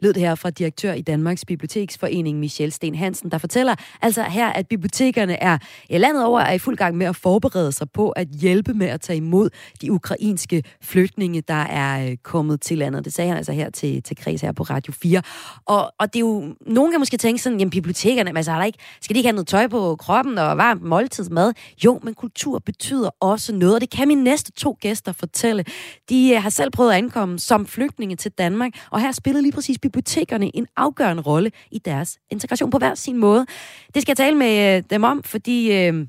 lød 0.00 0.12
det 0.12 0.22
her 0.22 0.34
fra 0.34 0.50
direktør 0.50 0.92
i 0.92 1.02
Danmarks 1.02 1.44
Biblioteksforening, 1.44 2.38
Michel 2.38 2.72
Sten 2.72 2.94
Hansen, 2.94 3.30
der 3.30 3.38
fortæller 3.38 3.74
altså 4.02 4.22
her, 4.22 4.48
at 4.48 4.68
bibliotekerne 4.68 5.42
er 5.42 5.58
landet 5.90 6.24
over 6.24 6.40
er 6.40 6.52
i 6.52 6.58
fuld 6.58 6.76
gang 6.76 6.96
med 6.96 7.06
at 7.06 7.16
forberede 7.16 7.72
sig 7.72 7.90
på 7.90 8.10
at 8.10 8.28
hjælpe 8.28 8.74
med 8.74 8.86
at 8.86 9.00
tage 9.00 9.16
imod 9.16 9.50
de 9.80 9.92
ukrainske 9.92 10.62
flygtninge, 10.82 11.40
der 11.40 11.54
er 11.54 12.10
øh, 12.10 12.16
kommet 12.16 12.60
til 12.60 12.78
landet. 12.78 13.04
Det 13.04 13.12
sagde 13.12 13.28
han 13.28 13.36
altså 13.36 13.52
her 13.52 13.70
til, 13.70 14.02
til 14.02 14.16
Kreds 14.16 14.40
her 14.40 14.52
på 14.52 14.62
Radio 14.62 14.92
4. 14.92 15.22
Og, 15.64 15.92
og 15.98 16.12
det 16.12 16.16
er 16.16 16.20
jo, 16.20 16.54
nogen 16.66 16.90
kan 16.90 17.00
måske 17.00 17.16
tænke 17.16 17.42
sådan, 17.42 17.58
jamen 17.58 17.70
bibliotekerne, 17.70 18.36
altså, 18.36 18.52
er 18.52 18.56
der 18.56 18.64
ikke, 18.64 18.78
skal 19.00 19.14
de 19.14 19.18
ikke 19.18 19.28
have 19.28 19.34
noget 19.34 19.48
tøj 19.48 19.66
på 19.66 19.96
kroppen 19.96 20.38
og 20.38 20.56
varmt 20.56 20.82
måltidsmad? 20.82 21.52
Jo, 21.84 22.00
men 22.02 22.14
kultur 22.14 22.58
betyder 22.58 23.10
også 23.20 23.54
noget, 23.54 23.74
og 23.74 23.80
det 23.80 23.90
kan 23.90 24.08
mine 24.08 24.24
næste 24.24 24.52
to 24.52 24.76
gæster 24.80 25.12
fortælle. 25.12 25.64
De 26.08 26.30
øh, 26.30 26.42
har 26.42 26.50
selv 26.50 26.70
prøvet 26.70 26.90
at 26.90 26.98
ankomme 26.98 27.38
som 27.38 27.66
flygtninge 27.66 28.16
til 28.16 28.30
Danmark, 28.30 28.72
og 28.90 29.00
her 29.00 29.12
spillede 29.12 29.42
lige 29.42 29.52
præcis 29.52 29.78
bibliotekerne 29.84 30.56
en 30.56 30.66
afgørende 30.76 31.22
rolle 31.22 31.50
i 31.70 31.78
deres 31.78 32.18
integration 32.30 32.70
på 32.70 32.78
hver 32.78 32.94
sin 32.94 33.16
måde. 33.16 33.46
Det 33.94 34.02
skal 34.02 34.10
jeg 34.10 34.16
tale 34.16 34.36
med 34.36 34.76
øh, 34.76 34.82
dem 34.90 35.02
om, 35.02 35.22
fordi 35.22 35.72
øh, 35.72 36.06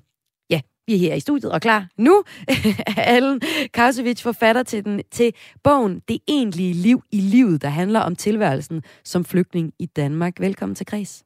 ja, 0.49 0.61
vi 0.87 0.93
er 0.93 0.97
her 0.97 1.13
i 1.13 1.19
studiet 1.19 1.51
og 1.51 1.61
klar 1.61 1.87
nu. 1.97 2.23
Allen 2.97 3.41
Kausevich, 3.73 4.23
forfatter 4.23 4.63
til, 4.63 4.85
den, 4.85 5.01
til 5.11 5.33
bogen 5.63 6.01
Det 6.07 6.19
egentlige 6.27 6.73
liv 6.73 7.03
i 7.11 7.19
livet, 7.19 7.61
der 7.61 7.69
handler 7.69 7.99
om 7.99 8.15
tilværelsen 8.15 8.83
som 9.03 9.25
flygtning 9.25 9.73
i 9.79 9.85
Danmark. 9.85 10.39
Velkommen 10.39 10.75
til 10.75 10.85
Kreds. 10.85 11.23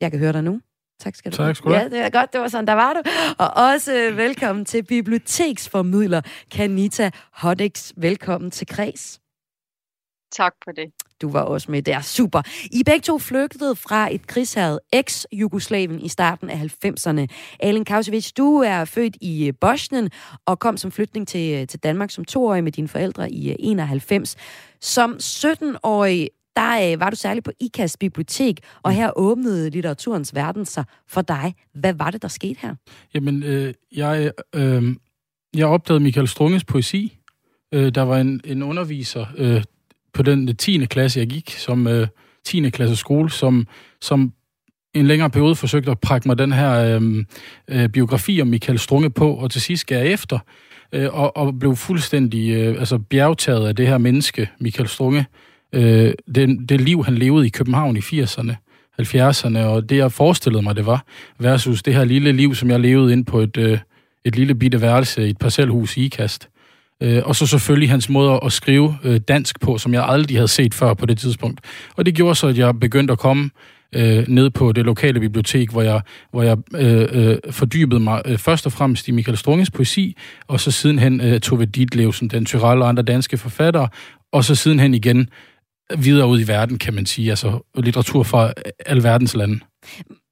Jeg 0.00 0.10
kan 0.10 0.20
høre 0.20 0.32
dig 0.32 0.44
nu. 0.44 0.60
Tak 1.00 1.16
skal 1.16 1.32
du 1.32 1.36
tak, 1.36 1.64
have. 1.64 1.76
Ja, 1.76 1.88
det 1.88 1.98
er 1.98 2.10
godt, 2.10 2.32
det 2.32 2.40
var 2.40 2.48
sådan, 2.48 2.66
der 2.66 2.72
var 2.72 2.92
du. 2.92 3.02
Og 3.38 3.50
også 3.72 3.94
øh, 3.94 4.16
velkommen 4.16 4.64
til 4.64 4.82
biblioteksformidler 4.82 6.20
Kanita 6.50 7.10
Hodix. 7.32 7.92
Velkommen 7.96 8.50
til 8.50 8.66
Kreds. 8.66 9.20
Tak 10.32 10.54
for 10.64 10.72
det. 10.72 10.92
Du 11.22 11.30
var 11.30 11.40
også 11.40 11.70
med 11.70 11.82
der. 11.82 12.00
Super. 12.00 12.42
I 12.72 12.82
begge 12.84 13.00
to 13.00 13.18
flygtede 13.18 13.76
fra 13.76 14.14
et 14.14 14.26
krigshavet 14.26 14.80
ex-Jugoslavien 14.96 16.00
i 16.04 16.08
starten 16.08 16.50
af 16.50 16.56
90'erne. 16.84 17.26
Alen 17.60 17.84
Kausevic, 17.84 18.32
du 18.32 18.58
er 18.58 18.84
født 18.84 19.16
i 19.20 19.46
øh, 19.46 19.54
Bosnien 19.60 20.10
og 20.46 20.58
kom 20.58 20.76
som 20.76 20.92
flytning 20.92 21.28
til, 21.28 21.54
øh, 21.60 21.66
til 21.66 21.80
Danmark 21.80 22.10
som 22.10 22.24
toårig 22.24 22.64
med 22.64 22.72
dine 22.72 22.88
forældre 22.88 23.30
i 23.30 23.56
91. 23.58 24.36
Øh, 24.36 24.40
som 24.80 25.16
17-årig 25.20 26.28
der 26.56 26.92
øh, 26.92 27.00
var 27.00 27.10
du 27.10 27.16
særligt 27.16 27.44
på 27.44 27.52
IKAS 27.60 27.96
bibliotek, 27.96 28.60
og 28.82 28.92
her 28.92 29.10
åbnede 29.16 29.70
litteraturens 29.70 30.34
verden 30.34 30.64
sig 30.64 30.84
for 31.08 31.22
dig. 31.22 31.54
Hvad 31.74 31.94
var 31.94 32.10
det, 32.10 32.22
der 32.22 32.28
skete 32.28 32.60
her? 32.60 32.74
Jamen, 33.14 33.42
øh, 33.42 33.74
jeg, 33.92 34.32
øh, 34.54 34.96
jeg 35.56 35.66
opdagede 35.66 36.00
Michael 36.00 36.28
Strunges 36.28 36.64
poesi. 36.64 37.18
Øh, 37.72 37.94
der 37.94 38.02
var 38.02 38.18
en, 38.18 38.40
en 38.44 38.62
underviser, 38.62 39.26
øh, 39.38 39.62
på 40.14 40.22
den 40.22 40.48
øh, 40.48 40.54
10. 40.54 40.86
klasse, 40.86 41.20
jeg 41.20 41.28
gik, 41.28 41.50
som 41.50 41.86
øh, 41.86 42.06
10. 42.44 42.70
klasse 42.70 42.96
skole, 42.96 43.30
som, 43.30 43.66
som 44.00 44.32
en 44.94 45.06
længere 45.06 45.30
periode 45.30 45.56
forsøgte 45.56 45.90
at 45.90 46.00
prække 46.00 46.28
mig 46.28 46.38
den 46.38 46.52
her 46.52 47.00
øh, 47.00 47.24
øh, 47.68 47.88
biografi 47.88 48.42
om 48.42 48.48
Michael 48.48 48.78
Strunge 48.78 49.10
på, 49.10 49.34
og 49.34 49.50
til 49.50 49.60
sidst 49.60 49.86
gav 49.86 49.98
jeg 49.98 50.12
efter, 50.12 50.38
øh, 50.92 51.14
og, 51.14 51.36
og 51.36 51.58
blev 51.58 51.76
fuldstændig 51.76 52.50
øh, 52.50 52.78
altså 52.78 52.98
bjergtaget 52.98 53.68
af 53.68 53.76
det 53.76 53.86
her 53.86 53.98
menneske, 53.98 54.50
Michael 54.60 54.88
Strunge. 54.88 55.26
Øh, 55.72 56.12
det, 56.34 56.68
det 56.68 56.80
liv, 56.80 57.04
han 57.04 57.14
levede 57.14 57.46
i 57.46 57.50
København 57.50 57.96
i 57.96 58.00
80'erne, 58.00 58.54
70'erne, 59.02 59.58
og 59.58 59.88
det, 59.88 59.96
jeg 59.96 60.12
forestillede 60.12 60.62
mig, 60.62 60.76
det 60.76 60.86
var, 60.86 61.04
versus 61.38 61.82
det 61.82 61.94
her 61.94 62.04
lille 62.04 62.32
liv, 62.32 62.54
som 62.54 62.70
jeg 62.70 62.80
levede 62.80 63.12
ind 63.12 63.26
på 63.26 63.40
et, 63.40 63.56
øh, 63.56 63.78
et 64.24 64.36
lille 64.36 64.54
bitte 64.54 64.80
værelse 64.80 65.26
i 65.26 65.30
et 65.30 65.38
parcelhus 65.38 65.96
i 65.96 66.04
Ikast. 66.04 66.49
Øh, 67.00 67.22
og 67.24 67.36
så 67.36 67.46
selvfølgelig 67.46 67.90
hans 67.90 68.08
måde 68.08 68.40
at 68.44 68.52
skrive 68.52 68.98
øh, 69.04 69.20
dansk 69.28 69.60
på, 69.60 69.78
som 69.78 69.94
jeg 69.94 70.04
aldrig 70.08 70.36
havde 70.36 70.48
set 70.48 70.74
før 70.74 70.94
på 70.94 71.06
det 71.06 71.18
tidspunkt. 71.18 71.60
Og 71.96 72.06
det 72.06 72.14
gjorde 72.14 72.34
så, 72.34 72.46
at 72.46 72.58
jeg 72.58 72.80
begyndte 72.80 73.12
at 73.12 73.18
komme 73.18 73.50
øh, 73.94 74.28
ned 74.28 74.50
på 74.50 74.72
det 74.72 74.84
lokale 74.84 75.20
bibliotek, 75.20 75.70
hvor 75.70 75.82
jeg, 75.82 76.00
hvor 76.30 76.42
jeg 76.42 76.56
øh, 76.74 77.08
øh, 77.12 77.36
fordybede 77.50 78.00
mig 78.00 78.22
øh, 78.24 78.38
først 78.38 78.66
og 78.66 78.72
fremmest 78.72 79.08
i 79.08 79.10
Michael 79.10 79.38
Strunges 79.38 79.70
poesi, 79.70 80.16
og 80.48 80.60
så 80.60 80.70
sidenhen 80.70 81.20
øh, 81.20 81.40
Tove 81.40 81.64
Ditlevsen, 81.64 82.28
den 82.28 82.44
Tyrell 82.44 82.82
og 82.82 82.88
andre 82.88 83.02
danske 83.02 83.38
forfattere, 83.38 83.88
og 84.32 84.44
så 84.44 84.54
sidenhen 84.54 84.94
igen 84.94 85.28
videre 85.98 86.28
ud 86.28 86.40
i 86.40 86.48
verden, 86.48 86.78
kan 86.78 86.94
man 86.94 87.06
sige, 87.06 87.30
altså 87.30 87.58
litteratur 87.76 88.22
fra 88.22 88.52
alverdens 88.86 89.34
lande. 89.34 89.60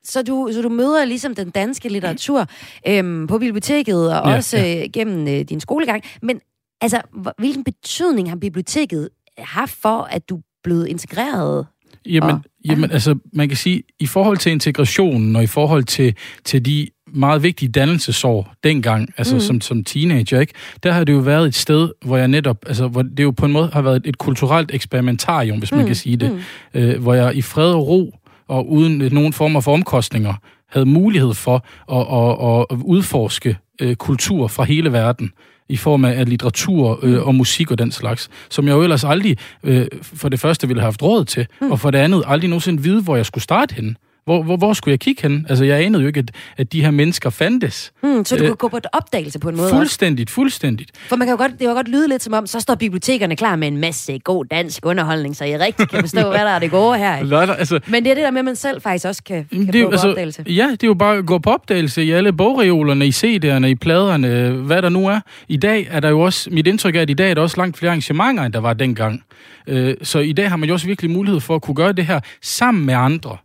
Så 0.04 0.22
du, 0.22 0.50
så 0.52 0.62
du 0.62 0.68
møder 0.68 1.04
ligesom 1.04 1.34
den 1.34 1.50
danske 1.50 1.88
litteratur 1.88 2.46
øhm, 2.88 3.26
på 3.26 3.38
biblioteket, 3.38 4.20
og 4.20 4.30
ja, 4.30 4.36
også 4.36 4.58
ja. 4.58 4.82
Øh, 4.82 4.90
gennem 4.92 5.28
øh, 5.28 5.40
din 5.40 5.60
skolegang. 5.60 6.02
Men 6.22 6.40
altså, 6.80 7.00
hvilken 7.38 7.64
betydning 7.64 8.28
har 8.28 8.36
biblioteket 8.36 9.08
haft 9.38 9.74
for, 9.74 10.02
at 10.02 10.28
du 10.28 10.40
blevet 10.62 10.86
integreret 10.86 11.66
Jamen, 12.06 12.30
og, 12.30 12.40
jamen 12.68 12.90
altså, 12.90 13.18
man 13.32 13.48
kan 13.48 13.56
sige, 13.56 13.82
i 14.00 14.06
forhold 14.06 14.36
til 14.36 14.52
integrationen, 14.52 15.36
og 15.36 15.42
i 15.42 15.46
forhold 15.46 15.84
til, 15.84 16.14
til 16.44 16.64
de 16.64 16.88
meget 17.14 17.42
vigtige 17.42 17.68
dannelsesår 17.68 18.54
dengang, 18.64 19.14
altså 19.16 19.34
mm. 19.34 19.40
som, 19.40 19.60
som 19.60 19.84
teenager, 19.84 20.40
ikke? 20.40 20.52
der 20.82 20.92
har 20.92 21.04
det 21.04 21.12
jo 21.12 21.18
været 21.18 21.46
et 21.46 21.54
sted, 21.54 21.90
hvor 22.04 22.16
jeg 22.16 22.28
netop, 22.28 22.56
altså 22.66 22.88
hvor 22.88 23.02
det 23.02 23.22
jo 23.22 23.30
på 23.30 23.46
en 23.46 23.52
måde 23.52 23.70
har 23.72 23.82
været 23.82 24.02
et 24.04 24.18
kulturelt 24.18 24.74
eksperimentarium, 24.74 25.58
hvis 25.58 25.72
mm. 25.72 25.78
man 25.78 25.86
kan 25.86 25.96
sige 25.96 26.16
det, 26.16 26.32
mm. 26.32 26.80
øh, 26.80 27.02
hvor 27.02 27.14
jeg 27.14 27.36
i 27.36 27.42
fred 27.42 27.72
og 27.72 27.86
ro, 27.88 28.14
og 28.48 28.70
uden 28.70 28.98
nogen 29.12 29.32
former 29.32 29.60
for 29.60 29.72
omkostninger, 29.72 30.34
havde 30.68 30.86
mulighed 30.86 31.34
for 31.34 31.66
at, 31.92 32.00
at, 32.00 32.66
at 32.70 32.82
udforske 32.84 33.56
øh, 33.80 33.96
kultur 33.96 34.48
fra 34.48 34.64
hele 34.64 34.92
verden 34.92 35.32
i 35.68 35.76
form 35.76 36.04
af 36.04 36.28
litteratur 36.28 36.98
øh, 37.02 37.26
og 37.26 37.34
musik 37.34 37.70
og 37.70 37.78
den 37.78 37.92
slags, 37.92 38.30
som 38.50 38.66
jeg 38.66 38.72
jo 38.72 38.82
ellers 38.82 39.04
aldrig 39.04 39.36
øh, 39.64 39.86
for 40.02 40.28
det 40.28 40.40
første 40.40 40.68
ville 40.68 40.80
have 40.80 40.86
haft 40.86 41.02
råd 41.02 41.24
til, 41.24 41.46
mm. 41.60 41.70
og 41.70 41.80
for 41.80 41.90
det 41.90 41.98
andet 41.98 42.22
aldrig 42.26 42.50
nogensinde 42.50 42.82
vide, 42.82 43.02
hvor 43.02 43.16
jeg 43.16 43.26
skulle 43.26 43.44
starte 43.44 43.74
henne. 43.74 43.94
Hvor, 44.28 44.42
hvor, 44.42 44.56
hvor 44.56 44.72
skulle 44.72 44.92
jeg 44.92 45.00
kigge 45.00 45.22
hen? 45.22 45.46
Altså, 45.48 45.64
jeg 45.64 45.84
anede 45.84 46.02
jo 46.02 46.06
ikke, 46.06 46.18
at, 46.18 46.30
at 46.56 46.72
de 46.72 46.82
her 46.84 46.90
mennesker 46.90 47.30
fandtes. 47.30 47.92
Mm, 48.02 48.24
så 48.24 48.36
du 48.36 48.42
øh, 48.42 48.48
kunne 48.48 48.56
gå 48.56 48.68
på 48.68 48.76
et 48.76 48.86
opdagelse 48.92 49.38
på 49.38 49.48
en 49.48 49.56
måde 49.56 49.70
Fuldstændigt, 49.70 50.28
også. 50.28 50.34
fuldstændigt. 50.34 50.90
For 51.08 51.16
man 51.16 51.26
kan 51.26 51.32
jo 51.32 51.38
godt, 51.38 51.52
det 51.52 51.60
kan 51.60 51.74
godt 51.74 51.88
lyde 51.88 52.08
lidt 52.08 52.22
som 52.22 52.32
om, 52.32 52.46
så 52.46 52.60
står 52.60 52.74
bibliotekerne 52.74 53.36
klar 53.36 53.56
med 53.56 53.68
en 53.68 53.76
masse 53.76 54.18
god 54.18 54.44
dansk 54.44 54.86
underholdning, 54.86 55.36
så 55.36 55.44
jeg 55.44 55.60
rigtig 55.60 55.88
kan 55.88 56.00
forstå, 56.00 56.28
hvad 56.30 56.38
der 56.38 56.50
er 56.50 56.58
det 56.58 56.70
gode 56.70 56.98
her. 56.98 57.22
Lad, 57.22 57.48
altså, 57.48 57.80
Men 57.86 58.04
det 58.04 58.10
er 58.10 58.14
det 58.14 58.24
der 58.24 58.30
med, 58.30 58.38
at 58.38 58.44
man 58.44 58.56
selv 58.56 58.80
faktisk 58.80 59.06
også 59.06 59.22
kan, 59.22 59.46
kan 59.52 59.66
det, 59.66 59.82
gå 59.82 59.88
på 59.88 59.92
altså, 59.92 60.08
opdagelse. 60.08 60.44
Ja, 60.46 60.68
det 60.70 60.82
er 60.82 60.86
jo 60.86 60.94
bare 60.94 61.16
at 61.16 61.26
gå 61.26 61.38
på 61.38 61.50
opdagelse 61.50 62.04
i 62.04 62.10
alle 62.10 62.32
bogreolerne, 62.32 63.06
i 63.06 63.10
CD'erne, 63.10 63.66
i 63.66 63.74
pladerne, 63.74 64.50
hvad 64.50 64.82
der 64.82 64.88
nu 64.88 65.06
er. 65.06 65.20
I 65.48 65.56
dag 65.56 65.88
er 65.90 66.00
der 66.00 66.08
jo 66.08 66.20
også, 66.20 66.50
mit 66.50 66.66
indtryk 66.66 66.96
er, 66.96 67.02
at 67.02 67.10
i 67.10 67.14
dag 67.14 67.30
er 67.30 67.34
der 67.34 67.42
også 67.42 67.56
langt 67.56 67.78
flere 67.78 67.90
arrangementer, 67.90 68.44
end 68.44 68.52
der 68.52 68.60
var 68.60 68.72
dengang. 68.72 69.22
Øh, 69.66 69.94
så 70.02 70.18
i 70.18 70.32
dag 70.32 70.48
har 70.48 70.56
man 70.56 70.68
jo 70.68 70.74
også 70.74 70.86
virkelig 70.86 71.10
mulighed 71.10 71.40
for 71.40 71.54
at 71.54 71.62
kunne 71.62 71.74
gøre 71.74 71.92
det 71.92 72.06
her 72.06 72.20
sammen 72.42 72.86
med 72.86 72.94
andre. 72.94 73.36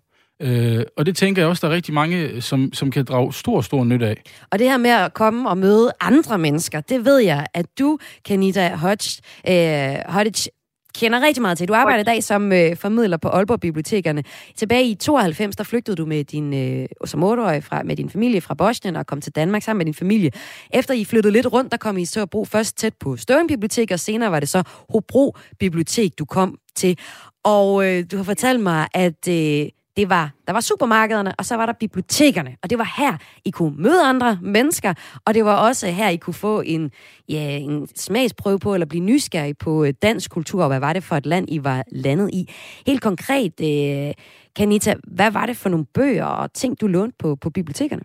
Øh, 0.42 0.84
og 0.98 1.06
det 1.06 1.16
tænker 1.16 1.42
jeg 1.42 1.50
også, 1.50 1.68
der 1.68 1.72
er 1.72 1.76
rigtig 1.76 1.94
mange, 1.94 2.18
øh, 2.18 2.42
som, 2.42 2.74
som 2.74 2.92
kan 2.92 3.06
drage 3.06 3.34
stor, 3.34 3.62
stor 3.62 3.84
nytte 3.84 4.08
af. 4.08 4.22
Og 4.52 4.60
det 4.60 4.70
her 4.70 4.78
med 4.78 4.90
at 4.90 5.14
komme 5.14 5.50
og 5.50 5.58
møde 5.58 5.92
andre 6.02 6.38
mennesker, 6.38 6.82
det 6.82 7.06
ved 7.06 7.18
jeg, 7.20 7.48
at 7.54 7.66
du, 7.80 7.98
Kanita 8.26 8.76
Hodge, 8.76 9.22
øh, 9.50 10.14
Hodge 10.14 10.50
kender 10.96 11.22
rigtig 11.22 11.42
meget 11.42 11.58
til. 11.58 11.68
Du 11.68 11.74
arbejder 11.74 12.00
i 12.00 12.04
dag 12.04 12.24
som 12.24 12.52
øh, 12.52 12.76
formidler 12.76 13.18
på 13.18 13.30
Aalborg 13.30 13.60
Bibliotekerne. 13.60 14.24
Tilbage 14.56 14.86
i 14.86 14.96
92, 14.96 15.56
der 15.56 15.64
flygtede 15.64 15.98
du 15.98 16.06
med 16.06 16.24
din, 16.24 16.54
øh, 16.54 16.88
som 17.06 17.24
otteårig 17.24 17.64
fra, 17.64 17.84
med 17.84 17.96
din 17.96 18.10
familie 18.10 18.42
fra 18.42 18.54
Bosnien 18.54 18.96
og 18.96 19.08
kom 19.08 19.22
til 19.22 19.36
Danmark 19.36 19.62
sammen 19.62 19.78
med 19.78 19.86
din 19.86 19.94
familie. 19.94 20.32
Efter 20.74 20.94
I 20.94 21.06
flyttede 21.06 21.34
lidt 21.34 21.54
rundt, 21.54 21.72
der 21.72 21.78
kom 21.78 21.98
I 21.98 22.06
til 22.06 22.20
at 22.20 22.30
bruge 22.30 22.46
først 22.46 22.78
tæt 22.78 22.94
på 23.00 23.18
Støvring 23.18 23.48
Bibliotek, 23.48 23.92
og 23.92 24.00
senere 24.00 24.32
var 24.32 24.40
det 24.40 24.50
så 24.50 24.64
Hobro 24.90 25.36
Bibliotek, 25.60 26.20
du 26.20 26.26
kom 26.26 26.58
til. 26.76 26.98
Og 27.44 27.86
øh, 27.88 28.06
du 28.12 28.18
har 28.18 28.24
fortalt 28.24 28.60
mig, 28.60 28.88
at 28.94 29.28
øh, 29.30 29.68
det 29.98 30.10
var, 30.10 30.32
der 30.48 30.54
var 30.54 30.62
supermarkederne, 30.62 31.34
og 31.38 31.46
så 31.46 31.56
var 31.56 31.66
der 31.66 31.74
bibliotekerne. 31.74 32.56
Og 32.64 32.70
det 32.70 32.78
var 32.78 32.94
her, 32.98 33.18
I 33.46 33.50
kunne 33.50 33.76
møde 33.78 34.04
andre 34.04 34.40
mennesker, 34.42 34.94
og 35.26 35.34
det 35.34 35.46
var 35.46 35.56
også 35.56 35.88
her, 35.88 36.10
I 36.10 36.16
kunne 36.16 36.34
få 36.34 36.62
en, 36.62 36.92
ja, 37.30 37.58
en 37.58 37.88
smagsprøve 37.96 38.60
på, 38.60 38.74
eller 38.74 38.86
blive 38.86 39.04
nysgerrig 39.04 39.58
på 39.58 39.84
øh, 39.84 39.94
dansk 40.02 40.32
kultur, 40.32 40.62
og 40.62 40.68
hvad 40.68 40.80
var 40.80 40.94
det 40.94 41.04
for 41.04 41.16
et 41.16 41.26
land, 41.26 41.46
I 41.50 41.64
var 41.64 41.84
landet 41.92 42.30
i. 42.34 42.50
Helt 42.88 43.02
konkret, 43.02 43.54
øh, 43.62 44.14
Kanita, 44.56 44.96
hvad 45.08 45.32
var 45.32 45.46
det 45.46 45.58
for 45.58 45.70
nogle 45.70 45.86
bøger 45.94 46.26
og 46.26 46.54
ting, 46.54 46.82
du 46.82 46.88
lånte 46.88 47.16
på, 47.20 47.36
på 47.36 47.50
bibliotekerne? 47.50 48.04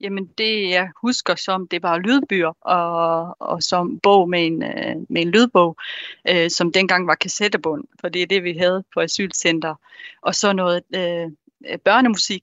Jamen 0.00 0.26
det 0.38 0.70
jeg 0.70 0.90
husker 1.02 1.34
som, 1.34 1.68
det 1.68 1.82
var 1.82 1.98
lydbøger 1.98 2.52
og, 2.60 3.36
og 3.38 3.62
som 3.62 4.00
bog 4.02 4.28
med 4.28 4.46
en, 4.46 4.62
øh, 4.62 4.96
med 5.08 5.22
en 5.22 5.30
lydbog, 5.30 5.76
øh, 6.28 6.50
som 6.50 6.72
dengang 6.72 7.06
var 7.06 7.14
kassettebund, 7.14 7.84
for 8.00 8.08
det 8.08 8.22
er 8.22 8.26
det 8.26 8.44
vi 8.44 8.52
havde 8.52 8.84
på 8.94 9.00
asylcenter. 9.00 9.74
Og 10.22 10.34
så 10.34 10.52
noget 10.52 10.82
øh, 10.94 11.78
børnemusik, 11.84 12.42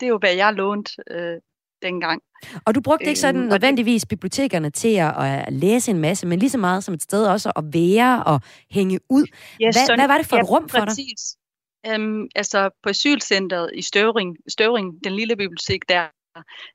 det 0.00 0.06
er 0.06 0.10
jo 0.10 0.18
hvad 0.18 0.34
jeg 0.34 0.52
lånte 0.52 0.92
øh, 1.10 1.40
dengang. 1.82 2.22
Og 2.66 2.74
du 2.74 2.80
brugte 2.80 3.06
ikke 3.06 3.20
sådan 3.20 3.40
øhm, 3.40 3.48
nødvendigvis 3.48 4.06
bibliotekerne 4.06 4.70
til 4.70 4.94
at, 4.96 5.12
at 5.18 5.52
læse 5.52 5.90
en 5.90 5.98
masse, 5.98 6.26
men 6.26 6.38
lige 6.38 6.50
så 6.50 6.58
meget 6.58 6.84
som 6.84 6.94
et 6.94 7.02
sted 7.02 7.26
også 7.26 7.52
at 7.56 7.64
være 7.72 8.24
og 8.24 8.40
hænge 8.70 9.00
ud. 9.10 9.26
Ja, 9.60 9.66
hvad, 9.66 9.72
sådan, 9.72 9.98
hvad 9.98 10.08
var 10.08 10.18
det 10.18 10.26
for 10.26 10.36
ja, 10.36 10.42
et 10.42 10.50
rum 10.50 10.68
for 10.68 10.78
præcis. 10.78 11.36
dig? 11.84 11.94
Um, 11.96 12.28
altså 12.34 12.70
på 12.82 12.88
asylcentret 12.88 13.70
i 13.74 13.82
Støvring, 13.82 14.36
Støvring, 14.48 15.04
den 15.04 15.12
lille 15.12 15.36
bibliotek 15.36 15.88
der, 15.88 16.06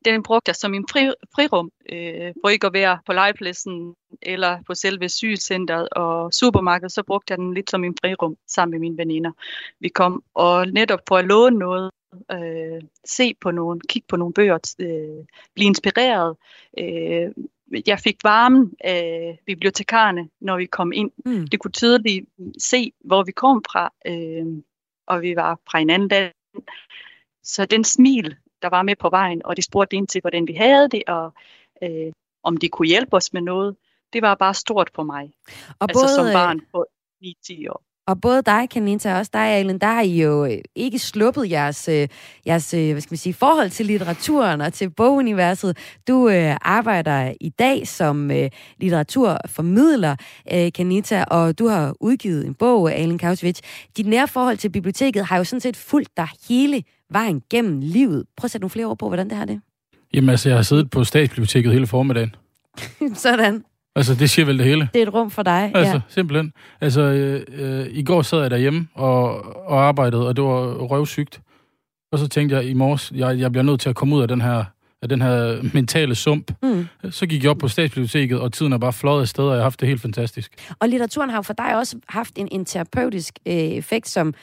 den 0.05 0.23
brugte 0.23 0.49
jeg 0.49 0.55
som 0.55 0.73
en 0.73 0.85
fri, 0.91 1.13
frirum, 1.35 1.71
øh, 1.91 2.33
for 2.41 2.49
ikke 2.49 2.67
at 2.67 2.73
være 2.73 2.99
på 3.05 3.13
legepladsen 3.13 3.95
eller 4.21 4.63
på 4.67 4.73
selve 4.73 5.09
sygecenteret 5.09 5.89
og 5.89 6.33
supermarkedet, 6.33 6.91
så 6.91 7.03
brugte 7.03 7.31
jeg 7.31 7.37
den 7.37 7.53
lidt 7.53 7.69
som 7.69 7.83
en 7.83 7.97
frirum 8.01 8.37
sammen 8.47 8.71
med 8.71 8.79
mine 8.79 8.97
veninder. 8.97 9.31
Vi 9.79 9.89
kom 9.89 10.23
og 10.33 10.67
netop 10.67 10.99
for 11.07 11.17
at 11.17 11.25
låne 11.25 11.59
noget, 11.59 11.91
øh, 12.31 12.81
se 13.05 13.35
på 13.41 13.51
nogle, 13.51 13.79
kigge 13.89 14.05
på 14.07 14.15
nogle 14.15 14.33
bøger, 14.33 14.75
øh, 14.79 15.25
blive 15.55 15.67
inspireret. 15.67 16.37
Øh, 16.77 17.31
jeg 17.87 17.99
fik 17.99 18.23
varmen 18.23 18.73
af 18.83 19.39
bibliotekarerne, 19.45 20.29
når 20.41 20.57
vi 20.57 20.65
kom 20.65 20.91
ind. 20.91 21.11
Mm. 21.25 21.47
Det 21.47 21.59
kunne 21.59 21.71
tydeligt 21.71 22.25
se, 22.57 22.91
hvor 22.99 23.23
vi 23.23 23.31
kom 23.31 23.63
fra, 23.71 23.93
øh, 24.05 24.63
og 25.07 25.21
vi 25.21 25.35
var 25.35 25.59
fra 25.71 25.79
en 25.79 25.89
anden 25.89 26.07
land. 26.07 26.33
Så 27.43 27.65
den 27.65 27.83
smil, 27.83 28.35
der 28.61 28.69
var 28.69 28.81
med 28.81 28.95
på 28.95 29.09
vejen, 29.09 29.41
og 29.45 29.57
de 29.57 29.61
spurgte 29.61 29.95
ind 29.95 30.07
til, 30.07 30.21
hvordan 30.21 30.47
vi 30.47 30.53
havde 30.53 30.89
det, 30.89 31.03
og 31.07 31.33
øh, 31.83 32.11
om 32.43 32.57
de 32.57 32.69
kunne 32.69 32.87
hjælpe 32.87 33.15
os 33.15 33.33
med 33.33 33.41
noget. 33.41 33.75
Det 34.13 34.21
var 34.21 34.35
bare 34.35 34.53
stort 34.53 34.89
for 34.95 35.03
mig. 35.03 35.31
Og 35.69 35.87
altså 35.89 36.01
både, 36.01 36.15
som 36.15 36.27
øh, 36.27 36.33
barn 36.33 36.59
på 36.71 36.85
9-10 37.23 37.69
år. 37.69 37.83
Og 38.09 38.21
både 38.21 38.41
dig, 38.41 38.69
Kanita, 38.69 39.13
og 39.13 39.19
også 39.19 39.29
dig, 39.33 39.41
Alen, 39.41 39.79
der 39.79 39.87
har 39.87 40.01
I 40.01 40.21
jo 40.21 40.45
øh, 40.45 40.57
ikke 40.75 40.99
sluppet 40.99 41.51
jeres, 41.51 41.87
øh, 41.87 42.07
jeres 42.47 42.71
hvad 42.71 43.01
skal 43.01 43.11
man 43.11 43.17
sige, 43.17 43.33
forhold 43.33 43.69
til 43.69 43.85
litteraturen 43.85 44.61
og 44.61 44.73
til 44.73 44.89
boguniverset. 44.89 45.77
Du 46.07 46.29
øh, 46.29 46.55
arbejder 46.61 47.33
i 47.41 47.49
dag 47.49 47.87
som 47.87 48.31
øh, 48.31 48.49
litteraturformidler, 48.77 50.15
øh, 50.53 50.71
Kanita, 50.71 51.23
og 51.23 51.59
du 51.59 51.67
har 51.67 51.95
udgivet 51.99 52.45
en 52.45 52.53
bog, 52.53 52.93
Alen 52.93 53.17
Kausvich. 53.17 53.61
Dit 53.97 54.07
nære 54.07 54.27
forhold 54.27 54.57
til 54.57 54.69
biblioteket 54.69 55.25
har 55.25 55.37
jo 55.37 55.43
sådan 55.43 55.61
set 55.61 55.77
fulgt 55.77 56.17
dig 56.17 56.27
hele 56.49 56.83
vejen 57.11 57.41
gennem 57.49 57.79
livet. 57.79 58.25
Prøv 58.37 58.45
at 58.45 58.51
sætte 58.51 58.63
nogle 58.63 58.69
flere 58.69 58.85
ord 58.85 58.97
på, 58.97 59.07
hvordan 59.07 59.29
det 59.29 59.37
har 59.37 59.45
det. 59.45 59.61
Jamen 60.13 60.29
altså, 60.29 60.49
jeg 60.49 60.57
har 60.57 60.63
siddet 60.63 60.89
på 60.89 61.03
statsbiblioteket 61.03 61.73
hele 61.73 61.87
formiddagen. 61.87 62.35
Sådan. 63.15 63.63
Altså, 63.95 64.15
det 64.15 64.29
siger 64.29 64.45
vel 64.45 64.57
det 64.57 64.65
hele. 64.65 64.89
Det 64.93 65.01
er 65.01 65.07
et 65.07 65.13
rum 65.13 65.31
for 65.31 65.43
dig, 65.43 65.71
Altså, 65.75 65.93
ja. 65.93 66.01
simpelthen. 66.09 66.53
Altså, 66.81 67.01
øh, 67.01 67.41
øh, 67.47 67.87
i 67.91 68.03
går 68.03 68.21
sad 68.21 68.41
jeg 68.41 68.51
derhjemme 68.51 68.87
og, 68.93 69.45
og 69.67 69.81
arbejdede, 69.81 70.27
og 70.27 70.35
det 70.35 70.43
var 70.43 70.73
røvsygt. 70.73 71.41
Og 72.11 72.19
så 72.19 72.27
tænkte 72.27 72.55
jeg 72.55 72.65
i 72.65 72.73
morges, 72.73 73.11
jeg, 73.15 73.39
jeg 73.39 73.51
bliver 73.51 73.63
nødt 73.63 73.81
til 73.81 73.89
at 73.89 73.95
komme 73.95 74.15
ud 74.15 74.21
af 74.21 74.27
den 74.27 74.41
her 74.41 74.63
af 75.01 75.09
den 75.09 75.21
her 75.21 75.61
mentale 75.73 76.15
sump. 76.15 76.51
Mm. 76.63 76.87
Så 77.11 77.27
gik 77.27 77.43
jeg 77.43 77.51
op 77.51 77.57
på 77.57 77.67
statsbiblioteket, 77.67 78.39
og 78.39 78.53
tiden 78.53 78.73
er 78.73 78.77
bare 78.77 78.93
fløjet 78.93 79.21
afsted, 79.21 79.43
og 79.43 79.49
jeg 79.49 79.57
har 79.57 79.63
haft 79.63 79.79
det 79.79 79.87
helt 79.87 80.01
fantastisk. 80.01 80.51
Og 80.79 80.89
litteraturen 80.89 81.29
har 81.29 81.37
jo 81.37 81.41
for 81.41 81.53
dig 81.53 81.75
også 81.77 81.97
haft 82.09 82.37
en, 82.37 82.47
en 82.51 82.65
terapeutisk 82.65 83.39
øh, 83.45 83.53
effekt, 83.53 84.07
som, 84.07 84.33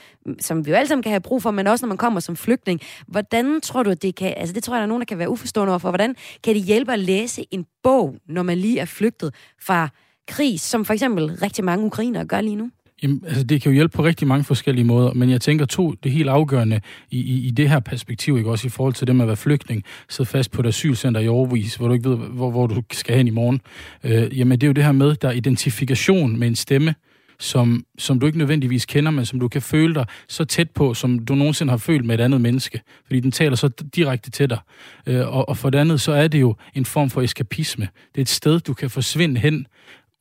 som 0.40 0.66
vi 0.66 0.70
jo 0.70 0.76
alle 0.76 0.88
sammen 0.88 1.02
kan 1.02 1.12
have 1.12 1.20
brug 1.20 1.42
for, 1.42 1.50
men 1.50 1.66
også 1.66 1.86
når 1.86 1.88
man 1.88 1.96
kommer 1.96 2.20
som 2.20 2.36
flygtning. 2.36 2.80
Hvordan 3.06 3.60
tror 3.60 3.82
du, 3.82 3.90
at 3.90 4.02
det 4.02 4.14
kan... 4.14 4.34
Altså 4.36 4.52
det 4.52 4.64
tror 4.64 4.74
jeg, 4.74 4.78
der 4.78 4.84
er 4.84 4.88
nogen, 4.88 5.00
der 5.00 5.06
kan 5.06 5.18
være 5.18 5.30
uforstående 5.30 5.72
overfor. 5.72 5.90
Hvordan 5.90 6.14
kan 6.44 6.54
det 6.54 6.62
hjælpe 6.62 6.92
at 6.92 6.98
læse 6.98 7.44
en 7.50 7.66
bog, 7.82 8.16
når 8.28 8.42
man 8.42 8.58
lige 8.58 8.78
er 8.78 8.84
flygtet 8.84 9.34
fra 9.62 9.88
krig, 10.28 10.60
som 10.60 10.84
for 10.84 10.92
eksempel 10.92 11.38
rigtig 11.42 11.64
mange 11.64 11.86
ukrainere 11.86 12.24
gør 12.24 12.40
lige 12.40 12.56
nu? 12.56 12.70
Jamen, 13.02 13.22
altså, 13.26 13.44
det 13.44 13.62
kan 13.62 13.72
jo 13.72 13.74
hjælpe 13.74 13.96
på 13.96 14.04
rigtig 14.04 14.28
mange 14.28 14.44
forskellige 14.44 14.84
måder, 14.84 15.12
men 15.12 15.30
jeg 15.30 15.40
tænker 15.40 15.64
to, 15.64 15.94
det 16.02 16.12
helt 16.12 16.28
afgørende 16.28 16.80
i, 17.10 17.20
i, 17.20 17.46
i 17.46 17.50
det 17.50 17.68
her 17.68 17.80
perspektiv, 17.80 18.36
ikke 18.36 18.50
også 18.50 18.66
i 18.66 18.70
forhold 18.70 18.94
til 18.94 19.06
det 19.06 19.16
med 19.16 19.24
at 19.24 19.26
være 19.26 19.36
flygtning, 19.36 19.84
sidde 20.08 20.30
fast 20.30 20.50
på 20.50 20.60
et 20.60 20.66
asylcenter 20.66 21.20
i 21.20 21.28
overvis, 21.28 21.74
hvor 21.74 21.88
du 21.88 21.94
ikke 21.94 22.10
ved, 22.10 22.16
hvor, 22.16 22.50
hvor 22.50 22.66
du 22.66 22.82
skal 22.92 23.16
hen 23.16 23.26
i 23.26 23.30
morgen. 23.30 23.60
Øh, 24.04 24.38
jamen, 24.38 24.60
det 24.60 24.66
er 24.66 24.68
jo 24.68 24.72
det 24.72 24.84
her 24.84 24.92
med, 24.92 25.14
der 25.14 25.28
er 25.28 25.32
identifikation 25.32 26.38
med 26.38 26.48
en 26.48 26.56
stemme, 26.56 26.94
som, 27.38 27.84
som 27.98 28.20
du 28.20 28.26
ikke 28.26 28.38
nødvendigvis 28.38 28.86
kender, 28.86 29.10
men 29.10 29.26
som 29.26 29.40
du 29.40 29.48
kan 29.48 29.62
føle 29.62 29.94
dig 29.94 30.06
så 30.28 30.44
tæt 30.44 30.70
på, 30.70 30.94
som 30.94 31.18
du 31.18 31.34
nogensinde 31.34 31.70
har 31.70 31.76
følt 31.76 32.04
med 32.04 32.14
et 32.14 32.20
andet 32.20 32.40
menneske. 32.40 32.80
Fordi 33.06 33.20
den 33.20 33.32
taler 33.32 33.56
så 33.56 33.68
direkte 33.96 34.30
til 34.30 34.50
dig. 34.50 34.58
Øh, 35.06 35.28
og, 35.36 35.48
og 35.48 35.56
for 35.56 35.70
det 35.70 35.78
andet, 35.78 36.00
så 36.00 36.12
er 36.12 36.28
det 36.28 36.40
jo 36.40 36.56
en 36.74 36.84
form 36.84 37.10
for 37.10 37.22
eskapisme. 37.22 37.88
Det 38.14 38.20
er 38.20 38.22
et 38.22 38.28
sted, 38.28 38.60
du 38.60 38.74
kan 38.74 38.90
forsvinde 38.90 39.40
hen, 39.40 39.66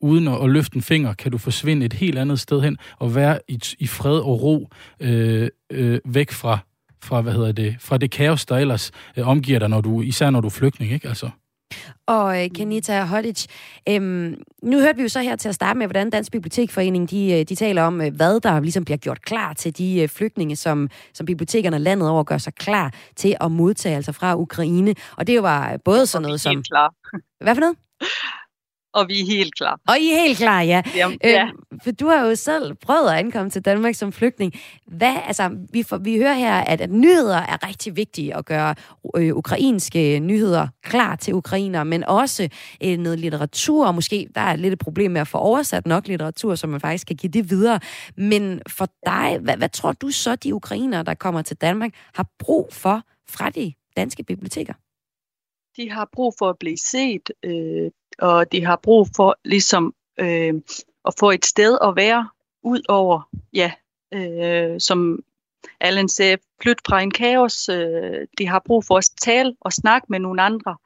uden 0.00 0.28
at, 0.28 0.42
at 0.42 0.50
løfte 0.50 0.76
en 0.76 0.82
finger, 0.82 1.14
kan 1.14 1.32
du 1.32 1.38
forsvinde 1.38 1.86
et 1.86 1.92
helt 1.92 2.18
andet 2.18 2.40
sted 2.40 2.60
hen 2.60 2.76
og 2.98 3.14
være 3.14 3.38
i, 3.48 3.60
i 3.78 3.86
fred 3.86 4.18
og 4.18 4.42
ro 4.42 4.68
øh, 5.00 5.48
øh, 5.72 6.00
væk 6.04 6.30
fra, 6.30 6.58
fra, 7.02 7.20
hvad 7.20 7.32
hedder 7.32 7.52
det, 7.52 7.76
fra 7.80 7.98
det 7.98 8.10
kaos, 8.10 8.46
der 8.46 8.56
ellers 8.56 8.90
øh, 9.16 9.28
omgiver 9.28 9.58
dig, 9.58 9.68
når 9.68 9.80
du, 9.80 10.02
især 10.02 10.30
når 10.30 10.40
du 10.40 10.46
er 10.46 10.50
flygtning, 10.50 10.92
ikke? 10.92 11.08
Altså. 11.08 11.30
Og 12.06 12.44
øh, 12.44 12.50
Kanita 12.56 13.04
Hodic, 13.04 13.46
øhm, 13.88 14.42
nu 14.62 14.80
hørte 14.80 14.96
vi 14.96 15.02
jo 15.02 15.08
så 15.08 15.20
her 15.20 15.36
til 15.36 15.48
at 15.48 15.54
starte 15.54 15.78
med, 15.78 15.86
hvordan 15.86 16.10
Dansk 16.10 16.32
Bibliotekforening 16.32 17.10
de, 17.10 17.32
øh, 17.32 17.44
de 17.48 17.54
taler 17.54 17.82
om, 17.82 18.00
øh, 18.00 18.14
hvad 18.14 18.40
der 18.40 18.60
ligesom 18.60 18.84
bliver 18.84 18.98
gjort 18.98 19.22
klar 19.22 19.52
til 19.52 19.78
de 19.78 20.00
øh, 20.02 20.08
flygtninge, 20.08 20.56
som, 20.56 20.90
som 21.14 21.26
bibliotekerne 21.26 21.78
landet 21.78 22.08
over 22.08 22.24
gør 22.24 22.38
sig 22.38 22.54
klar 22.54 22.92
til 23.16 23.36
at 23.40 23.52
modtage, 23.52 23.96
altså 23.96 24.12
fra 24.12 24.36
Ukraine. 24.36 24.94
Og 25.16 25.26
det 25.26 25.42
var 25.42 25.76
både 25.84 26.06
sådan 26.06 26.22
noget 26.22 26.40
som... 26.40 26.62
Klar. 26.62 26.94
Hvad 27.40 27.54
for 27.54 27.60
noget? 27.60 27.76
og 28.96 29.08
vi 29.08 29.20
er 29.20 29.26
helt 29.26 29.54
klar. 29.54 29.80
Og 29.88 29.98
I 29.98 30.12
er 30.12 30.20
helt 30.20 30.38
klar, 30.38 30.60
ja. 30.60 30.82
Jamen, 30.96 31.18
ja. 31.24 31.44
Øh, 31.44 31.78
for 31.84 31.90
du 31.90 32.08
har 32.08 32.26
jo 32.26 32.34
selv 32.34 32.74
prøvet 32.74 33.08
at 33.10 33.18
ankomme 33.18 33.50
til 33.50 33.62
Danmark 33.62 33.94
som 33.94 34.12
flygtning. 34.12 34.52
Hvad, 34.86 35.16
altså, 35.26 35.50
vi, 35.72 35.82
får, 35.82 35.96
vi 35.96 36.18
hører 36.18 36.34
her, 36.34 36.54
at, 36.54 36.80
at 36.80 36.90
nyheder 36.90 37.36
er 37.36 37.68
rigtig 37.68 37.96
vigtige 37.96 38.36
at 38.36 38.44
gøre 38.44 38.74
øh, 39.16 39.36
ukrainske 39.36 40.20
nyheder 40.20 40.68
klar 40.82 41.16
til 41.16 41.34
ukrainer, 41.34 41.84
men 41.84 42.04
også 42.04 42.48
øh, 42.84 42.98
noget 42.98 43.18
litteratur, 43.18 43.86
og 43.86 43.94
måske 43.94 44.28
der 44.34 44.40
er 44.40 44.56
lidt 44.56 44.72
et 44.72 44.78
problem 44.78 45.10
med 45.10 45.20
at 45.20 45.28
få 45.28 45.38
oversat 45.38 45.86
nok 45.86 46.08
litteratur, 46.08 46.54
så 46.54 46.66
man 46.66 46.80
faktisk 46.80 47.06
kan 47.06 47.16
give 47.16 47.30
det 47.30 47.50
videre. 47.50 47.80
Men 48.16 48.60
for 48.68 48.88
dig, 49.06 49.38
hvad, 49.40 49.56
hvad 49.56 49.68
tror 49.68 49.92
du 49.92 50.10
så, 50.10 50.36
de 50.36 50.54
ukrainere, 50.54 51.02
der 51.02 51.14
kommer 51.14 51.42
til 51.42 51.56
Danmark, 51.56 51.90
har 52.14 52.26
brug 52.38 52.68
for 52.72 53.02
fra 53.28 53.50
de 53.50 53.72
danske 53.96 54.22
biblioteker? 54.22 54.72
De 55.76 55.90
har 55.90 56.08
brug 56.12 56.34
for 56.38 56.48
at 56.48 56.58
blive 56.58 56.78
set, 56.78 57.30
øh, 57.42 57.90
og 58.18 58.52
de 58.52 58.64
har 58.64 58.76
brug 58.76 59.08
for 59.16 59.38
ligesom 59.44 59.94
øh, 60.20 60.54
at 61.04 61.14
få 61.18 61.30
et 61.30 61.44
sted 61.44 61.78
at 61.82 61.96
være 61.96 62.28
ud 62.62 62.82
over, 62.88 63.28
ja, 63.52 63.72
øh, 64.14 64.80
som 64.80 65.24
Allen 65.80 66.08
sagde, 66.08 66.38
flyt 66.62 66.80
fra 66.88 67.00
en 67.00 67.10
kaos. 67.10 67.68
Øh, 67.68 68.26
de 68.38 68.46
har 68.46 68.62
brug 68.66 68.84
for 68.84 68.96
at 68.96 69.10
tale 69.22 69.56
og 69.60 69.72
snakke 69.72 70.06
med 70.10 70.18
nogle 70.18 70.42
andre 70.42 70.76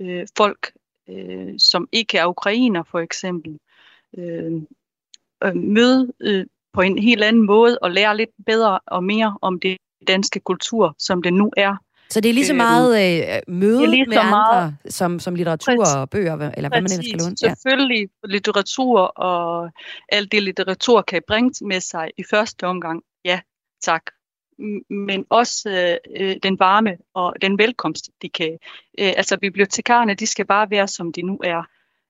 øh, 0.00 0.26
folk, 0.36 0.72
øh, 1.08 1.54
som 1.58 1.88
ikke 1.92 2.18
er 2.18 2.26
ukrainer 2.26 2.82
for 2.82 2.98
eksempel. 2.98 3.58
Øh, 4.18 4.52
øh 5.44 5.56
møde 5.56 6.12
øh, 6.20 6.46
på 6.72 6.80
en 6.80 6.98
helt 6.98 7.24
anden 7.24 7.46
måde 7.46 7.78
og 7.78 7.90
lære 7.90 8.16
lidt 8.16 8.30
bedre 8.46 8.78
og 8.86 9.04
mere 9.04 9.38
om 9.42 9.60
det 9.60 9.76
danske 10.06 10.40
kultur, 10.40 10.94
som 10.98 11.22
det 11.22 11.32
nu 11.32 11.50
er. 11.56 11.76
Så 12.10 12.20
det 12.20 12.28
er 12.28 12.32
lige 12.32 12.46
så 12.46 12.54
meget 12.54 12.90
øh, 12.94 13.54
møde 13.54 13.86
lige 13.90 14.06
med 14.06 14.16
andre, 14.16 14.30
meget. 14.30 14.76
som, 14.88 15.18
som 15.18 15.34
litteratur 15.34 15.76
Præcis. 15.76 15.94
og 15.94 16.10
bøger, 16.10 16.32
eller 16.32 16.68
hvad 16.68 16.82
man 16.82 16.92
ellers 16.92 17.06
skal 17.06 17.18
låne? 17.18 17.36
Ja. 17.42 17.54
Selvfølgelig 17.54 18.08
litteratur, 18.24 19.00
og 19.00 19.70
alt 20.08 20.32
det 20.32 20.42
litteratur 20.42 21.02
kan 21.02 21.22
bringe 21.28 21.66
med 21.66 21.80
sig 21.80 22.10
i 22.18 22.24
første 22.30 22.64
omgang. 22.66 23.02
Ja, 23.24 23.40
tak. 23.82 24.02
Men 24.90 25.26
også 25.30 25.98
øh, 26.16 26.36
den 26.42 26.58
varme 26.58 26.96
og 27.14 27.34
den 27.42 27.58
velkomst, 27.58 28.10
de 28.22 28.28
kan. 28.28 28.58
Øh, 28.98 29.12
altså 29.16 29.36
bibliotekarerne, 29.38 30.14
de 30.14 30.26
skal 30.26 30.46
bare 30.46 30.70
være, 30.70 30.88
som 30.88 31.12
de 31.12 31.22
nu 31.22 31.40
er. 31.44 31.62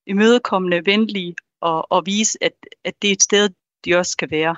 Imødekommende, 0.07 0.85
venlige 0.85 1.35
og, 1.61 1.91
og 1.91 2.05
vise, 2.05 2.37
at, 2.41 2.53
at 2.83 2.93
det 3.01 3.07
er 3.07 3.11
et 3.11 3.23
sted, 3.23 3.49
de 3.85 3.95
også 3.95 4.11
skal 4.11 4.31
være. 4.31 4.55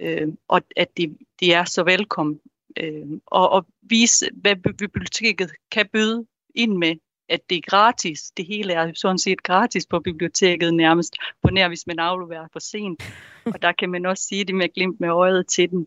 Øh, 0.00 0.28
og 0.48 0.62
at 0.76 0.88
de, 0.96 1.16
de 1.40 1.52
er 1.52 1.64
så 1.64 1.82
velkommen 1.82 2.40
øh, 2.80 3.20
og, 3.26 3.50
og 3.50 3.66
vise, 3.82 4.28
hvad 4.34 4.56
biblioteket 4.56 5.50
kan 5.70 5.88
byde 5.92 6.26
ind 6.54 6.76
med, 6.76 6.96
at 7.28 7.40
det 7.50 7.58
er 7.58 7.70
gratis. 7.70 8.30
Det 8.36 8.46
hele 8.46 8.72
er 8.72 8.92
sådan 8.94 9.18
set 9.18 9.42
gratis 9.42 9.86
på 9.86 10.00
biblioteket 10.00 10.74
nærmest, 10.74 11.16
på 11.42 11.50
nær 11.50 11.68
hvis 11.68 11.86
man 11.86 11.98
afleverer 11.98 12.48
for 12.52 12.58
sent. 12.58 13.02
Og 13.54 13.62
der 13.62 13.72
kan 13.72 13.90
man 13.90 14.06
også 14.06 14.24
sige 14.24 14.44
det 14.44 14.54
med 14.54 14.74
glimt 14.74 15.00
med 15.00 15.08
øjet 15.08 15.48
til 15.48 15.70
dem. 15.70 15.86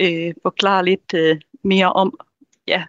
Øh, 0.00 0.34
forklare 0.42 0.84
lidt 0.84 1.14
øh, 1.14 1.40
mere 1.64 1.92
om, 1.92 2.18
ja, 2.66 2.84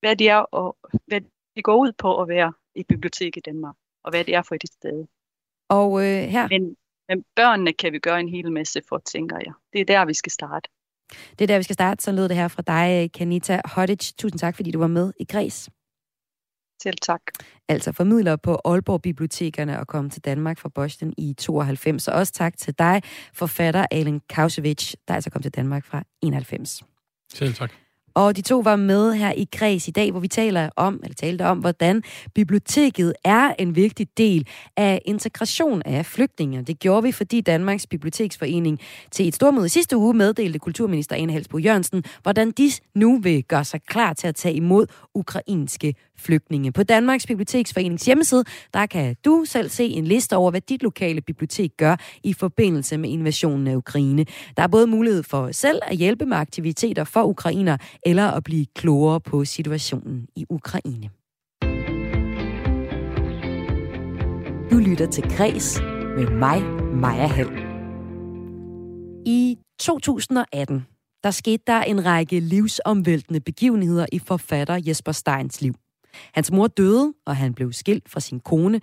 hvad 0.00 0.16
det 0.16 0.28
er, 0.28 0.36
og 0.36 0.76
hvad 1.06 1.20
det 1.56 1.64
går 1.64 1.76
ud 1.76 1.92
på 1.92 2.22
at 2.22 2.28
være 2.28 2.52
et 2.74 2.86
bibliotek 2.86 3.36
i 3.36 3.40
Danmark, 3.40 3.74
og 4.04 4.10
hvad 4.10 4.24
det 4.24 4.34
er 4.34 4.42
for 4.42 4.54
et 4.54 4.68
sted. 4.72 5.06
Og 5.68 6.00
øh, 6.00 6.22
her... 6.22 6.48
Men, 6.48 6.76
men 7.08 7.24
børnene 7.36 7.72
kan 7.72 7.92
vi 7.92 7.98
gøre 7.98 8.20
en 8.20 8.28
hel 8.28 8.52
masse 8.52 8.82
for, 8.88 8.98
tænker 8.98 9.36
jeg. 9.44 9.52
Det 9.72 9.80
er 9.80 9.84
der, 9.84 10.04
vi 10.04 10.14
skal 10.14 10.32
starte. 10.32 10.70
Det 11.30 11.40
er 11.40 11.46
der, 11.46 11.56
vi 11.56 11.62
skal 11.62 11.74
starte. 11.74 12.04
Så 12.04 12.12
lød 12.12 12.28
det 12.28 12.36
her 12.36 12.48
fra 12.48 12.62
dig, 12.66 13.12
Kanita 13.12 13.60
Hodic. 13.64 14.12
Tusind 14.18 14.38
tak, 14.38 14.56
fordi 14.56 14.70
du 14.70 14.78
var 14.78 14.86
med 14.86 15.12
i 15.20 15.24
Græs. 15.24 15.68
Selv 16.82 16.98
tak. 17.02 17.20
Altså 17.68 17.92
formidler 17.92 18.36
på 18.36 18.60
Aalborg 18.64 19.02
Bibliotekerne 19.02 19.80
og 19.80 19.86
kom 19.86 20.10
til 20.10 20.24
Danmark 20.24 20.58
fra 20.58 20.68
Boston 20.68 21.12
i 21.18 21.34
92. 21.38 22.08
Og 22.08 22.14
også 22.14 22.32
tak 22.32 22.56
til 22.56 22.74
dig, 22.78 23.02
forfatter 23.34 23.86
Alen 23.90 24.20
Kausevich, 24.28 24.94
der 25.08 25.14
altså 25.14 25.30
kom 25.30 25.42
til 25.42 25.50
Danmark 25.50 25.84
fra 25.84 26.02
91. 26.22 26.82
Selv 27.34 27.54
tak. 27.54 27.72
Og 28.14 28.36
de 28.36 28.42
to 28.42 28.58
var 28.58 28.76
med 28.76 29.14
her 29.14 29.32
i 29.36 29.46
Græs 29.52 29.88
i 29.88 29.90
dag, 29.90 30.10
hvor 30.10 30.20
vi 30.20 30.28
taler 30.28 30.70
om, 30.76 31.00
eller 31.02 31.14
talte 31.14 31.46
om, 31.46 31.58
hvordan 31.58 32.02
biblioteket 32.34 33.12
er 33.24 33.54
en 33.58 33.76
vigtig 33.76 34.06
del 34.16 34.46
af 34.76 35.02
integration 35.04 35.82
af 35.84 36.06
flygtninge. 36.06 36.62
Det 36.62 36.78
gjorde 36.78 37.02
vi, 37.02 37.12
fordi 37.12 37.40
Danmarks 37.40 37.86
Biblioteksforening 37.86 38.80
til 39.10 39.28
et 39.28 39.34
stormøde 39.34 39.68
sidste 39.68 39.96
uge 39.96 40.14
meddelte 40.14 40.58
kulturminister 40.58 41.16
Anne 41.16 41.32
Halsbo 41.32 41.58
Jørgensen, 41.58 42.04
hvordan 42.22 42.50
de 42.50 42.70
nu 42.94 43.18
vil 43.18 43.44
gøre 43.44 43.64
sig 43.64 43.82
klar 43.82 44.12
til 44.12 44.26
at 44.26 44.34
tage 44.34 44.54
imod 44.54 44.86
ukrainske 45.14 45.94
flygtninge. 46.22 46.72
På 46.72 46.82
Danmarks 46.82 47.26
Biblioteksforenings 47.26 48.04
hjemmeside, 48.04 48.44
der 48.74 48.86
kan 48.86 49.16
du 49.24 49.44
selv 49.46 49.68
se 49.68 49.84
en 49.84 50.04
liste 50.04 50.36
over, 50.36 50.50
hvad 50.50 50.60
dit 50.60 50.82
lokale 50.82 51.20
bibliotek 51.20 51.70
gør 51.76 51.96
i 52.24 52.32
forbindelse 52.32 52.98
med 52.98 53.10
invasionen 53.10 53.66
af 53.66 53.76
Ukraine. 53.76 54.24
Der 54.56 54.62
er 54.62 54.66
både 54.66 54.86
mulighed 54.86 55.22
for 55.22 55.52
selv 55.52 55.80
at 55.86 55.96
hjælpe 55.96 56.26
med 56.26 56.36
aktiviteter 56.36 57.04
for 57.04 57.22
ukrainer, 57.22 57.76
eller 58.06 58.30
at 58.30 58.44
blive 58.44 58.66
klogere 58.74 59.20
på 59.20 59.44
situationen 59.44 60.26
i 60.36 60.46
Ukraine. 60.50 61.10
Du 64.70 64.76
lytter 64.76 65.06
til 65.12 65.24
Græs 65.36 65.80
med 66.16 66.30
mig, 66.30 66.62
Maja 66.94 67.26
Hall. 67.26 67.50
I 69.26 69.58
2018, 69.78 70.86
der 71.24 71.30
skete 71.30 71.62
der 71.66 71.80
en 71.80 72.04
række 72.04 72.40
livsomvæltende 72.40 73.40
begivenheder 73.40 74.06
i 74.12 74.18
forfatter 74.18 74.80
Jesper 74.86 75.12
Steins 75.12 75.60
liv. 75.60 75.74
Hans 76.34 76.50
mor 76.50 76.66
døde, 76.66 77.14
og 77.26 77.36
han 77.36 77.54
blev 77.54 77.72
skilt 77.72 78.08
fra 78.08 78.20
sin 78.20 78.40
kone. 78.40 78.80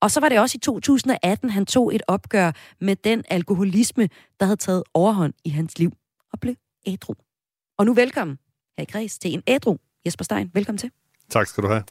Og 0.00 0.10
så 0.10 0.20
var 0.20 0.28
det 0.28 0.38
også 0.38 0.56
i 0.56 0.58
2018, 0.58 1.50
han 1.50 1.66
tog 1.66 1.94
et 1.94 2.02
opgør 2.08 2.52
med 2.80 2.96
den 2.96 3.24
alkoholisme, 3.28 4.08
der 4.40 4.46
havde 4.46 4.56
taget 4.56 4.82
overhånd 4.94 5.32
i 5.44 5.48
hans 5.48 5.78
liv 5.78 5.92
og 6.32 6.40
blev 6.40 6.54
ædru. 6.86 7.14
Og 7.78 7.86
nu 7.86 7.94
velkommen 7.94 8.38
her 8.78 8.82
i 8.82 8.90
Græs 8.92 9.18
til 9.18 9.32
en 9.34 9.42
ædru. 9.46 9.76
Jesper 10.06 10.24
Stein, 10.24 10.50
velkommen 10.54 10.78
til. 10.78 10.90
Tak 11.30 11.46
skal 11.46 11.64
du 11.64 11.68
have. 11.68 11.82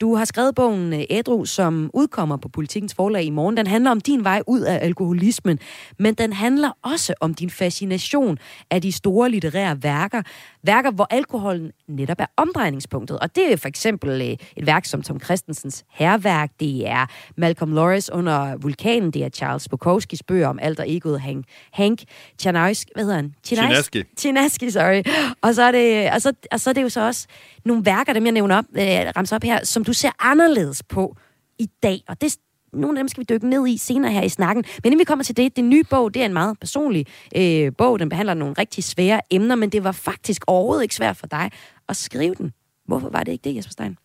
Du 0.00 0.14
har 0.14 0.24
skrevet 0.24 0.54
bogen 0.54 0.92
øh, 0.92 1.00
Ædru, 1.10 1.44
som 1.44 1.90
udkommer 1.94 2.36
på 2.36 2.48
Politikens 2.48 2.94
forlag 2.94 3.24
i 3.24 3.30
morgen. 3.30 3.56
Den 3.56 3.66
handler 3.66 3.90
om 3.90 4.00
din 4.00 4.24
vej 4.24 4.42
ud 4.46 4.60
af 4.60 4.78
alkoholismen, 4.84 5.58
men 5.98 6.14
den 6.14 6.32
handler 6.32 6.70
også 6.82 7.14
om 7.20 7.34
din 7.34 7.50
fascination 7.50 8.38
af 8.70 8.82
de 8.82 8.92
store 8.92 9.30
litterære 9.30 9.82
værker. 9.82 10.22
Værker, 10.62 10.90
hvor 10.90 11.06
alkoholen 11.10 11.70
netop 11.88 12.16
er 12.20 12.26
omdrejningspunktet. 12.36 13.18
Og 13.18 13.36
det 13.36 13.52
er 13.52 13.56
for 13.56 13.68
eksempel 13.68 14.22
øh, 14.22 14.36
et 14.56 14.66
værk 14.66 14.84
som 14.84 15.02
Tom 15.02 15.20
Christensens 15.20 15.84
Herværk, 15.90 16.50
det 16.60 16.88
er 16.88 17.06
Malcolm 17.36 17.72
Lawrence 17.72 18.12
under 18.12 18.56
Vulkanen, 18.56 19.10
det 19.10 19.24
er 19.24 19.28
Charles 19.28 19.68
Bukowskis 19.68 20.22
bøger 20.22 20.48
om 20.48 20.58
alter 20.62 20.84
egoet 20.86 21.20
Hank, 21.20 21.44
Hank 21.72 22.02
Chinaski, 22.38 22.90
hvad 22.94 23.04
hedder 23.04 23.16
han? 23.16 23.34
Chinaski. 23.44 24.02
Chinaski, 24.18 24.70
sorry. 24.70 25.02
Og 25.42 25.54
så, 25.54 25.62
er 25.62 25.72
det, 25.72 26.10
og, 26.10 26.22
så, 26.22 26.32
og 26.52 26.60
så 26.60 26.70
er 26.70 26.74
det 26.74 26.82
jo 26.82 26.88
så 26.88 27.00
også 27.00 27.26
nogle 27.64 27.84
værker, 27.84 28.12
dem 28.12 28.24
jeg 28.24 28.32
nævner 28.32 28.56
op, 28.56 28.64
øh, 28.74 28.82
ramser 29.16 29.36
op 29.36 29.42
her, 29.42 29.64
som 29.64 29.84
du 29.88 29.92
ser 29.92 30.10
anderledes 30.18 30.82
på 30.82 31.16
i 31.58 31.70
dag. 31.82 32.04
Og 32.08 32.20
det, 32.20 32.36
nogle 32.72 32.98
af 32.98 33.02
dem 33.02 33.08
skal 33.08 33.20
vi 33.20 33.26
dykke 33.30 33.48
ned 33.48 33.68
i 33.68 33.76
senere 33.76 34.12
her 34.12 34.22
i 34.22 34.28
snakken. 34.28 34.64
Men 34.76 34.86
inden 34.92 34.98
vi 34.98 35.04
kommer 35.04 35.24
til 35.24 35.36
det, 35.36 35.56
den 35.56 35.70
nye 35.70 35.84
bog, 35.84 36.14
det 36.14 36.22
er 36.22 36.26
en 36.26 36.32
meget 36.32 36.60
personlig 36.60 37.06
øh, 37.36 37.72
bog. 37.78 37.98
Den 37.98 38.08
behandler 38.08 38.34
nogle 38.34 38.54
rigtig 38.58 38.84
svære 38.84 39.20
emner, 39.30 39.54
men 39.54 39.70
det 39.70 39.84
var 39.84 39.92
faktisk 39.92 40.42
overhovedet 40.46 40.82
ikke 40.82 40.94
svært 40.94 41.16
for 41.16 41.26
dig 41.26 41.50
at 41.88 41.96
skrive 41.96 42.34
den. 42.34 42.52
Hvorfor 42.86 43.08
var 43.08 43.22
det 43.22 43.32
ikke 43.32 43.44
det, 43.44 43.56
Jesper 43.56 43.70
Stein? 43.70 43.98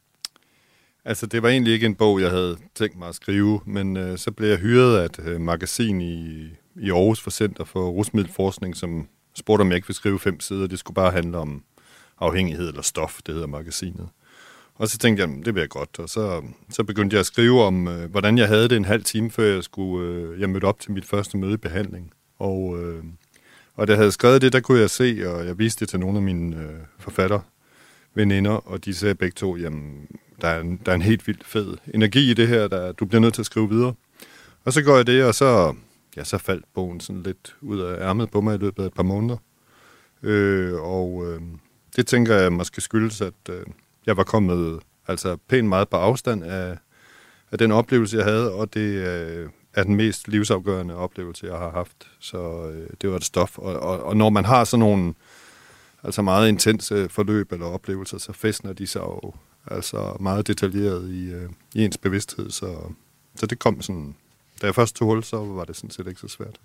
Altså, 1.06 1.26
det 1.26 1.44
var 1.44 1.50
egentlig 1.50 1.74
ikke 1.74 1.86
en 1.86 1.96
bog, 1.96 2.22
jeg 2.22 2.30
havde 2.30 2.58
tænkt 2.76 2.98
mig 2.98 3.08
at 3.08 3.16
skrive, 3.16 3.62
men 3.66 3.98
øh, 3.98 4.18
så 4.18 4.32
blev 4.32 4.50
jeg 4.50 4.58
hyret 4.58 4.98
af 4.98 5.06
et 5.06 5.20
øh, 5.20 5.42
magasin 5.42 6.02
i, 6.02 6.44
i 6.76 6.92
Aarhus 6.92 7.22
for 7.22 7.30
Center 7.30 7.64
for 7.64 7.90
Rusmiddelforskning, 7.90 8.76
som 8.76 9.08
spurgte, 9.34 9.62
om 9.62 9.70
jeg 9.70 9.76
ikke 9.76 9.88
ville 9.88 9.96
skrive 9.96 10.20
fem 10.20 10.40
sider. 10.40 10.68
Det 10.68 10.80
skulle 10.80 10.96
bare 10.96 11.12
handle 11.12 11.38
om 11.38 11.64
afhængighed 12.20 12.68
eller 12.68 12.82
stof, 12.82 13.20
det 13.26 13.34
hedder 13.34 13.48
magasinet. 13.48 14.10
Og 14.84 14.90
så 14.90 14.98
tænkte 14.98 15.24
jeg, 15.24 15.46
det 15.46 15.54
bliver 15.54 15.68
godt. 15.68 16.00
Og 16.00 16.10
så, 16.10 16.42
så 16.70 16.84
begyndte 16.84 17.14
jeg 17.14 17.20
at 17.20 17.26
skrive 17.26 17.62
om, 17.62 17.88
øh, 17.88 18.12
hvordan 18.12 18.38
jeg 18.38 18.48
havde 18.48 18.70
det 18.70 18.78
en 18.78 18.86
halv 18.86 19.04
time, 19.04 19.32
før 19.32 19.44
jeg 19.44 19.64
skulle 19.64 20.08
øh, 20.08 20.40
jeg 20.40 20.50
mødte 20.50 20.66
op 20.66 20.80
til 20.80 20.92
mit 20.92 21.06
første 21.06 21.38
møde 21.38 21.54
i 21.54 21.58
behandling. 21.58 22.12
Og, 22.40 22.80
øh, 22.80 23.04
og 23.76 23.88
da 23.88 23.92
jeg 23.92 23.98
havde 23.98 24.12
skrevet 24.12 24.42
det, 24.42 24.54
der 24.54 24.60
kunne 24.60 24.80
jeg 24.80 24.90
se, 24.90 25.24
og 25.26 25.46
jeg 25.46 25.60
viste 25.60 25.80
det 25.80 25.90
til 25.90 26.00
nogle 26.00 26.18
af 26.18 26.24
mine 26.24 26.56
øh, 26.56 26.80
forfatter, 27.00 27.40
veninder, 28.16 28.52
og 28.52 28.86
de 28.86 28.94
sagde 28.94 29.16
begge 29.16 29.36
to, 29.36 29.56
jamen, 29.56 30.08
der 30.42 30.48
er, 30.48 30.62
en, 30.62 30.82
der 30.86 30.92
er 30.92 30.96
en 30.96 31.02
helt 31.02 31.28
vildt 31.28 31.46
fed 31.46 31.78
energi 31.94 32.32
i 32.32 32.34
det 32.34 32.48
her, 32.48 32.68
der, 32.68 32.92
du 32.92 33.06
bliver 33.06 33.22
nødt 33.22 33.34
til 33.34 33.42
at 33.42 33.46
skrive 33.46 33.70
videre. 33.70 33.94
Og 34.66 34.74
så 34.74 34.82
går 34.82 34.96
jeg 34.96 35.08
det, 35.08 35.24
og 35.24 35.36
så, 35.36 35.76
ja, 36.16 36.24
så 36.24 36.38
faldt 36.38 36.66
bogen 36.74 37.00
sådan 37.00 37.24
lidt 37.24 37.56
ud 37.62 37.80
af 37.80 38.10
ærmet 38.10 38.32
på 38.32 38.42
mig 38.42 38.56
i 38.56 38.58
løbet 38.58 38.84
af 38.84 38.88
et 38.88 38.94
par 38.94 39.04
måneder. 39.04 39.38
Øh, 40.24 40.74
og 40.74 41.24
øh, 41.28 41.42
det 41.96 42.08
tænker 42.08 42.36
jeg 42.36 42.54
måske 42.54 42.82
skyldes, 42.82 43.22
at 43.22 43.34
øh, 43.50 43.66
jeg 44.06 44.18
var 44.18 44.24
kommet 44.24 44.80
altså 45.08 45.38
pænt 45.48 45.68
meget 45.68 45.90
på 45.90 45.98
afstand 45.98 46.44
af, 46.44 46.78
af 47.52 47.58
den 47.58 47.72
oplevelse, 47.72 48.18
jeg 48.18 48.26
havde, 48.26 48.54
og 48.54 48.74
det 48.74 48.80
øh, 48.80 49.50
er 49.74 49.84
den 49.84 49.96
mest 49.96 50.28
livsafgørende 50.28 50.96
oplevelse, 50.96 51.46
jeg 51.46 51.58
har 51.58 51.72
haft. 51.72 52.08
Så 52.20 52.70
øh, 52.70 52.90
det 53.02 53.10
var 53.10 53.16
et 53.16 53.24
stof. 53.24 53.58
Og, 53.58 53.80
og, 53.80 54.04
og 54.04 54.18
når 54.18 54.30
man 54.30 54.46
har 54.46 54.64
sådan 54.64 54.80
nogle 54.80 55.14
altså 56.04 56.22
meget 56.22 56.50
intense 56.50 56.96
øh, 56.96 57.10
forløb 57.10 57.52
eller 57.52 57.66
oplevelser, 57.66 58.18
så 58.18 58.34
festner 58.34 58.74
de 58.74 58.88
sig 58.88 59.00
jo 59.00 59.34
altså 59.68 60.18
meget 60.20 60.48
detaljeret 60.48 61.12
i, 61.12 61.32
øh, 61.32 61.50
i 61.74 61.86
ens 61.86 61.98
bevidsthed. 61.98 62.50
Så, 62.50 62.76
så 63.36 63.46
det 63.46 63.60
kom 63.60 63.82
sådan, 63.82 64.16
da 64.62 64.66
jeg 64.66 64.76
først 64.76 64.96
tog 64.96 65.08
hul, 65.08 65.24
så 65.24 65.38
var 65.38 65.66
det 65.66 65.76
sådan 65.76 65.90
set 65.90 66.08
ikke 66.08 66.20
så 66.20 66.28
svært. 66.28 66.60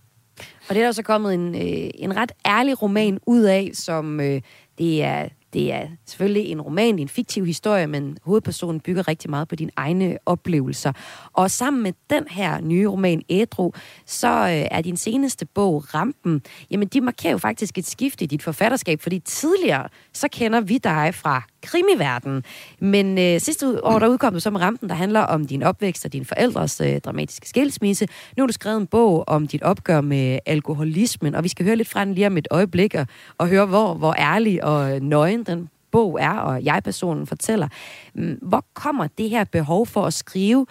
Og 0.69 0.75
det 0.75 0.77
er 0.77 0.85
der 0.85 0.93
så 0.93 1.03
kommet 1.03 1.35
en, 1.35 1.55
øh, 1.55 1.91
en 1.95 2.17
ret 2.17 2.33
ærlig 2.47 2.83
roman 2.83 3.19
ud 3.27 3.43
af, 3.43 3.71
som 3.75 4.21
øh, 4.21 4.41
det 4.79 5.03
er 5.03 5.29
det 5.53 5.73
er 5.73 5.87
selvfølgelig 6.07 6.47
en 6.47 6.61
roman, 6.61 6.95
det 6.95 7.01
er 7.01 7.05
en 7.05 7.09
fiktiv 7.09 7.47
historie, 7.47 7.87
men 7.87 8.19
hovedpersonen 8.23 8.81
bygger 8.81 9.09
rigtig 9.09 9.31
meget 9.31 9.49
på 9.49 9.57
dine 9.57 9.71
egne 9.77 10.19
oplevelser. 10.27 10.93
Og 11.33 11.51
sammen 11.51 11.83
med 11.83 11.93
den 12.11 12.25
her 12.31 12.61
nye 12.61 12.89
roman, 12.89 13.23
Ædru, 13.29 13.73
så 14.07 14.29
øh, 14.29 14.69
er 14.71 14.81
din 14.81 14.97
seneste 14.97 15.47
bog, 15.47 15.95
Rampen, 15.95 16.43
jamen 16.71 16.89
de 16.89 17.01
markerer 17.01 17.33
jo 17.33 17.39
faktisk 17.39 17.79
et 17.79 17.87
skift 17.87 18.23
i 18.23 18.27
dit 18.27 18.43
forfatterskab, 18.43 19.01
fordi 19.01 19.19
tidligere, 19.19 19.89
så 20.13 20.29
kender 20.29 20.61
vi 20.61 20.79
dig 20.79 21.15
fra 21.15 21.43
krimiverden. 21.63 22.45
Men 22.81 23.19
øh, 23.19 23.41
sidste 23.41 23.85
år, 23.85 23.99
der 23.99 24.09
udkom 24.09 24.33
du 24.33 24.41
så 24.41 24.51
med 24.51 24.61
Rampen, 24.61 24.89
der 24.89 24.95
handler 24.95 25.21
om 25.21 25.47
din 25.47 25.63
opvækst 25.63 26.05
og 26.05 26.13
dine 26.13 26.25
forældres 26.25 26.81
øh, 26.81 27.01
dramatiske 27.01 27.49
skilsmisse. 27.49 28.09
Nu 28.37 28.43
har 28.43 28.47
du 28.47 28.53
skrevet 28.53 28.81
en 28.81 28.87
bog 28.87 29.25
om 29.27 29.47
dit 29.47 29.63
opgør 29.63 30.01
med 30.01 30.39
alkoholismen, 30.47 31.35
og 31.35 31.45
vi 31.45 31.49
skal 31.49 31.67
høre 31.67 31.77
lidt 31.77 31.89
fra 31.89 32.05
den 32.05 32.15
lige 32.15 32.27
om 32.27 32.37
et 32.37 32.49
øjeblik, 32.51 32.95
og, 32.95 33.07
og 33.39 33.49
høre, 33.49 33.67
hvor, 33.67 33.95
hvor 33.95 34.15
ærlig 34.19 34.65
og 34.65 34.95
øh, 34.95 35.01
nøgen 35.01 35.38
den 35.45 35.69
bog 35.91 36.19
er, 36.21 36.31
og 36.31 36.65
jeg-personen 36.65 37.27
fortæller. 37.27 37.69
Mm, 38.15 38.39
hvor 38.43 38.65
kommer 38.75 39.07
det 39.07 39.31
her 39.31 39.45
behov 39.45 39.87
for 39.87 40.07
at 40.07 40.15
skrive 40.15 40.67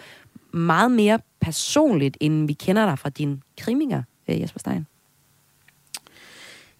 meget 0.52 0.90
mere 0.90 1.18
personligt, 1.40 2.16
end 2.20 2.46
vi 2.46 2.52
kender 2.52 2.86
dig 2.86 2.98
fra 2.98 3.08
dine 3.08 3.40
kriminger, 3.60 4.02
øh, 4.28 4.40
Jesper 4.40 4.58
Stein? 4.58 4.86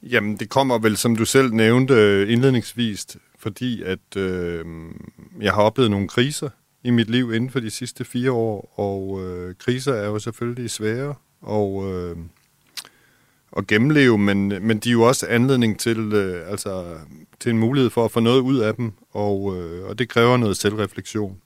Jamen, 0.03 0.37
det 0.37 0.49
kommer 0.49 0.79
vel, 0.79 0.97
som 0.97 1.17
du 1.17 1.25
selv 1.25 1.53
nævnte 1.53 1.95
øh, 1.95 2.33
indledningsvis, 2.33 3.07
fordi 3.39 3.83
at 3.83 4.17
øh, 4.17 4.65
jeg 5.41 5.53
har 5.53 5.63
oplevet 5.63 5.91
nogle 5.91 6.09
kriser 6.09 6.51
i 6.85 6.91
mit 6.91 7.11
liv 7.11 7.35
inden 7.35 7.51
for 7.51 7.61
de 7.61 7.71
sidste 7.71 8.05
fire 8.05 8.33
år, 8.33 8.73
og 8.77 9.21
øh, 9.25 9.55
kriser 9.55 9.95
er 9.95 10.07
jo 10.07 10.19
selvfølgelig 10.19 10.71
svære 10.71 11.15
og, 11.41 11.93
øh, 11.93 12.17
at 13.57 13.67
gennemleve, 13.67 14.19
men, 14.19 14.49
men 14.49 14.79
de 14.79 14.89
er 14.89 14.93
jo 14.93 15.03
også 15.03 15.27
anledning 15.27 15.81
til, 15.81 15.99
øh, 15.99 16.51
altså, 16.51 16.97
til 17.41 17.51
en 17.51 17.59
mulighed 17.59 17.91
for 17.91 18.05
at 18.05 18.11
få 18.11 18.21
noget 18.21 18.41
ud 18.41 18.59
af 18.59 18.75
dem, 18.75 18.93
og, 19.11 19.57
øh, 19.57 19.85
og 19.89 19.99
det 19.99 20.09
kræver 20.09 20.37
noget 20.37 20.57
selvreflektion. 20.57 21.41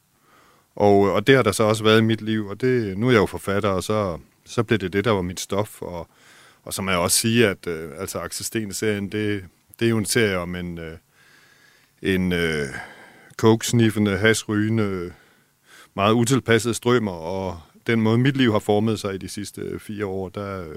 Og, 0.77 1.07
øh, 1.07 1.13
og 1.15 1.27
det 1.27 1.37
har 1.37 1.43
der 1.43 1.53
så 1.53 1.63
også 1.63 1.85
været 1.85 1.99
i 1.99 2.05
mit 2.05 2.21
liv, 2.23 2.47
og 2.47 2.61
det, 2.61 2.99
nu 2.99 3.07
er 3.07 3.11
jeg 3.11 3.21
jo 3.21 3.27
forfatter, 3.27 3.69
og 3.69 3.83
så, 3.83 4.19
så 4.45 4.63
blev 4.63 4.79
det 4.79 4.93
det, 4.93 5.05
der 5.05 5.11
var 5.11 5.23
mit 5.23 5.41
stof, 5.41 5.83
og, 5.83 6.09
og 6.63 6.75
så 6.75 6.83
må 6.83 6.91
jeg 6.91 7.01
også 7.01 7.17
sige, 7.17 7.49
at 7.49 7.67
øh, 7.67 7.91
altså 7.99 8.19
Axel 8.19 8.63
det, 9.13 9.45
det 9.79 9.87
er 9.87 9.91
jo 9.91 9.99
en 9.99 10.05
serie 10.05 10.39
om 10.39 10.55
en, 10.55 10.79
øh, 10.79 10.97
en 12.03 12.33
øh, 12.33 12.67
coke-sniffende, 13.37 14.17
hasrygende, 14.17 15.13
meget 15.95 16.13
utilpassede 16.13 16.75
strømmer, 16.75 17.13
og 17.13 17.61
den 17.87 18.01
måde, 18.01 18.19
mit 18.19 18.37
liv 18.37 18.53
har 18.53 18.59
formet 18.59 19.01
sig 19.01 19.15
i 19.15 19.19
de 19.19 19.29
sidste 19.29 19.61
øh, 19.61 19.81
fire 19.81 20.07
år, 20.07 20.29
der, 20.29 20.69
øh, 20.69 20.77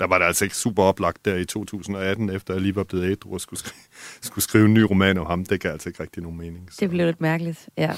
der 0.00 0.06
var 0.06 0.18
det 0.18 0.24
altså 0.24 0.44
ikke 0.44 0.56
super 0.56 0.82
oplagt 0.82 1.24
der 1.24 1.36
i 1.36 1.44
2018, 1.44 2.30
efter 2.30 2.54
jeg 2.54 2.60
lige 2.62 2.76
var 2.76 2.84
blevet 2.84 3.10
ædru 3.10 3.34
og 3.34 3.40
skulle, 3.40 3.60
skrive, 3.60 3.74
skulle 4.20 4.42
skrive 4.42 4.64
en 4.64 4.74
ny 4.74 4.80
roman 4.80 5.18
om 5.18 5.26
ham. 5.26 5.44
Det 5.44 5.60
gav 5.60 5.72
altså 5.72 5.88
ikke 5.88 6.02
rigtig 6.02 6.22
nogen 6.22 6.38
mening. 6.38 6.68
Så. 6.70 6.76
Det 6.80 6.90
blev 6.90 7.06
lidt 7.06 7.20
mærkeligt, 7.20 7.68
ja. 7.76 7.92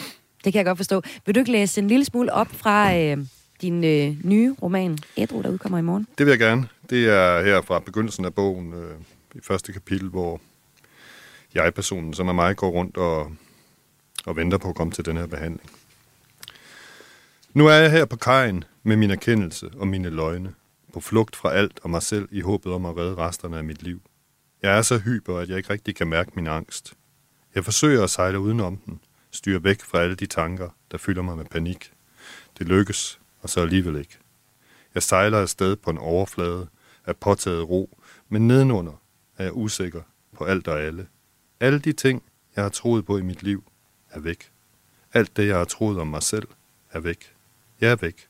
Det 0.45 0.53
kan 0.53 0.59
jeg 0.59 0.65
godt 0.65 0.79
forstå. 0.79 1.03
Vil 1.27 1.35
du 1.35 1.41
ikke 1.41 1.53
læse 1.53 1.81
en 1.81 1.89
lille 1.89 2.05
smule 2.05 2.33
op 2.33 2.49
fra 2.53 2.97
øh, 2.97 3.19
din 3.63 3.85
øh, 3.85 4.17
nye 4.25 4.55
roman, 4.63 4.99
Ædru, 5.17 5.43
der 5.43 5.51
udkommer 5.51 5.79
i 5.79 5.83
morgen? 5.83 6.07
Det 6.19 6.27
vil 6.27 6.31
jeg 6.31 6.39
gerne. 6.39 6.69
Det 6.91 7.09
er 7.09 7.43
her 7.43 7.63
fra 7.63 7.79
begyndelsen 7.79 8.25
af 8.25 8.35
bogen, 8.35 8.73
øh, 8.73 8.95
i 9.35 9.39
første 9.43 9.73
kapitel, 9.73 10.09
hvor 10.09 10.41
jeg-personen, 11.55 12.15
som 12.15 12.29
er 12.29 12.33
mig, 12.33 12.57
går 12.57 12.71
rundt 12.71 12.97
og, 12.97 13.33
og 14.27 14.37
venter 14.37 14.59
på 14.59 14.69
at 14.69 14.75
komme 14.75 14.93
til 14.93 15.05
den 15.05 15.17
her 15.17 15.27
behandling. 15.27 15.71
Nu 17.55 17.67
er 17.67 17.75
jeg 17.75 17.91
her 17.91 18.05
på 18.05 18.17
kajen 18.17 18.65
med 18.83 18.97
min 18.97 19.11
erkendelse 19.11 19.71
og 19.77 19.89
mine 19.89 20.11
løgne, 20.11 20.55
på 20.93 21.01
flugt 21.01 21.37
fra 21.37 21.53
alt 21.53 21.81
og 21.83 21.91
mig 21.91 22.03
selv 22.03 22.29
i 22.33 22.41
håbet 22.41 22.73
om 22.73 22.87
at 22.87 22.97
redde 22.97 23.15
resterne 23.15 23.59
af 23.59 23.65
mit 23.65 23.83
liv. 23.83 24.03
Jeg 24.63 24.79
er 24.79 24.83
så 24.83 24.99
hyper, 24.99 25.39
at 25.39 25.49
jeg 25.49 25.57
ikke 25.57 25.73
rigtig 25.73 25.97
kan 25.97 26.07
mærke 26.07 26.31
min 26.35 26.47
angst. 26.47 26.95
Jeg 27.55 27.65
forsøger 27.65 28.05
at 28.05 28.11
sejle 28.11 28.41
udenom 28.41 28.77
den, 28.77 29.01
styre 29.31 29.65
væk 29.65 29.81
fra 29.83 29.99
alle 29.99 30.15
de 30.15 30.27
tanker, 30.27 30.69
der 30.91 30.99
fylder 30.99 31.23
mig 31.23 31.37
med 31.37 31.45
panik. 31.45 31.93
Det 32.59 32.69
lykkes, 32.69 33.21
og 33.41 33.51
så 33.51 33.61
alligevel 33.61 33.97
ikke. 33.97 34.19
Jeg 34.95 35.03
sejler 35.03 35.39
afsted 35.39 35.77
på 35.77 35.91
en 35.91 35.99
overflade 35.99 36.69
af 37.07 37.17
påtaget 37.17 37.69
ro, 37.69 37.99
men 38.29 38.49
nedenunder 38.49 39.03
er 39.39 39.45
jeg 39.45 39.57
usikker 39.57 40.03
på 40.37 40.45
alt 40.45 40.69
og 40.69 40.81
alle. 40.81 41.07
Alle 41.61 41.79
de 41.79 41.93
ting, 41.93 42.23
jeg 42.57 42.65
har 42.65 42.71
troet 42.71 43.07
på 43.07 43.19
i 43.19 43.23
mit 43.23 43.43
liv, 43.43 43.65
er 44.11 44.21
væk. 44.21 44.51
Alt 45.13 45.37
det, 45.37 45.47
jeg 45.47 45.57
har 45.57 45.65
troet 45.65 45.99
om 45.99 46.07
mig 46.07 46.23
selv, 46.23 46.49
er 46.91 47.01
væk. 47.01 47.35
Jeg 47.81 47.91
er 47.91 47.97
væk. 47.97 48.29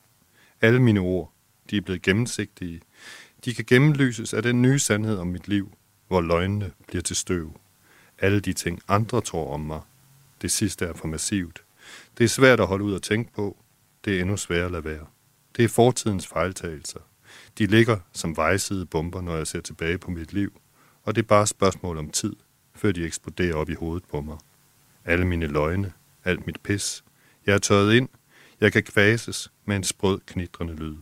Alle 0.60 0.82
mine 0.82 1.00
ord, 1.00 1.32
de 1.70 1.76
er 1.76 1.80
blevet 1.80 2.02
gennemsigtige. 2.02 2.80
De 3.44 3.54
kan 3.54 3.64
gennemlyses 3.64 4.34
af 4.34 4.42
den 4.42 4.62
nye 4.62 4.78
sandhed 4.78 5.18
om 5.18 5.26
mit 5.26 5.48
liv, 5.48 5.72
hvor 6.08 6.20
løgnene 6.20 6.70
bliver 6.86 7.02
til 7.02 7.16
støv. 7.16 7.60
Alle 8.18 8.40
de 8.40 8.52
ting, 8.52 8.80
andre 8.88 9.20
tror 9.20 9.54
om 9.54 9.60
mig. 9.60 9.80
Det 10.42 10.50
sidste 10.50 10.84
er 10.84 10.92
for 10.92 11.08
massivt. 11.08 11.62
Det 12.18 12.24
er 12.24 12.28
svært 12.28 12.60
at 12.60 12.66
holde 12.66 12.84
ud 12.84 12.92
og 12.92 13.02
tænke 13.02 13.32
på. 13.32 13.56
Det 14.04 14.16
er 14.16 14.20
endnu 14.20 14.36
sværere 14.36 14.64
at 14.64 14.70
lade 14.70 14.84
være. 14.84 15.06
Det 15.56 15.64
er 15.64 15.68
fortidens 15.68 16.26
fejltagelser. 16.26 17.00
De 17.58 17.66
ligger 17.66 17.98
som 18.12 18.36
vejside 18.36 18.86
bomber, 18.86 19.20
når 19.20 19.36
jeg 19.36 19.46
ser 19.46 19.60
tilbage 19.60 19.98
på 19.98 20.10
mit 20.10 20.32
liv. 20.32 20.60
Og 21.02 21.14
det 21.14 21.22
er 21.22 21.26
bare 21.26 21.42
et 21.42 21.48
spørgsmål 21.48 21.98
om 21.98 22.10
tid, 22.10 22.36
før 22.74 22.92
de 22.92 23.04
eksploderer 23.04 23.54
op 23.54 23.70
i 23.70 23.74
hovedet 23.74 24.08
på 24.10 24.20
mig. 24.20 24.38
Alle 25.04 25.26
mine 25.26 25.46
løgne, 25.46 25.92
alt 26.24 26.46
mit 26.46 26.60
pis. 26.62 27.04
Jeg 27.46 27.54
er 27.54 27.58
tørret 27.58 27.94
ind. 27.94 28.08
Jeg 28.60 28.72
kan 28.72 28.82
kvases 28.82 29.52
med 29.64 29.76
en 29.76 29.84
sprød, 29.84 30.20
knitrende 30.26 30.74
lyd. 30.74 30.96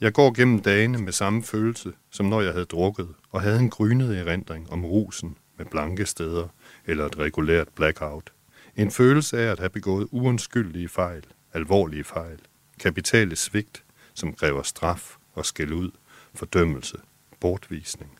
Jeg 0.00 0.12
går 0.12 0.32
gennem 0.32 0.58
dagene 0.58 0.98
med 0.98 1.12
samme 1.12 1.42
følelse, 1.42 1.92
som 2.10 2.26
når 2.26 2.40
jeg 2.40 2.52
havde 2.52 2.64
drukket, 2.64 3.08
og 3.30 3.42
havde 3.42 3.58
en 3.58 3.70
grynet 3.70 4.18
erindring 4.18 4.70
om 4.72 4.84
rusen 4.84 5.36
med 5.56 5.66
blanke 5.66 6.06
steder 6.06 6.48
eller 6.86 7.06
et 7.06 7.18
regulært 7.18 7.68
blackout. 7.68 8.32
En 8.76 8.90
følelse 8.90 9.38
af 9.38 9.52
at 9.52 9.58
have 9.58 9.70
begået 9.70 10.08
uundskyldige 10.10 10.88
fejl, 10.88 11.24
alvorlige 11.52 12.04
fejl, 12.04 12.38
kapitale 12.80 13.36
svigt, 13.36 13.84
som 14.14 14.32
kræver 14.32 14.62
straf 14.62 15.16
og 15.34 15.46
skæld 15.46 15.72
ud, 15.72 15.90
fordømmelse, 16.34 16.98
bortvisning. 17.40 18.10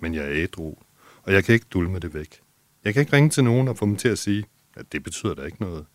Men 0.00 0.14
jeg 0.14 0.24
er 0.24 0.32
ædru, 0.32 0.74
og 1.22 1.32
jeg 1.32 1.44
kan 1.44 1.54
ikke 1.54 1.66
dulme 1.70 1.98
det 1.98 2.14
væk. 2.14 2.40
Jeg 2.84 2.94
kan 2.94 3.00
ikke 3.00 3.12
ringe 3.12 3.30
til 3.30 3.44
nogen 3.44 3.68
og 3.68 3.78
få 3.78 3.86
dem 3.86 3.96
til 3.96 4.08
at 4.08 4.18
sige, 4.18 4.44
at 4.74 4.92
det 4.92 5.02
betyder 5.02 5.34
da 5.34 5.42
ikke 5.42 5.62
noget. 5.62 5.86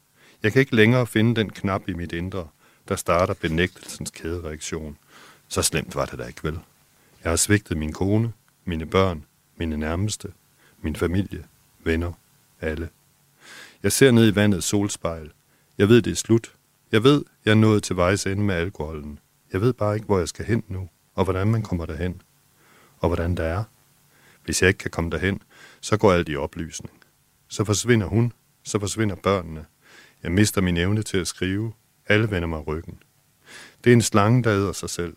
Jeg 0.44 0.52
kan 0.52 0.60
ikke 0.60 0.76
længere 0.76 1.08
finde 1.08 1.36
den 1.36 1.50
knap 1.50 1.90
i 1.90 1.94
mit 1.94 2.12
indre, 2.12 2.48
der 2.88 2.96
starter 2.96 3.34
benægtelsens 3.34 4.12
kædereaktion. 4.12 4.98
Så 5.48 5.62
slemt 5.62 5.96
var 5.96 6.06
det 6.06 6.20
da 6.20 6.26
ikke 6.26 6.44
vel. 6.44 6.60
Jeg 7.24 7.32
har 7.32 7.36
svigtet 7.36 7.78
min 7.78 7.94
kone, 7.94 8.34
mine 8.66 8.86
børn, 8.86 9.26
mine 9.58 9.78
nærmeste, 9.78 10.32
min 10.82 10.96
familie, 10.96 11.44
venner, 11.84 12.12
alle. 12.62 12.90
Jeg 13.84 13.92
ser 13.92 14.12
ned 14.12 14.32
i 14.32 14.36
vandet 14.36 14.64
solspejl. 14.64 15.32
Jeg 15.78 15.90
ved, 15.90 16.02
det 16.02 16.12
er 16.12 16.16
slut. 16.16 16.56
Jeg 16.92 17.04
ved, 17.04 17.24
jeg 17.46 17.52
er 17.52 17.56
nået 17.56 17.84
til 17.84 17.96
vejs 17.96 18.26
ende 18.26 18.44
med 18.44 18.56
alkoholen. 18.56 19.20
Jeg 19.54 19.62
ved 19.62 19.74
bare 19.74 19.96
ikke, 19.96 20.06
hvor 20.06 20.20
jeg 20.20 20.28
skal 20.28 20.46
hen 20.46 20.64
nu, 20.68 20.90
og 21.16 21.24
hvordan 21.24 21.48
man 21.48 21.64
kommer 21.64 21.86
derhen. 21.86 22.22
Og 23.00 23.10
hvordan 23.10 23.38
der 23.38 23.44
er. 23.44 23.64
Hvis 24.46 24.62
jeg 24.62 24.68
ikke 24.68 24.78
kan 24.78 24.92
komme 24.92 25.10
derhen, 25.10 25.42
så 25.82 25.98
går 25.98 26.14
alt 26.14 26.30
i 26.30 26.36
oplysning. 26.36 26.94
Så 27.48 27.64
forsvinder 27.64 28.08
hun, 28.08 28.34
så 28.64 28.80
forsvinder 28.80 29.16
børnene. 29.16 29.66
Jeg 30.24 30.32
mister 30.32 30.62
min 30.62 30.78
evne 30.78 31.04
til 31.04 31.18
at 31.18 31.28
skrive. 31.28 31.74
Alle 32.08 32.32
vender 32.32 32.48
mig 32.48 32.68
ryggen. 32.68 33.00
Det 33.84 33.90
er 33.90 33.94
en 33.94 34.02
slange, 34.02 34.44
der 34.44 34.52
æder 34.52 34.72
sig 34.72 34.90
selv. 34.90 35.16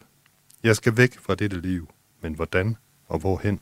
Jeg 0.62 0.76
skal 0.76 0.96
væk 0.96 1.18
fra 1.18 1.34
dette 1.34 1.61
liv, 1.61 1.88
men 2.20 2.34
hvordan 2.34 2.76
og 3.06 3.18
hvorhen? 3.18 3.61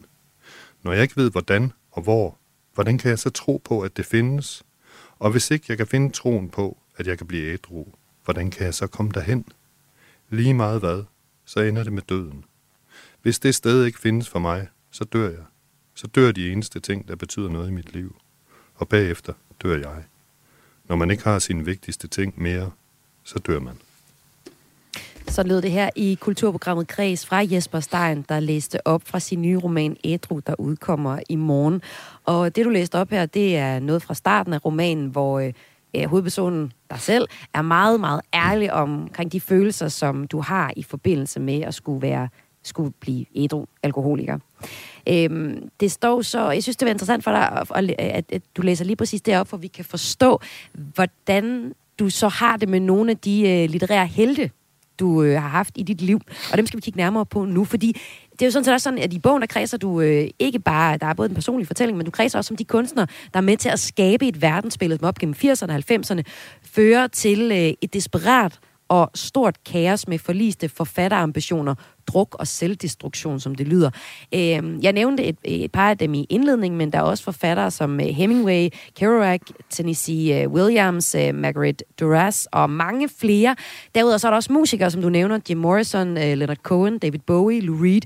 Når 0.83 0.93
jeg 0.93 1.03
ikke 1.03 1.17
ved 1.17 1.31
hvordan 1.31 1.73
og 1.91 2.03
hvor, 2.03 2.39
hvordan 2.75 2.99
kan 2.99 3.11
jeg 3.11 3.19
så 3.19 3.31
tro 3.31 3.63
på, 3.65 3.81
at 3.81 3.97
det 3.97 4.07
findes? 4.07 4.65
Og 5.19 5.31
hvis 5.31 5.51
ikke 5.51 5.65
jeg 5.69 5.77
kan 5.77 5.87
finde 5.87 6.13
troen 6.13 6.49
på, 6.49 6.79
at 6.97 7.07
jeg 7.07 7.19
kan 7.19 7.27
blive 7.27 7.53
ædru, 7.53 7.87
hvordan 8.25 8.51
kan 8.51 8.65
jeg 8.65 8.75
så 8.75 8.87
komme 8.87 9.13
derhen? 9.13 9.45
Lige 10.31 10.55
meget 10.55 10.81
hvad, 10.81 11.05
så 11.45 11.61
ender 11.61 11.83
det 11.83 11.93
med 11.93 12.03
døden. 12.03 12.45
Hvis 13.23 13.39
det 13.39 13.55
sted 13.55 13.85
ikke 13.85 13.99
findes 13.99 14.29
for 14.29 14.39
mig, 14.39 14.69
så 14.91 15.05
dør 15.05 15.29
jeg. 15.29 15.45
Så 15.95 16.07
dør 16.07 16.33
de 16.33 16.53
eneste 16.53 16.81
ting, 16.81 17.09
der 17.09 17.17
betyder 17.17 17.49
noget 17.49 17.69
i 17.69 17.73
mit 17.73 17.93
liv. 17.93 18.17
Og 18.75 18.89
bagefter 18.89 19.33
dør 19.63 19.77
jeg. 19.77 20.05
Når 20.89 20.97
man 20.97 21.11
ikke 21.11 21.25
har 21.25 21.39
sine 21.39 21.65
vigtigste 21.65 22.09
ting 22.09 22.43
mere, 22.43 22.71
så 23.25 23.39
dør 23.39 23.61
man. 23.61 23.79
Så 25.29 25.43
lød 25.43 25.63
det 25.63 25.71
her 25.71 25.91
i 25.97 26.19
kulturprogrammet 26.21 26.89
Kreds 26.89 27.27
fra 27.27 27.37
Jesper 27.37 27.81
Stein, 27.81 28.25
der 28.29 28.41
læste 28.41 28.87
op 28.87 29.03
fra 29.05 29.21
sin 29.21 29.43
nye 29.43 29.59
roman 29.59 29.97
Ædru, 30.05 30.41
der 30.47 30.55
udkommer 30.59 31.19
i 31.29 31.37
morgen. 31.37 31.83
Og 32.25 32.57
det, 32.57 32.65
du 32.65 32.71
læste 32.71 32.99
op 32.99 33.11
her, 33.11 33.27
det 33.27 33.57
er 33.57 33.79
noget 33.79 34.03
fra 34.03 34.15
starten 34.15 34.53
af 34.53 34.65
romanen, 34.65 35.07
hvor 35.07 35.41
øh, 35.97 36.05
hovedpersonen, 36.05 36.73
dig 36.91 37.01
selv, 37.01 37.29
er 37.55 37.63
meget, 37.63 38.01
meget 38.01 38.21
ærlig 38.35 38.73
omkring 38.73 39.33
de 39.33 39.41
følelser, 39.41 39.89
som 39.89 40.27
du 40.27 40.41
har 40.41 40.73
i 40.77 40.83
forbindelse 40.83 41.41
med 41.41 41.61
at 41.61 41.75
skulle 41.75 42.03
være 42.03 42.29
skulle 42.63 42.93
blive 43.01 43.27
ædru 43.37 43.67
alkoholiker. 43.83 44.39
Øhm, 45.09 45.69
det 45.81 45.93
står 45.93 46.23
så, 46.23 46.51
jeg 46.51 46.63
synes, 46.63 46.77
det 46.77 46.87
var 46.87 46.91
interessant 46.91 47.25
for 47.25 47.31
dig, 47.31 47.65
at, 47.75 47.91
at, 47.99 48.25
at 48.33 48.43
du 48.57 48.63
læser 48.63 48.85
lige 48.85 48.97
præcis 48.97 49.23
det 49.23 49.39
op, 49.39 49.49
for 49.49 49.57
vi 49.57 49.67
kan 49.67 49.85
forstå, 49.85 50.41
hvordan 50.73 51.75
du 51.99 52.11
så 52.11 52.29
har 52.29 52.57
det 52.57 52.69
med 52.69 52.81
nogle 52.81 53.11
af 53.11 53.19
de 53.19 53.49
øh, 53.49 53.71
litterære 53.71 54.07
helte, 54.07 54.51
du 55.01 55.23
øh, 55.23 55.41
har 55.41 55.49
haft 55.49 55.73
i 55.77 55.83
dit 55.83 56.01
liv. 56.01 56.21
Og 56.53 56.59
dem 56.59 56.67
skal 56.67 56.77
vi 56.77 56.81
kigge 56.81 56.97
nærmere 56.97 57.27
på 57.27 57.45
nu, 57.45 57.65
fordi 57.65 57.93
det 58.33 58.43
er 58.43 58.47
jo 58.47 58.51
sådan 58.51 58.65
set 58.65 58.75
også 58.75 58.85
sådan, 58.85 58.99
at 58.99 59.13
i 59.13 59.19
bogen, 59.19 59.41
der 59.41 59.47
kredser 59.47 59.79
du 59.79 60.01
øh, 60.01 60.29
ikke 60.39 60.59
bare, 60.59 60.99
der 60.99 61.07
er 61.07 61.15
både 61.15 61.29
en 61.29 61.35
personlig 61.35 61.67
fortælling, 61.67 61.97
men 61.97 62.05
du 62.05 62.11
kredser 62.11 62.39
også 62.39 62.55
om 62.55 62.57
de 62.57 62.65
kunstnere, 62.65 63.07
der 63.33 63.39
er 63.39 63.45
med 63.45 63.57
til 63.57 63.69
at 63.69 63.79
skabe 63.79 64.29
et 64.29 64.43
verdensbillede, 64.43 64.99
som 64.99 65.09
op 65.09 65.19
gennem 65.19 65.35
80'erne 65.45 65.73
og 65.73 65.83
90'erne 65.91 66.23
fører 66.63 67.07
til 67.07 67.53
øh, 67.53 67.73
et 67.83 67.95
desperat 67.95 68.59
og 68.89 69.11
stort 69.15 69.65
kaos 69.65 70.09
med 70.09 70.19
forliste 70.19 70.69
forfatterambitioner, 70.69 71.75
druk 72.07 72.37
og 72.39 72.47
selvdestruktion, 72.47 73.41
som 73.41 73.55
det 73.55 73.69
lyder. 73.69 73.91
Øh, 74.35 74.85
jeg 74.85 74.93
nævnte 74.93 75.25
et, 75.25 75.37
et 75.45 75.73
par 75.73 75.91
af 75.91 75.99
dem 75.99 76.15
i 76.15 76.27
indledningen, 76.31 76.79
men 76.79 76.93
der 76.93 76.99
er 76.99 77.03
også 77.03 77.25
forfattere 77.25 77.71
som 77.71 78.01
øh, 78.01 78.07
Hemingway, 78.07 78.69
Kerouac, 78.97 79.41
Tennessee 79.71 80.43
øh, 80.43 80.51
Williams, 80.51 81.15
øh, 81.15 81.35
Margaret 81.35 81.83
Duras 82.01 82.49
og 82.53 82.71
mange 82.71 83.09
flere. 83.09 83.57
Derudover 83.95 84.19
så 84.19 84.29
er 84.29 84.31
der 84.31 84.37
også 84.37 84.53
musikere, 84.53 84.91
som 84.91 85.03
du 85.03 85.09
nævner, 85.09 85.39
Jim 85.51 85.59
Morrison, 85.59 86.15
Leonard 86.15 86.57
Cohen, 86.57 86.99
David 86.99 87.21
Bowie, 87.27 87.61
Lou 87.61 87.77
Reed. 87.83 88.03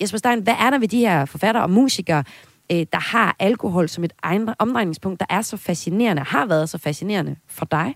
Jesper 0.00 0.18
Stein, 0.18 0.42
hvad 0.42 0.54
er 0.60 0.70
der 0.70 0.78
ved 0.78 0.88
de 0.88 0.98
her 0.98 1.24
forfattere 1.24 1.62
og 1.62 1.70
musikere, 1.70 2.24
der 2.70 3.10
har 3.10 3.36
alkohol 3.38 3.88
som 3.88 4.04
et 4.04 4.12
omdrejningspunkt, 4.58 5.20
der 5.20 5.26
er 5.30 5.42
så 5.42 5.56
fascinerende, 5.56 6.22
har 6.22 6.46
været 6.46 6.68
så 6.68 6.78
fascinerende 6.78 7.36
for 7.48 7.64
dig? 7.64 7.94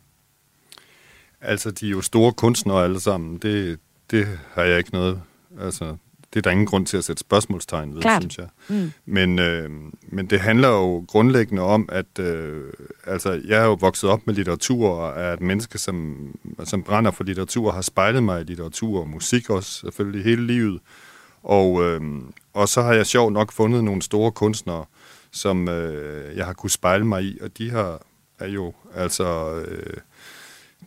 Altså, 1.43 1.70
de 1.70 1.86
er 1.86 1.90
jo 1.90 2.01
store 2.01 2.32
kunstnere 2.32 2.84
alle 2.84 3.01
sammen. 3.01 3.38
Det, 3.38 3.78
det 4.11 4.26
har 4.53 4.62
jeg 4.62 4.78
ikke 4.78 4.93
noget... 4.93 5.20
Altså, 5.61 5.97
det 6.34 6.38
er 6.38 6.43
der 6.43 6.51
ingen 6.51 6.66
grund 6.66 6.86
til 6.86 6.97
at 6.97 7.05
sætte 7.05 7.20
spørgsmålstegn 7.20 7.95
ved, 7.95 8.03
Klart. 8.03 8.22
synes 8.22 8.38
jeg. 8.38 8.49
Mm. 8.68 8.93
Men, 9.07 9.38
øh, 9.38 9.70
men 10.03 10.26
det 10.26 10.40
handler 10.40 10.68
jo 10.68 11.05
grundlæggende 11.09 11.62
om, 11.62 11.88
at 11.93 12.18
øh, 12.18 12.72
altså, 13.07 13.40
jeg 13.47 13.61
er 13.61 13.64
jo 13.64 13.72
vokset 13.80 14.11
op 14.11 14.26
med 14.26 14.34
litteratur, 14.34 14.88
og 14.88 15.20
er 15.20 15.32
et 15.32 15.40
menneske, 15.40 15.78
som, 15.78 16.26
som 16.64 16.82
brænder 16.82 17.11
for 17.11 17.24
litteratur, 17.24 17.72
har 17.72 17.80
spejlet 17.80 18.22
mig 18.22 18.40
i 18.40 18.45
litteratur 18.45 19.01
og 19.01 19.09
musik 19.09 19.51
også, 19.51 19.70
selvfølgelig 19.70 20.24
hele 20.24 20.47
livet. 20.47 20.80
Og, 21.43 21.84
øh, 21.84 22.01
og 22.53 22.68
så 22.68 22.82
har 22.82 22.93
jeg 22.93 23.07
sjovt 23.07 23.32
nok 23.32 23.53
fundet 23.53 23.84
nogle 23.84 24.03
store 24.03 24.32
kunstnere, 24.32 24.84
som 25.30 25.68
øh, 25.68 26.36
jeg 26.36 26.47
har 26.47 26.53
kunne 26.53 26.70
spejle 26.70 27.05
mig 27.05 27.24
i, 27.24 27.38
og 27.40 27.59
de 27.59 27.70
har 27.70 28.03
er 28.38 28.49
jo 28.49 28.72
altså... 28.95 29.55
Øh, 29.55 29.97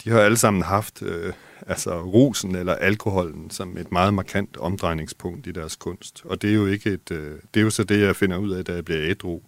de 0.04 0.10
har 0.10 0.20
alle 0.20 0.38
sammen 0.38 0.64
haft 0.64 1.02
øh, 1.02 1.34
altså 1.68 2.02
rusen 2.02 2.56
eller 2.56 2.76
alkoholen 2.76 3.50
som 3.50 3.78
et 3.78 3.92
meget 3.92 4.14
markant 4.14 4.58
omdrejningspunkt 4.58 5.48
i 5.48 5.52
deres 5.52 5.76
kunst. 5.76 6.22
Og 6.26 6.42
det 6.42 6.50
er 6.50 6.54
jo 6.54 6.66
ikke 6.66 6.90
et, 6.90 7.12
øh, 7.12 7.36
det 7.54 7.60
er 7.60 7.64
jo 7.64 7.70
så 7.70 7.84
det, 7.84 8.02
jeg 8.02 8.16
finder 8.16 8.38
ud 8.38 8.52
af, 8.52 8.66
da 8.66 8.74
jeg 8.74 8.86
bliver 8.86 9.02
ædru, 9.10 9.42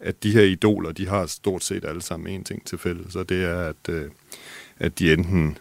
at 0.00 0.22
de 0.22 0.32
her 0.32 0.42
idoler, 0.42 0.92
de 0.92 1.08
har 1.08 1.26
stort 1.26 1.64
set 1.64 1.84
alle 1.84 2.02
sammen 2.02 2.34
en 2.34 2.44
ting 2.44 2.66
til 2.66 2.78
fælles, 2.78 3.16
og 3.16 3.28
det 3.28 3.44
er, 3.44 3.60
at, 3.60 3.88
øh, 3.88 4.10
at 4.78 4.98
de 4.98 5.12
enten 5.12 5.58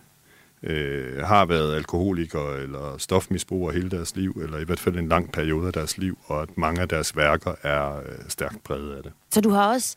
øh, 0.63 1.23
har 1.23 1.45
været 1.45 1.75
alkoholikere 1.75 2.61
eller 2.61 2.95
stofmisbrugere 2.97 3.73
hele 3.73 3.89
deres 3.89 4.15
liv, 4.15 4.41
eller 4.43 4.59
i 4.59 4.63
hvert 4.63 4.79
fald 4.79 4.95
en 4.95 5.07
lang 5.07 5.31
periode 5.31 5.67
af 5.67 5.73
deres 5.73 5.97
liv, 5.97 6.17
og 6.25 6.41
at 6.41 6.57
mange 6.57 6.81
af 6.81 6.87
deres 6.87 7.17
værker 7.17 7.51
er 7.63 7.97
øh, 7.97 8.15
stærkt 8.27 8.63
præget 8.63 8.95
af 8.95 9.03
det. 9.03 9.11
Så 9.31 9.41
du 9.41 9.49
har 9.49 9.73
også... 9.73 9.95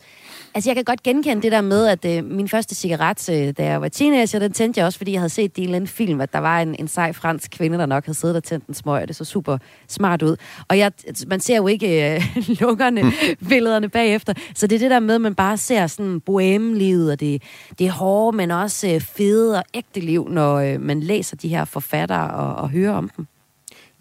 Altså, 0.55 0.69
jeg 0.69 0.75
kan 0.75 0.83
godt 0.83 1.03
genkende 1.03 1.41
det 1.41 1.51
der 1.51 1.61
med, 1.61 1.87
at 1.87 2.05
øh, 2.05 2.25
min 2.25 2.49
første 2.49 2.75
cigaret, 2.75 3.29
øh, 3.29 3.53
da 3.57 3.63
jeg 3.63 3.81
var 3.81 3.87
teenager, 3.87 4.39
den 4.39 4.53
tændte 4.53 4.79
jeg 4.79 4.85
også, 4.85 4.97
fordi 4.97 5.11
jeg 5.11 5.19
havde 5.19 5.29
set 5.29 5.57
i 5.57 5.61
en 5.61 5.63
eller 5.63 5.75
anden 5.75 5.87
film, 5.87 6.21
at 6.21 6.33
der 6.33 6.39
var 6.39 6.61
en, 6.61 6.75
en 6.79 6.87
sej 6.87 7.13
fransk 7.13 7.51
kvinde, 7.51 7.77
der 7.77 7.85
nok 7.85 8.05
havde 8.05 8.17
siddet 8.17 8.35
og 8.35 8.43
tændt 8.43 8.67
en 8.67 8.73
smøg, 8.73 9.01
og 9.01 9.07
det 9.07 9.15
så 9.15 9.25
super 9.25 9.57
smart 9.87 10.21
ud. 10.21 10.35
Og 10.67 10.77
jeg, 10.77 10.91
man 11.27 11.39
ser 11.39 11.57
jo 11.57 11.67
ikke 11.67 12.15
øh, 12.15 12.21
lungerne, 12.61 13.03
mm. 13.03 13.11
billederne 13.49 13.89
bagefter, 13.89 14.33
så 14.55 14.67
det 14.67 14.75
er 14.75 14.79
det 14.79 14.91
der 14.91 14.99
med, 14.99 15.15
at 15.15 15.21
man 15.21 15.35
bare 15.35 15.57
ser 15.57 15.87
sådan 15.87 16.19
bohemelivet, 16.19 17.11
og 17.11 17.19
det, 17.19 17.41
det 17.79 17.89
hårde, 17.89 18.37
men 18.37 18.51
også 18.51 18.87
øh, 18.87 19.01
fede 19.01 19.57
og 19.57 19.63
ægte 19.73 19.99
liv, 19.99 20.29
når 20.29 20.52
øh, 20.59 20.81
man 20.81 20.99
læser 20.99 21.37
de 21.37 21.47
her 21.47 21.65
forfattere 21.65 22.31
og, 22.31 22.55
og 22.55 22.69
hører 22.69 22.93
om 22.93 23.09
dem. 23.17 23.27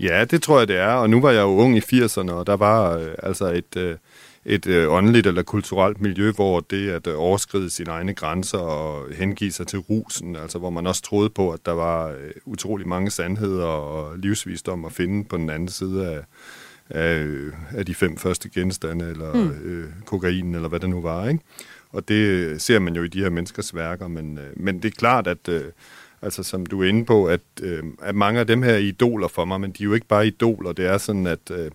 Ja, 0.00 0.24
det 0.24 0.42
tror 0.42 0.59
jeg, 0.59 0.68
det 0.68 0.76
er. 0.76 0.92
Og 0.92 1.11
nu 1.11 1.20
var 1.20 1.30
jeg 1.30 1.42
jo 1.42 1.48
ung 1.48 1.76
i 1.76 1.80
80'erne, 1.80 2.32
og 2.32 2.46
der 2.46 2.57
var 2.57 2.96
øh, 2.96 3.09
altså 3.22 3.46
et... 3.46 3.76
Øh, 3.76 3.96
et 4.44 4.66
øh, 4.66 4.92
åndeligt 4.92 5.26
eller 5.26 5.42
kulturelt 5.42 6.00
miljø, 6.00 6.32
hvor 6.32 6.61
det 6.61 6.90
at 6.90 7.07
øh, 7.07 7.14
overskride 7.16 7.70
sine 7.70 7.90
egne 7.90 8.14
grænser 8.14 8.59
og 8.59 9.14
hengive 9.14 9.53
sig 9.53 9.66
til 9.66 9.78
rusen, 9.78 10.36
altså 10.36 10.59
hvor 10.59 10.70
man 10.70 10.86
også 10.86 11.03
troede 11.03 11.30
på, 11.30 11.50
at 11.50 11.66
der 11.66 11.72
var 11.72 12.09
øh, 12.09 12.30
utrolig 12.44 12.88
mange 12.88 13.11
sandheder 13.11 13.66
og 13.66 14.18
livsvisdom 14.18 14.84
at 14.84 14.92
finde 14.92 15.24
på 15.24 15.36
den 15.36 15.50
anden 15.50 15.68
side 15.68 16.09
af, 16.09 16.24
af, 16.90 17.26
af 17.70 17.86
de 17.86 17.94
fem 17.94 18.16
første 18.16 18.48
genstande, 18.48 19.11
eller 19.11 19.34
mm. 19.34 19.50
øh, 19.50 19.88
kokain, 20.05 20.55
eller 20.55 20.68
hvad 20.68 20.80
det 20.80 20.90
nu 20.90 21.00
var, 21.00 21.28
ikke? 21.28 21.44
Og 21.90 22.09
det 22.09 22.62
ser 22.62 22.78
man 22.78 22.94
jo 22.94 23.03
i 23.03 23.09
de 23.09 23.22
her 23.22 23.30
menneskers 23.30 23.74
værker, 23.74 24.09
men, 24.09 24.38
øh, 24.38 24.50
men 24.57 24.82
det 24.82 24.84
er 24.84 24.96
klart, 24.98 25.26
at 25.26 25.48
øh, 25.48 25.64
altså 26.22 26.42
som 26.42 26.66
du 26.66 26.82
er 26.82 26.88
inde 26.88 27.04
på, 27.04 27.26
at, 27.26 27.40
øh, 27.62 27.82
at 28.02 28.14
mange 28.14 28.40
af 28.40 28.46
dem 28.46 28.62
her 28.62 28.72
er 28.72 28.78
idoler 28.78 29.28
for 29.28 29.44
mig, 29.44 29.60
men 29.60 29.70
de 29.70 29.82
er 29.82 29.84
jo 29.84 29.94
ikke 29.94 30.06
bare 30.06 30.26
idoler, 30.26 30.72
det 30.72 30.86
er 30.86 30.98
sådan, 30.98 31.26
at 31.26 31.50
øh, 31.50 31.70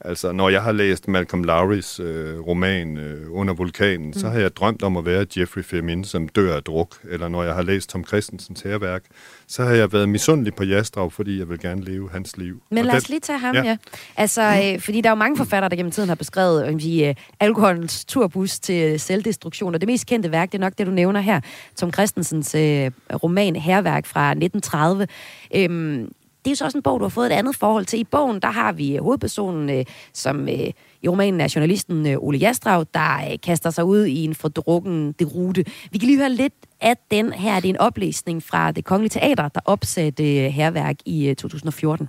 Altså, 0.00 0.32
når 0.32 0.48
jeg 0.48 0.62
har 0.62 0.72
læst 0.72 1.08
Malcolm 1.08 1.44
Lowrys 1.44 2.00
øh, 2.00 2.40
roman 2.40 2.98
øh, 2.98 3.26
Under 3.30 3.54
vulkanen, 3.54 4.06
mm. 4.06 4.12
så 4.12 4.28
har 4.28 4.40
jeg 4.40 4.56
drømt 4.56 4.82
om 4.82 4.96
at 4.96 5.04
være 5.04 5.26
Jeffrey 5.36 5.62
Femin, 5.62 6.04
som 6.04 6.28
dør 6.28 6.56
af 6.56 6.62
druk. 6.62 6.96
Eller 7.04 7.28
når 7.28 7.42
jeg 7.42 7.54
har 7.54 7.62
læst 7.62 7.90
Tom 7.90 8.04
Christensens 8.04 8.60
herværk, 8.60 9.02
så 9.46 9.64
har 9.64 9.72
jeg 9.72 9.92
været 9.92 10.08
misundelig 10.08 10.54
på 10.54 10.64
Jastrav, 10.64 11.10
fordi 11.10 11.38
jeg 11.38 11.48
vil 11.48 11.58
gerne 11.58 11.84
leve 11.84 12.10
hans 12.10 12.36
liv. 12.36 12.62
Men 12.70 12.78
Og 12.78 12.84
lad 12.84 12.94
os 12.94 13.08
lige 13.08 13.20
tage 13.20 13.38
ham, 13.38 13.54
ja. 13.54 13.64
ja. 13.64 13.76
Altså, 14.16 14.42
øh, 14.42 14.80
fordi 14.80 15.00
der 15.00 15.08
er 15.08 15.12
jo 15.12 15.18
mange 15.18 15.36
forfattere, 15.36 15.68
der 15.68 15.76
gennem 15.76 15.92
tiden 15.92 16.08
har 16.08 16.16
beskrevet 16.16 16.68
øh, 16.68 16.80
sige, 16.80 17.08
øh, 17.08 17.14
alkoholens 17.40 18.04
turbus 18.04 18.58
til 18.58 19.00
selvdestruktion. 19.00 19.74
Og 19.74 19.80
det 19.80 19.88
mest 19.88 20.06
kendte 20.06 20.30
værk, 20.30 20.52
det 20.52 20.58
er 20.58 20.60
nok 20.60 20.78
det, 20.78 20.86
du 20.86 20.92
nævner 20.92 21.20
her. 21.20 21.40
Tom 21.76 21.92
Christensens 21.92 22.54
øh, 22.54 22.90
roman 23.22 23.56
Herværk 23.56 24.06
fra 24.06 24.30
1930. 24.30 25.06
Øhm, 25.54 26.12
det 26.44 26.50
er 26.50 26.50
jo 26.50 26.54
så 26.54 26.64
også 26.64 26.78
en 26.78 26.82
bog, 26.82 27.00
du 27.00 27.04
har 27.04 27.08
fået 27.08 27.26
et 27.26 27.32
andet 27.32 27.56
forhold 27.56 27.84
til. 27.84 28.00
I 28.00 28.04
bogen, 28.04 28.40
der 28.40 28.50
har 28.50 28.72
vi 28.72 28.96
hovedpersonen, 28.96 29.70
øh, 29.70 29.84
som 30.12 30.48
øh, 30.48 30.70
i 31.04 31.08
romanen 31.08 31.40
er 31.40 31.52
journalisten 31.54 32.06
øh, 32.06 32.16
Ole 32.18 32.38
Jastrav, 32.38 32.84
der 32.94 33.30
øh, 33.30 33.38
kaster 33.42 33.70
sig 33.70 33.84
ud 33.84 34.04
i 34.04 34.24
en 34.24 34.34
fordrukken 34.34 35.12
derute. 35.12 35.64
Vi 35.90 35.98
kan 35.98 36.06
lige 36.06 36.18
høre 36.18 36.30
lidt 36.30 36.54
af 36.80 36.96
den 37.10 37.32
her. 37.32 37.54
Det 37.60 37.64
er 37.64 37.72
en 37.72 37.80
oplæsning 37.80 38.42
fra 38.42 38.72
det 38.72 38.84
Kongelige 38.84 39.10
Teater, 39.10 39.48
der 39.48 39.60
opsatte 39.64 40.44
øh, 40.44 40.50
herværk 40.50 40.96
i 41.06 41.34
2014. 41.38 42.08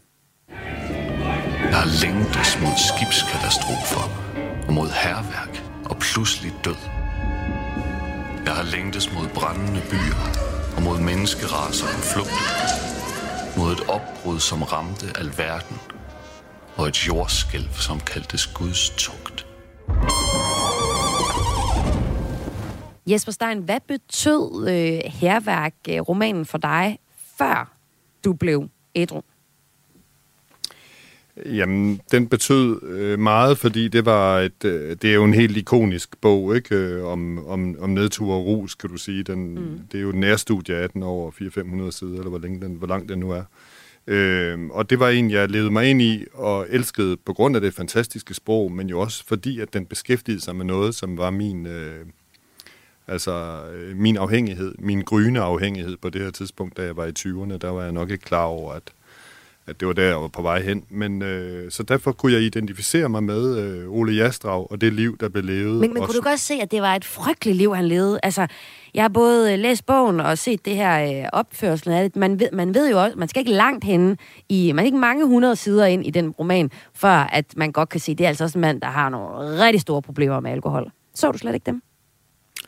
Der 1.71 1.81
er 1.81 1.89
længtes 2.03 2.59
mod 2.61 2.75
skibskatastrofer 2.89 4.05
og 4.67 4.73
mod 4.73 4.87
herværk 5.03 5.63
og 5.85 5.97
pludselig 5.97 6.51
død. 6.65 6.81
Jeg 8.45 8.53
har 8.53 8.67
længtes 8.75 9.13
mod 9.13 9.27
brændende 9.35 9.81
byer 9.91 10.23
og 10.75 10.81
mod 10.83 10.99
menneskeraser 10.99 11.87
på 11.87 12.01
flugt 12.13 12.85
mod 13.57 13.71
et 13.71 13.81
opbrud, 13.89 14.39
som 14.39 14.63
ramte 14.63 15.05
alverden, 15.19 15.77
og 16.75 16.87
et 16.87 17.07
jordskælv, 17.07 17.69
som 17.71 17.99
kaldtes 17.99 18.47
Guds 18.47 18.89
tugt. 18.89 19.47
Jesper 23.07 23.31
Stein, 23.31 23.59
hvad 23.59 23.79
betød 23.87 24.67
øh, 24.69 25.11
herværk, 25.11 25.73
øh, 25.89 25.99
romanen 25.99 26.45
for 26.45 26.57
dig, 26.57 26.99
før 27.37 27.77
du 28.25 28.33
blev 28.33 28.69
ædru? 28.95 29.21
Jamen, 31.45 32.01
den 32.11 32.27
betød 32.27 32.83
øh, 32.83 33.19
meget, 33.19 33.57
fordi 33.57 33.87
det 33.87 34.05
var 34.05 34.39
et, 34.39 34.65
øh, 34.65 34.97
det 35.01 35.09
er 35.09 35.13
jo 35.13 35.23
en 35.23 35.33
helt 35.33 35.57
ikonisk 35.57 36.17
bog, 36.21 36.55
ikke? 36.55 36.75
Øh, 36.75 37.05
om, 37.05 37.47
om, 37.47 37.75
om 37.79 37.89
nedtur 37.89 38.33
og 38.33 38.45
rus, 38.45 38.75
kan 38.75 38.89
du 38.89 38.97
sige. 38.97 39.23
Den, 39.23 39.55
mm. 39.55 39.79
Det 39.91 39.97
er 39.97 40.01
jo 40.01 40.09
et 40.09 40.15
nærstudie 40.15 40.75
af 40.75 40.89
den 40.89 41.03
over 41.03 41.31
400-500 41.31 41.91
sider, 41.91 42.17
eller 42.17 42.29
hvor, 42.29 42.39
længe 42.39 42.61
den, 42.61 42.75
hvor 42.75 42.87
langt 42.87 43.09
den 43.09 43.19
nu 43.19 43.31
er. 43.31 43.37
Øh, 43.37 43.45
Øh, 44.07 44.59
og 44.69 44.89
det 44.89 44.99
var 44.99 45.09
en, 45.09 45.31
jeg 45.31 45.49
levede 45.49 45.71
mig 45.71 45.89
ind 45.89 46.01
i 46.01 46.25
og 46.33 46.65
elskede 46.69 47.17
på 47.17 47.33
grund 47.33 47.55
af 47.55 47.61
det 47.61 47.73
fantastiske 47.73 48.33
sprog, 48.33 48.71
men 48.71 48.89
jo 48.89 48.99
også 48.99 49.23
fordi, 49.27 49.59
at 49.59 49.73
den 49.73 49.85
beskæftigede 49.85 50.41
sig 50.41 50.55
med 50.55 50.65
noget, 50.65 50.95
som 50.95 51.17
var 51.17 51.29
min... 51.29 51.65
Øh, 51.65 52.05
altså 53.07 53.63
øh, 53.73 53.97
min 53.97 54.17
afhængighed, 54.17 54.75
min 54.79 55.01
gryne 55.01 55.39
afhængighed 55.39 55.97
på 55.97 56.09
det 56.09 56.21
her 56.21 56.31
tidspunkt, 56.31 56.77
da 56.77 56.83
jeg 56.83 56.97
var 56.97 57.05
i 57.05 57.11
20'erne, 57.19 57.57
der 57.57 57.69
var 57.69 57.83
jeg 57.83 57.91
nok 57.91 58.11
ikke 58.11 58.25
klar 58.25 58.43
over, 58.43 58.73
at 58.73 58.93
at 59.67 59.79
det 59.79 59.87
var 59.87 59.93
der, 59.93 60.03
jeg 60.03 60.21
var 60.21 60.27
på 60.27 60.41
vej 60.41 60.61
hen. 60.61 60.83
Men 60.89 61.21
øh, 61.21 61.71
så 61.71 61.83
derfor 61.83 62.11
kunne 62.11 62.33
jeg 62.33 62.41
identificere 62.41 63.09
mig 63.09 63.23
med 63.23 63.57
øh, 63.57 63.89
Ole 63.89 64.13
Jastrav 64.13 64.67
og 64.71 64.81
det 64.81 64.93
liv, 64.93 65.17
der 65.19 65.29
blev 65.29 65.43
levet. 65.43 65.79
Men, 65.79 65.93
men 65.93 66.03
kunne 66.03 66.15
du 66.15 66.21
godt 66.21 66.39
se, 66.39 66.53
at 66.53 66.71
det 66.71 66.81
var 66.81 66.95
et 66.95 67.05
frygteligt 67.05 67.57
liv, 67.57 67.75
han 67.75 67.85
levede? 67.85 68.19
Altså, 68.23 68.47
jeg 68.93 69.03
har 69.03 69.09
både 69.09 69.53
øh, 69.53 69.59
læst 69.59 69.85
bogen 69.85 70.19
og 70.19 70.37
set 70.37 70.65
det 70.65 70.75
her 70.75 71.23
øh, 71.23 71.29
opførsel 71.33 71.91
af 71.91 72.03
det. 72.03 72.15
Man 72.15 72.39
ved, 72.39 72.47
man 72.53 72.73
ved 72.73 72.91
jo 72.91 73.03
også, 73.03 73.17
man 73.17 73.27
skal 73.27 73.39
ikke 73.39 73.51
langt 73.51 73.83
henne 73.83 74.17
i, 74.49 74.71
man 74.71 74.83
er 74.83 74.85
ikke 74.85 74.97
mange 74.97 75.25
hundrede 75.25 75.55
sider 75.55 75.85
ind 75.85 76.05
i 76.05 76.09
den 76.09 76.29
roman, 76.29 76.71
før 76.93 77.09
at 77.09 77.45
man 77.57 77.71
godt 77.71 77.89
kan 77.89 77.99
se, 77.99 78.11
at 78.11 78.17
det 78.17 78.23
er 78.23 78.27
altså 78.27 78.43
også 78.43 78.57
en 78.57 78.61
mand, 78.61 78.81
der 78.81 78.87
har 78.87 79.09
nogle 79.09 79.65
rigtig 79.65 79.81
store 79.81 80.01
problemer 80.01 80.39
med 80.39 80.51
alkohol. 80.51 80.91
Så 81.13 81.31
du 81.31 81.37
slet 81.37 81.53
ikke 81.53 81.65
dem? 81.65 81.81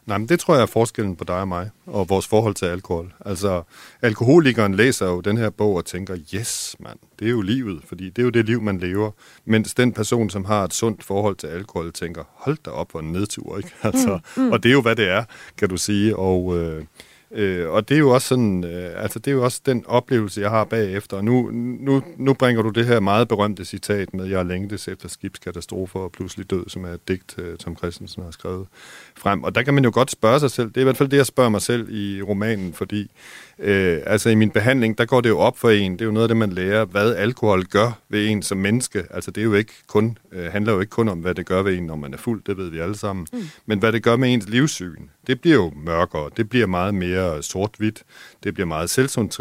Nej, 0.07 0.17
men 0.17 0.29
det 0.29 0.39
tror 0.39 0.53
jeg 0.53 0.61
er 0.61 0.65
forskellen 0.65 1.15
på 1.15 1.23
dig 1.23 1.35
og 1.35 1.47
mig, 1.47 1.69
og 1.85 2.09
vores 2.09 2.27
forhold 2.27 2.55
til 2.55 2.65
alkohol. 2.65 3.13
Altså, 3.25 3.63
alkoholikeren 4.01 4.75
læser 4.75 5.05
jo 5.05 5.21
den 5.21 5.37
her 5.37 5.49
bog 5.49 5.75
og 5.75 5.85
tænker, 5.85 6.17
yes, 6.33 6.75
mand, 6.79 6.99
det 7.19 7.25
er 7.25 7.31
jo 7.31 7.41
livet, 7.41 7.81
fordi 7.85 8.09
det 8.09 8.19
er 8.19 8.23
jo 8.23 8.29
det 8.29 8.45
liv, 8.45 8.61
man 8.61 8.77
lever. 8.77 9.11
Mens 9.45 9.73
den 9.73 9.93
person, 9.93 10.29
som 10.29 10.45
har 10.45 10.63
et 10.63 10.73
sundt 10.73 11.03
forhold 11.03 11.35
til 11.35 11.47
alkohol, 11.47 11.93
tænker, 11.93 12.23
hold 12.33 12.57
da 12.65 12.69
op, 12.69 12.91
hvor 12.91 12.99
en 12.99 13.11
nedtur, 13.11 13.57
ikke? 13.57 13.69
Altså, 13.83 14.19
mm, 14.37 14.43
mm. 14.43 14.51
Og 14.51 14.63
det 14.63 14.69
er 14.69 14.73
jo, 14.73 14.81
hvad 14.81 14.95
det 14.95 15.09
er, 15.09 15.23
kan 15.57 15.69
du 15.69 15.77
sige. 15.77 16.15
Og, 16.15 16.57
øh, 16.57 16.83
Øh, 17.31 17.69
og 17.69 17.89
det 17.89 17.95
er 17.95 17.99
jo 17.99 18.09
også 18.09 18.27
sådan, 18.27 18.63
øh, 18.63 19.03
altså 19.03 19.19
det 19.19 19.31
er 19.31 19.35
jo 19.35 19.43
også 19.43 19.61
den 19.65 19.83
oplevelse, 19.87 20.41
jeg 20.41 20.49
har 20.49 20.63
bagefter. 20.63 21.17
Og 21.17 21.25
nu, 21.25 21.49
nu, 21.51 22.03
nu 22.17 22.33
bringer 22.33 22.61
du 22.61 22.69
det 22.69 22.85
her 22.85 22.99
meget 22.99 23.27
berømte 23.27 23.65
citat 23.65 24.13
med, 24.13 24.25
jeg 24.25 24.45
længtes 24.45 24.87
efter 24.87 25.09
skibskatastrofer 25.09 25.99
og 25.99 26.11
pludselig 26.11 26.49
død, 26.49 26.69
som 26.69 26.85
er 26.85 26.89
et 26.89 27.07
digt, 27.07 27.35
øh, 27.37 27.57
Tom 27.57 27.77
Christensen 27.77 28.23
har 28.23 28.31
skrevet 28.31 28.67
frem. 29.15 29.43
Og 29.43 29.55
der 29.55 29.63
kan 29.63 29.73
man 29.73 29.83
jo 29.83 29.91
godt 29.93 30.11
spørge 30.11 30.39
sig 30.39 30.51
selv, 30.51 30.67
det 30.67 30.77
er 30.77 30.81
i 30.81 30.83
hvert 30.83 30.97
fald 30.97 31.09
det, 31.09 31.17
jeg 31.17 31.25
spørger 31.25 31.49
mig 31.49 31.61
selv 31.61 31.89
i 31.89 32.21
romanen, 32.21 32.73
fordi 32.73 33.11
øh, 33.59 34.01
altså 34.05 34.29
i 34.29 34.35
min 34.35 34.49
behandling, 34.49 34.97
der 34.97 35.05
går 35.05 35.21
det 35.21 35.29
jo 35.29 35.39
op 35.39 35.57
for 35.57 35.69
en, 35.69 35.93
det 35.93 36.01
er 36.01 36.05
jo 36.05 36.11
noget 36.11 36.23
af 36.23 36.27
det, 36.27 36.37
man 36.37 36.51
lærer, 36.51 36.85
hvad 36.85 37.15
alkohol 37.15 37.65
gør 37.65 37.99
ved 38.09 38.27
en 38.27 38.41
som 38.41 38.57
menneske. 38.57 39.03
Altså 39.09 39.31
det 39.31 39.41
er 39.41 39.45
jo 39.45 39.53
ikke 39.53 39.73
kun, 39.87 40.17
øh, 40.31 40.51
handler 40.51 40.73
jo 40.73 40.79
ikke 40.79 40.89
kun 40.89 41.07
om, 41.07 41.19
hvad 41.19 41.35
det 41.35 41.45
gør 41.45 41.61
ved 41.61 41.77
en, 41.77 41.83
når 41.83 41.95
man 41.95 42.13
er 42.13 42.17
fuld, 42.17 42.43
det 42.45 42.57
ved 42.57 42.69
vi 42.69 42.79
alle 42.79 42.97
sammen, 42.97 43.27
mm. 43.33 43.39
men 43.65 43.79
hvad 43.79 43.91
det 43.91 44.03
gør 44.03 44.15
med 44.15 44.33
ens 44.33 44.49
livssyn. 44.49 45.07
Det 45.27 45.41
bliver 45.41 45.55
jo 45.55 45.73
mørkere, 45.75 46.29
det 46.37 46.49
bliver 46.49 46.67
meget 46.67 46.95
mere 46.95 47.43
sort-hvidt, 47.43 48.03
det 48.43 48.53
bliver 48.53 48.67
meget 48.67 48.89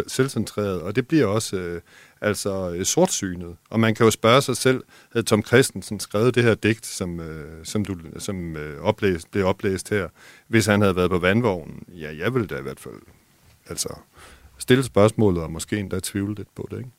selvcentreret, 0.08 0.80
og 0.80 0.96
det 0.96 1.08
bliver 1.08 1.26
også 1.26 1.56
øh, 1.56 1.80
altså 2.20 2.74
øh, 2.74 2.84
sortsynet. 2.84 3.56
Og 3.70 3.80
man 3.80 3.94
kan 3.94 4.04
jo 4.04 4.10
spørge 4.10 4.42
sig 4.42 4.56
selv, 4.56 4.82
havde 5.12 5.26
Tom 5.26 5.44
Christensen 5.44 6.00
skrevet 6.00 6.34
det 6.34 6.42
her 6.42 6.54
digt, 6.54 6.86
som, 6.86 7.20
øh, 7.20 7.64
som, 7.64 7.84
du, 7.84 7.96
som 8.18 8.56
øh, 8.56 8.80
oplæst, 8.80 9.30
blev 9.30 9.46
oplæst 9.46 9.90
her, 9.90 10.08
hvis 10.48 10.66
han 10.66 10.80
havde 10.80 10.96
været 10.96 11.10
på 11.10 11.18
vandvognen? 11.18 11.82
Ja, 11.88 12.16
jeg 12.18 12.34
ville 12.34 12.46
da 12.46 12.58
i 12.58 12.62
hvert 12.62 12.80
fald 12.80 12.94
altså, 13.68 13.88
stille 14.58 14.84
spørgsmålet 14.84 15.42
og 15.42 15.50
måske 15.50 15.78
endda 15.78 16.00
tvivle 16.02 16.34
lidt 16.34 16.54
på 16.54 16.68
det. 16.70 16.78
Ikke? 16.78 16.90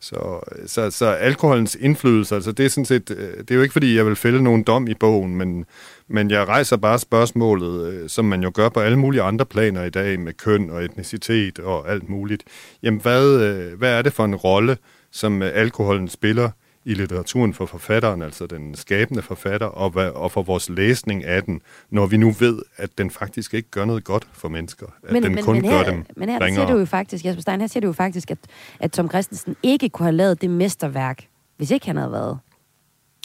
Så, 0.00 0.40
så, 0.66 0.90
så 0.90 1.06
alkoholens 1.06 1.76
indflydelse, 1.80 2.34
altså 2.34 2.52
det 2.52 2.64
er 2.64 2.70
sådan 2.70 2.84
set, 2.84 3.10
øh, 3.10 3.38
det 3.38 3.50
er 3.50 3.54
jo 3.54 3.62
ikke 3.62 3.72
fordi, 3.72 3.96
jeg 3.96 4.06
vil 4.06 4.16
fælde 4.16 4.42
nogen 4.42 4.62
dom 4.62 4.88
i 4.88 4.94
bogen, 4.94 5.36
men, 5.36 5.64
men 6.08 6.30
jeg 6.30 6.48
rejser 6.48 6.76
bare 6.76 6.98
spørgsmålet, 6.98 7.92
øh, 7.92 8.08
som 8.08 8.24
man 8.24 8.42
jo 8.42 8.50
gør 8.54 8.68
på 8.68 8.80
alle 8.80 8.98
mulige 8.98 9.22
andre 9.22 9.46
planer 9.46 9.84
i 9.84 9.90
dag, 9.90 10.20
med 10.20 10.32
køn 10.32 10.70
og 10.70 10.84
etnicitet 10.84 11.58
og 11.58 11.90
alt 11.90 12.08
muligt. 12.08 12.44
Jamen, 12.82 13.00
hvad, 13.00 13.40
øh, 13.40 13.78
hvad 13.78 13.92
er 13.98 14.02
det 14.02 14.12
for 14.12 14.24
en 14.24 14.34
rolle, 14.34 14.76
som 15.10 15.42
alkoholen 15.42 16.08
spiller 16.08 16.50
i 16.86 16.94
litteraturen 16.94 17.54
for 17.54 17.66
forfatteren, 17.66 18.22
altså 18.22 18.46
den 18.46 18.74
skabende 18.74 19.22
forfatter, 19.22 19.66
og, 19.66 19.90
hvad, 19.90 20.08
og 20.10 20.32
for 20.32 20.42
vores 20.42 20.68
læsning 20.68 21.24
af 21.24 21.42
den, 21.42 21.60
når 21.90 22.06
vi 22.06 22.16
nu 22.16 22.30
ved, 22.30 22.62
at 22.76 22.98
den 22.98 23.10
faktisk 23.10 23.54
ikke 23.54 23.70
gør 23.70 23.84
noget 23.84 24.04
godt 24.04 24.28
for 24.32 24.48
mennesker. 24.48 24.86
At 25.02 25.12
men, 25.12 25.22
den 25.22 25.34
men, 25.34 25.44
kun 25.44 25.54
men 25.54 25.64
her, 25.64 25.84
gør 25.84 25.90
dem 25.90 26.04
Men 26.16 26.28
her 26.28 26.40
ringere. 26.40 26.66
siger 26.66 26.74
du 26.74 26.78
jo 26.78 26.84
faktisk, 26.84 27.24
Jesper 27.24 27.42
Stein, 27.42 27.60
her 27.60 27.66
siger 27.66 27.80
du 27.80 27.86
jo 27.86 27.92
faktisk, 27.92 28.30
at, 28.30 28.38
at 28.80 28.92
Tom 28.92 29.08
Christensen 29.08 29.56
ikke 29.62 29.88
kunne 29.88 30.06
have 30.06 30.16
lavet 30.16 30.42
det 30.42 30.50
mesterværk, 30.50 31.26
hvis 31.56 31.70
ikke 31.70 31.86
han 31.86 31.96
havde 31.96 32.12
været 32.12 32.38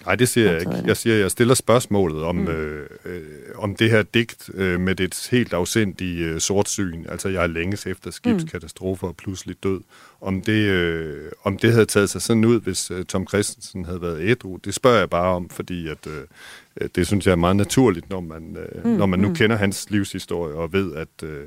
Nej, 0.05 0.15
det 0.15 0.29
siger 0.29 0.51
jeg 0.51 0.59
ikke. 0.59 0.73
Jeg 0.85 0.97
siger, 0.97 1.15
jeg 1.15 1.31
stiller 1.31 1.53
spørgsmålet 1.53 2.23
om, 2.23 2.35
mm. 2.35 2.47
øh, 2.47 2.89
øh, 3.05 3.21
om 3.55 3.75
det 3.75 3.89
her 3.89 4.03
digt 4.03 4.49
øh, 4.53 4.79
med 4.79 4.95
det 4.95 5.27
helt 5.31 5.53
afsindige 5.53 6.25
øh, 6.25 6.39
sortsyn, 6.39 7.05
altså 7.09 7.29
jeg 7.29 7.43
er 7.43 7.47
længes 7.47 7.87
efter 7.87 8.11
skibskatastrofer 8.11 9.07
og 9.07 9.15
pludselig 9.15 9.55
død, 9.63 9.81
om 10.21 10.41
det, 10.41 10.67
øh, 10.67 11.31
om 11.43 11.57
det 11.57 11.71
havde 11.71 11.85
taget 11.85 12.09
sig 12.09 12.21
sådan 12.21 12.45
ud, 12.45 12.61
hvis 12.61 12.91
øh, 12.91 13.05
Tom 13.05 13.27
Christensen 13.27 13.85
havde 13.85 14.01
været 14.01 14.29
ædru. 14.29 14.57
Det 14.57 14.73
spørger 14.73 14.99
jeg 14.99 15.09
bare 15.09 15.35
om, 15.35 15.49
fordi 15.49 15.87
at, 15.87 16.07
øh, 16.07 16.89
det 16.95 17.07
synes 17.07 17.25
jeg 17.25 17.31
er 17.31 17.35
meget 17.35 17.55
naturligt, 17.55 18.09
når 18.09 18.21
man, 18.21 18.57
øh, 18.57 18.85
mm. 18.85 18.91
når 18.91 19.05
man 19.05 19.19
nu 19.19 19.27
mm. 19.27 19.35
kender 19.35 19.55
hans 19.55 19.89
livshistorie 19.89 20.55
og 20.55 20.73
ved, 20.73 20.95
at... 20.95 21.23
Øh, 21.23 21.43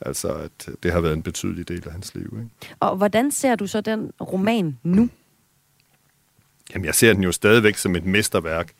Altså, 0.00 0.28
at 0.28 0.68
det 0.82 0.92
har 0.92 1.00
været 1.00 1.14
en 1.14 1.22
betydelig 1.22 1.68
del 1.68 1.82
af 1.86 1.92
hans 1.92 2.14
liv. 2.14 2.38
Ikke? 2.42 2.74
Og 2.80 2.96
hvordan 2.96 3.30
ser 3.30 3.54
du 3.54 3.66
så 3.66 3.80
den 3.80 4.10
roman 4.20 4.78
nu? 4.82 5.08
Jamen, 6.74 6.84
jeg 6.84 6.94
ser 6.94 7.12
den 7.12 7.22
jo 7.22 7.32
stadigvæk 7.32 7.76
som 7.76 7.96
et 7.96 8.04
mesterværk. 8.04 8.72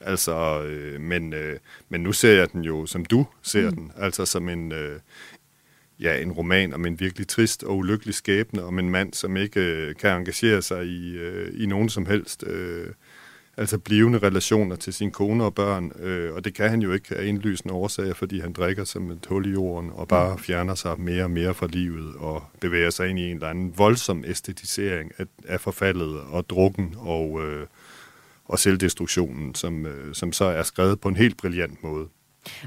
Altså, 0.00 0.62
øh, 0.62 1.00
men, 1.00 1.32
øh, 1.32 1.58
men 1.88 2.00
nu 2.00 2.12
ser 2.12 2.32
jeg 2.32 2.52
den 2.52 2.64
jo, 2.64 2.86
som 2.86 3.04
du 3.04 3.26
ser 3.42 3.70
mm. 3.70 3.76
den. 3.76 3.92
Altså 3.96 4.26
som 4.26 4.48
en, 4.48 4.72
øh, 4.72 5.00
ja, 6.00 6.22
en 6.22 6.32
roman 6.32 6.74
om 6.74 6.86
en 6.86 7.00
virkelig 7.00 7.28
trist 7.28 7.62
og 7.62 7.76
ulykkelig 7.76 8.14
skæbne, 8.14 8.64
om 8.64 8.78
en 8.78 8.90
mand, 8.90 9.14
som 9.14 9.36
ikke 9.36 9.60
øh, 9.60 9.94
kan 9.94 10.10
engagere 10.10 10.62
sig 10.62 10.86
i, 10.86 11.16
øh, 11.16 11.62
i 11.62 11.66
nogen 11.66 11.88
som 11.88 12.06
helst 12.06 12.44
øh, 12.46 12.86
altså 13.56 13.78
blivende 13.78 14.18
relationer 14.18 14.76
til 14.76 14.92
sin 14.92 15.10
kone 15.10 15.44
og 15.44 15.54
børn, 15.54 15.92
øh, 16.00 16.34
og 16.34 16.44
det 16.44 16.54
kan 16.54 16.70
han 16.70 16.82
jo 16.82 16.92
ikke 16.92 17.16
af 17.16 17.24
indlysende 17.24 17.74
årsager, 17.74 18.14
fordi 18.14 18.40
han 18.40 18.52
drikker 18.52 18.84
som 18.84 19.10
et 19.10 19.26
hul 19.28 19.46
i 19.46 19.50
jorden, 19.50 19.90
og 19.94 20.08
bare 20.08 20.32
mm. 20.32 20.38
fjerner 20.38 20.74
sig 20.74 21.00
mere 21.00 21.24
og 21.24 21.30
mere 21.30 21.54
fra 21.54 21.66
livet, 21.66 22.14
og 22.16 22.42
bevæger 22.60 22.90
sig 22.90 23.08
ind 23.08 23.18
i 23.18 23.30
en 23.30 23.36
eller 23.36 23.48
anden 23.48 23.78
voldsom 23.78 24.24
æstetisering 24.26 25.12
af, 25.18 25.24
af 25.48 25.60
forfaldet, 25.60 26.20
og 26.20 26.50
drukken, 26.50 26.94
og, 26.98 27.44
øh, 27.44 27.66
og 28.44 28.58
selvdestruktionen, 28.58 29.54
som, 29.54 29.86
øh, 29.86 30.14
som 30.14 30.32
så 30.32 30.44
er 30.44 30.62
skrevet 30.62 31.00
på 31.00 31.08
en 31.08 31.16
helt 31.16 31.36
brilliant 31.36 31.82
måde. 31.82 32.08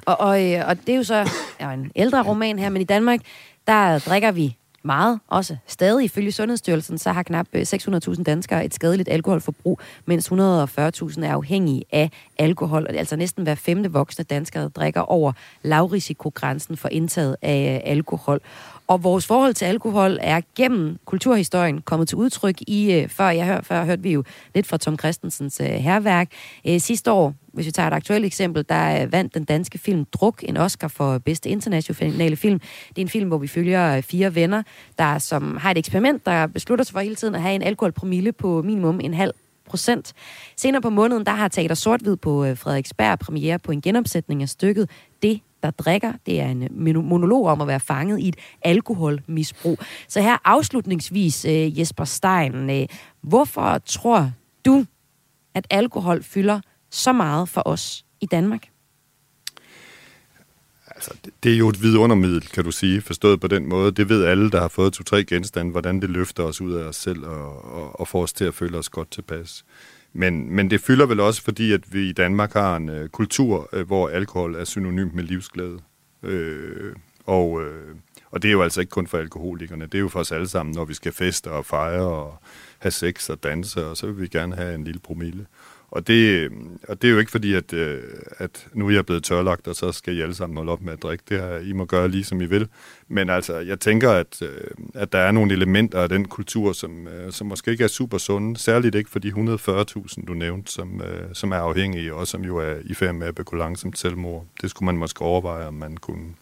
Og, 0.06 0.20
og, 0.20 0.52
øh, 0.52 0.68
og 0.68 0.78
det 0.78 0.90
er 0.90 0.98
jo 0.98 1.04
så 1.04 1.30
ja, 1.60 1.72
en 1.72 1.92
ældre 1.96 2.24
roman 2.24 2.60
her, 2.60 2.70
men 2.70 2.82
i 2.82 2.86
Danmark, 2.86 3.20
der 3.68 4.00
drikker 4.00 4.32
vi 4.32 4.56
meget, 4.84 5.20
også 5.28 5.56
stadig 5.68 6.06
ifølge 6.06 6.32
Sundhedsstyrelsen, 6.32 6.98
så 6.98 7.12
har 7.12 7.24
knap 7.24 7.48
øh, 7.54 7.62
600.000 7.62 8.24
danskere 8.24 8.66
et 8.66 8.74
skadeligt 8.74 9.10
alkoholforbrug, 9.10 9.80
mens 10.06 10.32
140.000 10.32 10.36
er 10.38 11.34
afhængige 11.34 11.84
af 11.92 12.12
alkohol. 12.38 12.82
Og 12.82 12.88
det 12.90 12.96
er 12.96 13.00
altså 13.00 13.16
næsten 13.16 13.44
hver 13.44 13.56
femte 13.56 13.92
voksne 13.92 14.24
danskere 14.24 14.70
drikker 14.70 15.02
over 15.02 15.32
lavrisikogrænsen 15.62 16.78
for 16.78 16.90
indtaget 16.90 17.36
af 17.42 17.82
øh, 17.86 17.92
alkohol. 17.92 18.42
Og 18.90 19.04
vores 19.04 19.28
forhold 19.28 19.54
til 19.54 19.66
alkohol 19.66 20.18
er 20.22 20.42
gennem 20.56 20.98
kulturhistorien 21.06 21.82
kommet 21.82 22.08
til 22.08 22.16
udtryk 22.16 22.62
i, 22.62 22.94
øh, 22.94 23.10
før 23.10 23.30
jeg 23.30 23.46
hør, 23.46 23.62
før 23.62 23.86
hørte 23.86 24.04
vi 24.04 24.12
jo 24.12 24.24
lidt 24.56 24.68
fra 24.68 24.78
Tom 24.78 25.00
Christensens 25.00 25.62
øh, 25.62 25.68
herværk. 25.68 26.32
Øh, 26.68 26.80
sidste 26.80 27.12
år 27.12 27.34
hvis 27.54 27.66
vi 27.66 27.72
tager 27.72 27.88
et 27.88 27.94
aktuelt 27.94 28.26
eksempel, 28.26 28.66
der 28.70 29.04
øh, 29.04 29.12
vandt 29.12 29.34
den 29.34 29.44
danske 29.44 29.78
film 29.78 30.06
Druk 30.06 30.44
en 30.48 30.58
Oscar 30.58 30.88
for 30.88 31.18
bedste 31.18 31.50
internationale 31.50 32.36
film. 32.36 32.60
Det 32.60 32.98
er 32.98 33.02
en 33.02 33.10
film, 33.10 33.28
hvor 33.28 33.38
vi 33.38 33.48
følger 33.48 33.96
øh, 33.98 34.04
fire 34.04 34.36
venner, 34.36 34.64
der 34.98 35.18
som 35.18 35.58
har 35.58 35.72
et 35.72 35.78
eksperiment, 35.78 36.26
der 36.26 36.48
beslutter 36.48 36.86
sig 36.86 36.94
for 36.94 37.00
hele 37.00 37.16
tiden 37.16 37.36
at 37.36 37.42
have 37.42 37.56
en 37.56 37.64
alkoholpromille 37.64 38.32
på 38.32 38.62
minimum 38.62 39.00
en 39.00 39.14
halv 39.14 39.34
procent. 39.66 40.14
Senere 40.56 40.82
på 40.82 40.90
måneden, 40.90 41.26
der 41.26 41.32
har 41.32 41.48
Teater 41.48 41.76
Sort-Hvid 41.76 42.16
på 42.16 42.56
Frederiksberg 42.56 43.20
premiere 43.20 43.60
på 43.60 43.72
en 43.72 43.82
genopsætning 43.82 44.42
af 44.42 44.50
stykket 44.50 44.90
der 45.64 45.72
drikker. 45.72 46.14
Det 46.26 46.40
er 46.40 46.46
en 46.46 46.64
øh, 46.64 47.04
monolog 47.04 47.48
om 47.48 47.62
at 47.62 47.68
være 47.68 47.80
fanget 47.80 48.20
i 48.20 48.28
et 48.28 48.36
alkoholmisbrug. 48.62 49.80
Så 50.08 50.22
her 50.22 50.38
afslutningsvis, 50.46 51.46
øh, 51.46 51.80
Jesper 51.80 52.04
Stein, 52.04 52.70
øh, 52.70 52.88
hvorfor 53.22 53.78
tror 53.78 54.32
du, 54.66 54.86
at 55.54 55.68
alkohol 55.70 56.24
fylder 56.24 56.60
så 56.90 57.14
meget 57.14 57.50
for 57.50 57.62
os 57.66 58.06
i 58.22 58.26
Danmark? 58.26 58.68
Altså, 60.88 61.14
det, 61.26 61.34
det 61.44 61.54
er 61.54 61.58
jo 61.58 61.70
et 61.70 61.82
vidundermiddel, 61.82 62.42
kan 62.42 62.64
du 62.64 62.72
sige, 62.72 63.02
forstået 63.02 63.40
på 63.40 63.48
den 63.48 63.70
måde. 63.70 63.92
Det 63.92 64.10
ved 64.10 64.26
alle, 64.26 64.52
der 64.52 64.62
har 64.62 64.68
fået 64.68 64.94
to-tre 64.94 65.24
genstande, 65.24 65.72
hvordan 65.72 66.02
det 66.02 66.10
løfter 66.10 66.44
os 66.44 66.62
ud 66.62 66.74
af 66.74 66.84
os 66.84 66.96
selv 66.96 67.26
og, 67.26 67.66
og, 67.66 68.00
og 68.00 68.08
får 68.08 68.24
os 68.24 68.34
til 68.34 68.46
at 68.46 68.54
føle 68.54 68.78
os 68.78 68.90
godt 68.90 69.12
tilpas. 69.12 69.66
Men, 70.14 70.56
men 70.56 70.70
det 70.70 70.82
fylder 70.82 71.06
vel 71.06 71.20
også, 71.20 71.44
fordi 71.44 71.72
at 71.74 71.94
vi 71.94 72.10
i 72.10 72.14
Danmark 72.14 72.54
har 72.54 72.76
en 72.76 72.90
øh, 72.90 73.10
kultur, 73.10 73.70
øh, 73.74 73.88
hvor 73.88 74.10
alkohol 74.10 74.56
er 74.56 74.64
synonym 74.64 75.10
med 75.14 75.24
livsglæde. 75.24 75.80
Øh, 76.24 76.96
og, 77.26 77.62
øh, 77.62 77.96
og 78.32 78.42
det 78.42 78.48
er 78.48 78.52
jo 78.52 78.62
altså 78.62 78.80
ikke 78.80 78.90
kun 78.90 79.08
for 79.08 79.18
alkoholikerne, 79.18 79.86
det 79.86 79.96
er 79.96 80.00
jo 80.00 80.08
for 80.08 80.20
os 80.20 80.32
alle 80.32 80.48
sammen, 80.48 80.76
når 80.76 80.86
vi 80.86 80.94
skal 80.94 81.12
feste 81.12 81.52
og 81.52 81.66
fejre 81.66 82.08
og 82.08 82.42
have 82.80 82.92
sex 82.92 83.30
og 83.30 83.44
danse, 83.44 83.86
og 83.86 83.98
så 83.98 84.06
vil 84.08 84.22
vi 84.22 84.28
gerne 84.28 84.56
have 84.56 84.76
en 84.76 84.84
lille 84.84 85.00
promille. 85.00 85.46
Og 85.92 86.08
det, 86.08 86.14
øh, 86.14 86.52
og 86.88 87.02
det 87.02 87.08
er 87.08 87.12
jo 87.12 87.20
ikke 87.20 87.32
fordi, 87.32 87.54
at, 87.54 87.74
øh, 87.74 88.04
at 88.38 88.68
nu 88.74 88.88
er 88.88 88.92
jeg 88.92 89.06
blevet 89.06 89.24
tørlagt, 89.24 89.68
og 89.68 89.76
så 89.76 89.92
skal 89.92 90.18
I 90.18 90.22
alle 90.22 90.36
sammen 90.36 90.58
holde 90.58 90.72
op 90.72 90.82
med 90.82 90.94
at 90.94 91.04
drikke. 91.04 91.24
Det 91.30 91.40
her, 91.40 91.58
I 91.58 91.74
må 91.74 91.86
gøre 91.86 92.10
lige 92.10 92.24
som 92.24 92.42
I 92.42 92.46
vil. 92.46 92.68
Men 93.08 93.30
altså, 93.30 93.58
jeg 93.58 93.80
tænker, 93.80 94.12
at, 94.12 94.42
øh, 94.42 94.72
at 94.94 95.12
der 95.12 95.20
er 95.20 95.32
nogle 95.32 95.54
elementer 95.54 96.02
af 96.02 96.10
den 96.10 96.26
kultur, 96.26 96.74
som, 96.74 97.08
som 97.30 97.48
måske 97.48 97.72
ikke 97.72 97.84
er 97.84 97.88
super 97.88 98.18
sunde. 98.18 98.58
Særligt 98.58 98.96
ikke 98.96 99.10
for 99.10 99.20
de 99.20 99.30
140.000, 99.30 100.26
du 100.26 100.34
nævnte, 100.34 100.72
som, 100.72 101.02
som 101.34 101.52
er 101.52 101.58
afhængige, 101.58 102.14
og 102.14 102.28
som 102.28 102.44
jo 102.44 102.58
er 102.58 102.76
i 102.86 102.94
færd 102.94 103.16
med 103.16 103.28
at 103.28 103.36
begå 103.36 103.56
langsomt 103.56 104.00
selvmord. 104.00 104.46
Det 104.62 104.70
skulle 104.70 104.86
man 104.86 104.98
måske 104.98 105.22
overveje, 105.22 105.68
om 105.68 105.74
man 105.74 105.98
kunne 105.98 106.34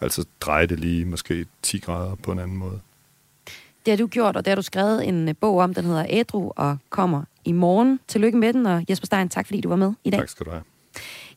altså 0.00 0.24
dreje 0.40 0.66
det 0.66 0.80
lige 0.80 1.04
måske 1.04 1.46
10 1.62 1.78
grader 1.78 2.14
på 2.14 2.32
en 2.32 2.38
anden 2.38 2.56
måde. 2.56 2.80
Det 3.86 3.92
har 3.92 3.96
du 3.96 4.06
gjort, 4.06 4.36
og 4.36 4.44
det 4.44 4.50
har 4.50 4.56
du 4.56 4.62
skrevet 4.62 5.08
en 5.08 5.34
bog 5.34 5.58
om, 5.58 5.74
den 5.74 5.84
hedder 5.84 6.06
Ædru 6.08 6.52
og 6.56 6.76
kommer 6.90 7.22
i 7.44 7.52
morgen. 7.52 8.00
Tillykke 8.08 8.38
med 8.38 8.52
den, 8.52 8.66
og 8.66 8.84
Jesper 8.90 9.06
Stein, 9.06 9.28
tak 9.28 9.46
fordi 9.46 9.60
du 9.60 9.68
var 9.68 9.76
med 9.76 9.92
i 10.04 10.10
dag. 10.10 10.20
Tak 10.20 10.28
skal 10.28 10.46
du 10.46 10.50
have. 10.50 10.62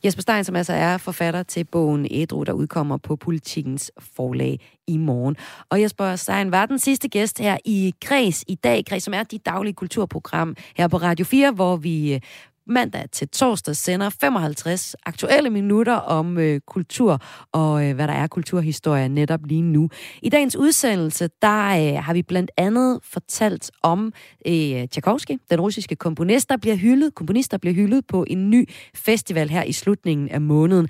Jesper 0.06 0.22
Stein, 0.22 0.44
som 0.44 0.56
altså 0.56 0.74
er 0.74 0.98
forfatter 0.98 1.44
til 1.44 1.64
bogen 1.64 2.08
Ædru, 2.12 2.44
der 2.44 2.54
udkommer 2.54 2.98
på 2.98 3.16
Politikens 3.16 3.92
forlag 4.00 4.60
i 4.88 4.98
morgen. 4.98 5.38
Og 5.70 5.82
Jesper 5.82 6.16
Stein 6.16 6.52
var 6.52 6.66
den 6.66 6.80
sidste 6.80 7.08
gæst 7.08 7.40
her 7.40 7.58
i 7.66 7.94
Græs 8.06 8.44
i 8.48 8.56
dag, 8.56 8.84
Græs, 8.86 9.04
som 9.04 9.14
er 9.14 9.24
dit 9.24 9.46
daglige 9.46 9.74
kulturprogram 9.74 10.56
her 10.76 10.88
på 10.88 10.98
Radio 10.98 11.26
4, 11.26 11.52
hvor 11.52 11.76
vi 11.76 12.14
øh, 12.14 12.22
mandag 12.68 13.06
til 13.12 13.30
torsdag 13.30 13.76
sender 13.76 14.10
55 14.10 14.96
aktuelle 15.06 15.50
minutter 15.50 15.94
om 15.94 16.38
øh, 16.38 16.62
kultur 16.68 17.20
og 17.52 17.86
øh, 17.86 17.96
hvad 17.96 18.08
der 18.08 18.14
er 18.14 18.28
kulturhistorie 18.28 19.10
netop 19.10 19.40
lige 19.46 19.62
nu. 19.62 19.90
I 20.22 20.30
dagens 20.30 20.56
udsendelse, 20.56 21.30
der 21.42 21.68
øh, 21.68 22.04
har 22.04 22.14
vi 22.14 22.22
blandt 22.22 22.52
andet 22.58 23.00
fortalt 23.04 23.72
om 23.84 24.14
øh, 24.48 24.88
Tchaikovsky, 24.88 25.38
den 25.50 25.62
russiske 25.62 25.96
komponist, 25.96 26.50
der 26.50 26.58
bliver 26.58 26.76
hyldet, 26.76 27.16
komponister 27.16 27.58
bliver 27.58 27.74
hyldet 27.74 28.08
på 28.08 28.26
en 28.28 28.50
ny 28.50 28.70
festival 28.96 29.50
her 29.50 29.64
i 29.64 29.72
slutningen 29.72 30.30
af 30.30 30.42
måneden. 30.42 30.88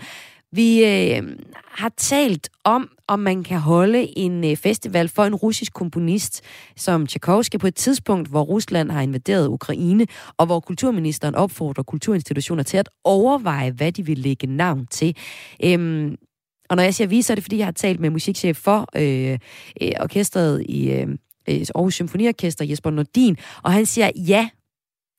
Vi 0.52 0.86
øh, 0.86 1.24
har 1.66 1.92
talt 1.98 2.50
om, 2.64 2.90
om 3.14 3.20
man 3.20 3.44
kan 3.44 3.60
holde 3.60 4.18
en 4.18 4.44
øh, 4.44 4.58
festival 4.58 5.10
for 5.10 5.24
en 5.24 5.36
russisk 5.36 5.74
komponist 5.74 6.42
som 6.76 7.08
Tchaikovsky 7.08 7.58
på 7.60 7.68
et 7.68 7.76
tidspunkt, 7.76 8.30
hvor 8.30 8.42
Rusland 8.42 8.92
har 8.92 9.02
invaderet 9.02 9.48
Ukraine, 9.48 10.08
og 10.38 10.46
hvor 10.46 10.60
kulturministeren 10.60 11.36
opfordrer 11.36 11.84
kulturinstitutioner 11.84 12.64
til 12.64 12.78
at 12.78 12.90
overveje, 13.04 13.72
hvad 13.72 13.92
de 13.92 14.06
vil 14.06 14.18
lægge 14.18 14.48
navn 14.48 14.88
til. 14.88 15.16
Øhm, 15.64 16.16
og 16.70 16.76
når 16.76 16.84
jeg 16.84 16.96
siger 16.96 17.08
vi, 17.08 17.22
så 17.22 17.34
er 17.34 17.36
det 17.36 17.44
fordi, 17.44 17.58
jeg 17.58 17.66
har 17.66 17.72
talt 17.72 18.00
med 18.00 18.10
musikchef 18.10 18.58
for 18.58 18.88
øh, 18.96 19.40
øh, 19.82 19.92
orkestret 20.00 20.64
i 20.70 20.92
øh, 20.92 21.08
øh 21.50 21.66
Aarhus 21.76 21.94
Symfoniorkester, 21.94 22.66
Jesper 22.66 22.90
Nordin, 22.90 23.38
og 23.64 23.72
han 23.72 23.86
siger, 23.86 24.10
ja, 24.16 24.50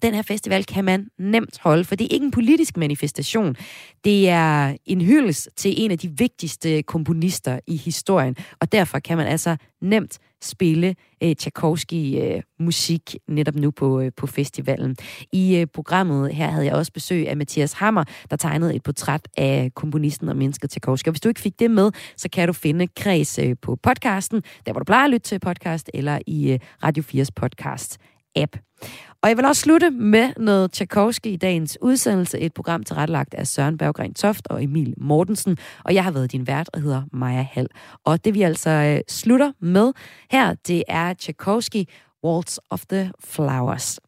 den 0.05 0.15
her 0.15 0.23
festival 0.23 0.65
kan 0.65 0.85
man 0.85 1.07
nemt 1.19 1.59
holde, 1.61 1.85
for 1.85 1.95
det 1.95 2.05
er 2.05 2.15
ikke 2.15 2.27
en 2.27 2.31
politisk 2.31 2.77
manifestation. 2.77 3.57
Det 4.05 4.29
er 4.29 4.77
en 4.87 5.01
hyldest 5.01 5.49
til 5.57 5.75
en 5.77 5.91
af 5.91 5.99
de 5.99 6.11
vigtigste 6.19 6.83
komponister 6.83 7.61
i 7.67 7.77
historien, 7.77 8.37
og 8.61 8.73
derfor 8.73 8.99
kan 8.99 9.17
man 9.17 9.27
altså 9.27 9.57
nemt 9.83 10.19
spille 10.43 10.95
øh, 11.23 11.35
Tchaikovsky-musik 11.37 13.15
øh, 13.15 13.35
netop 13.35 13.55
nu 13.55 13.71
på, 13.71 14.01
øh, 14.01 14.13
på 14.17 14.27
festivalen. 14.27 14.97
I 15.33 15.57
øh, 15.57 15.67
programmet 15.75 16.35
her 16.35 16.49
havde 16.49 16.67
jeg 16.67 16.75
også 16.75 16.93
besøg 16.93 17.29
af 17.29 17.37
Mathias 17.37 17.73
Hammer, 17.73 18.05
der 18.31 18.37
tegnede 18.37 18.75
et 18.75 18.83
portræt 18.83 19.29
af 19.37 19.71
komponisten 19.75 20.29
og 20.29 20.37
mennesket 20.37 20.71
Tchaikovsky. 20.71 21.09
Og 21.09 21.13
hvis 21.13 21.21
du 21.21 21.29
ikke 21.29 21.41
fik 21.41 21.59
det 21.59 21.71
med, 21.71 21.91
så 22.17 22.29
kan 22.29 22.47
du 22.47 22.53
finde 22.53 22.87
Kreds 22.87 23.39
øh, 23.39 23.57
på 23.63 23.77
podcasten, 23.83 24.43
der 24.67 24.73
hvor 24.73 24.79
du 24.79 24.85
plejer 24.85 25.05
at 25.05 25.11
lytte 25.11 25.29
til 25.29 25.41
podcast, 25.41 25.91
eller 25.95 26.19
i 26.27 26.53
øh, 26.53 26.59
Radio 26.83 27.03
4's 27.03 27.29
podcast-app. 27.41 28.75
Og 29.25 29.31
jeg 29.31 29.37
vil 29.37 29.45
også 29.45 29.63
slutte 29.63 29.91
med 29.91 30.33
noget 30.37 30.73
Tchaikovsky 30.73 31.27
i 31.27 31.37
dagens 31.37 31.79
udsendelse, 31.81 32.39
et 32.39 32.55
program 32.55 32.83
tilrettelagt 32.83 33.35
af 33.35 33.47
Søren 33.47 33.79
Berggren 33.79 34.15
Toft 34.15 34.47
og 34.47 34.65
Emil 34.65 34.95
Mortensen. 34.97 35.57
Og 35.85 35.95
jeg 35.95 36.05
har 36.05 36.11
været 36.11 36.33
din 36.33 36.47
vært 36.47 36.71
og 36.73 36.81
hedder 36.81 37.03
Maja 37.13 37.47
Hall. 37.53 37.69
Og 38.05 38.25
det 38.25 38.35
vi 38.35 38.43
altså 38.43 38.71
øh, 38.71 39.01
slutter 39.09 39.53
med 39.61 39.93
her, 40.31 40.55
det 40.67 40.85
er 40.89 41.15
Tchaikovsky 41.15 41.85
Waltz 42.25 42.59
of 42.71 42.87
the 42.91 43.13
Flowers. 43.21 44.01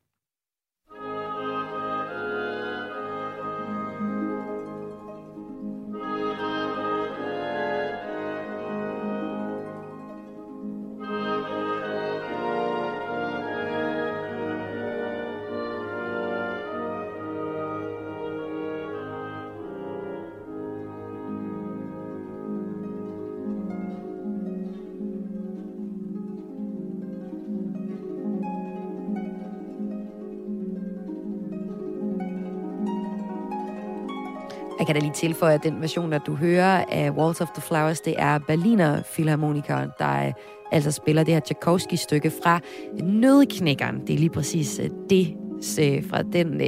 Jeg 34.87 34.95
kan 34.95 35.01
da 35.01 35.07
lige 35.07 35.14
tilføje, 35.14 35.55
at 35.55 35.62
den 35.62 35.80
version, 35.80 36.12
der 36.12 36.18
du 36.18 36.34
hører 36.34 36.84
af 36.89 37.11
Walls 37.11 37.41
of 37.41 37.49
the 37.49 37.62
Flowers, 37.62 38.01
det 38.01 38.14
er 38.18 38.39
Berliner 38.39 39.03
Philharmonikeren, 39.03 39.91
der 39.99 40.26
øh, 40.26 40.32
altså 40.72 40.91
spiller 40.91 41.24
det 41.24 41.34
her 41.34 41.41
Tchaikovsky-stykke 41.41 42.32
fra 42.43 42.61
Nødknækkeren. 43.03 44.07
Det 44.07 44.14
er 44.14 44.18
lige 44.18 44.30
præcis 44.30 44.78
øh, 44.78 44.91
det 45.11 45.37
øh, 45.80 46.05
fra 46.11 46.22
den 46.22 46.61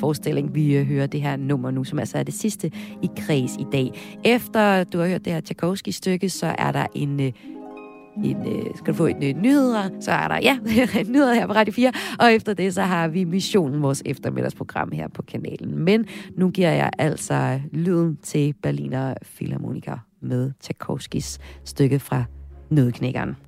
forestilling, 0.00 0.54
vi 0.54 0.84
hører 0.84 1.06
det 1.06 1.22
her 1.22 1.36
nummer 1.36 1.70
nu, 1.70 1.84
som 1.84 1.98
altså 1.98 2.18
er 2.18 2.22
det 2.22 2.34
sidste 2.34 2.70
i 3.02 3.08
kreds 3.16 3.56
i 3.56 3.66
dag. 3.72 3.90
Efter 4.24 4.84
du 4.84 4.98
har 4.98 5.06
hørt 5.06 5.24
det 5.24 5.32
her 5.32 5.40
Tchaikovsky-stykke, 5.40 6.28
så 6.28 6.54
er 6.58 6.72
der 6.72 6.86
en 6.94 7.32
en, 8.24 8.36
øh, 8.46 8.64
skal 8.74 8.92
du 8.92 8.96
få 8.96 9.06
en 9.06 9.22
øh, 9.22 9.42
nyheder, 9.42 9.88
så 10.00 10.10
er 10.10 10.28
der, 10.28 10.38
ja, 10.42 10.58
nyheder 11.12 11.34
her 11.34 11.46
på 11.46 11.52
Radio 11.52 11.72
4, 11.72 11.92
og 12.18 12.32
efter 12.32 12.54
det, 12.54 12.74
så 12.74 12.82
har 12.82 13.08
vi 13.08 13.24
Missionen, 13.24 13.82
vores 13.82 14.02
eftermiddagsprogram 14.06 14.92
her 14.92 15.08
på 15.08 15.22
kanalen. 15.22 15.78
Men 15.78 16.06
nu 16.36 16.50
giver 16.50 16.70
jeg 16.70 16.90
altså 16.98 17.60
lyden 17.72 18.16
til 18.22 18.54
Berliner 18.62 19.14
Philharmoniker 19.36 19.98
med 20.20 20.52
Tchaikovskis 20.60 21.38
stykke 21.64 21.98
fra 21.98 22.24
Nødknækkeren. 22.70 23.45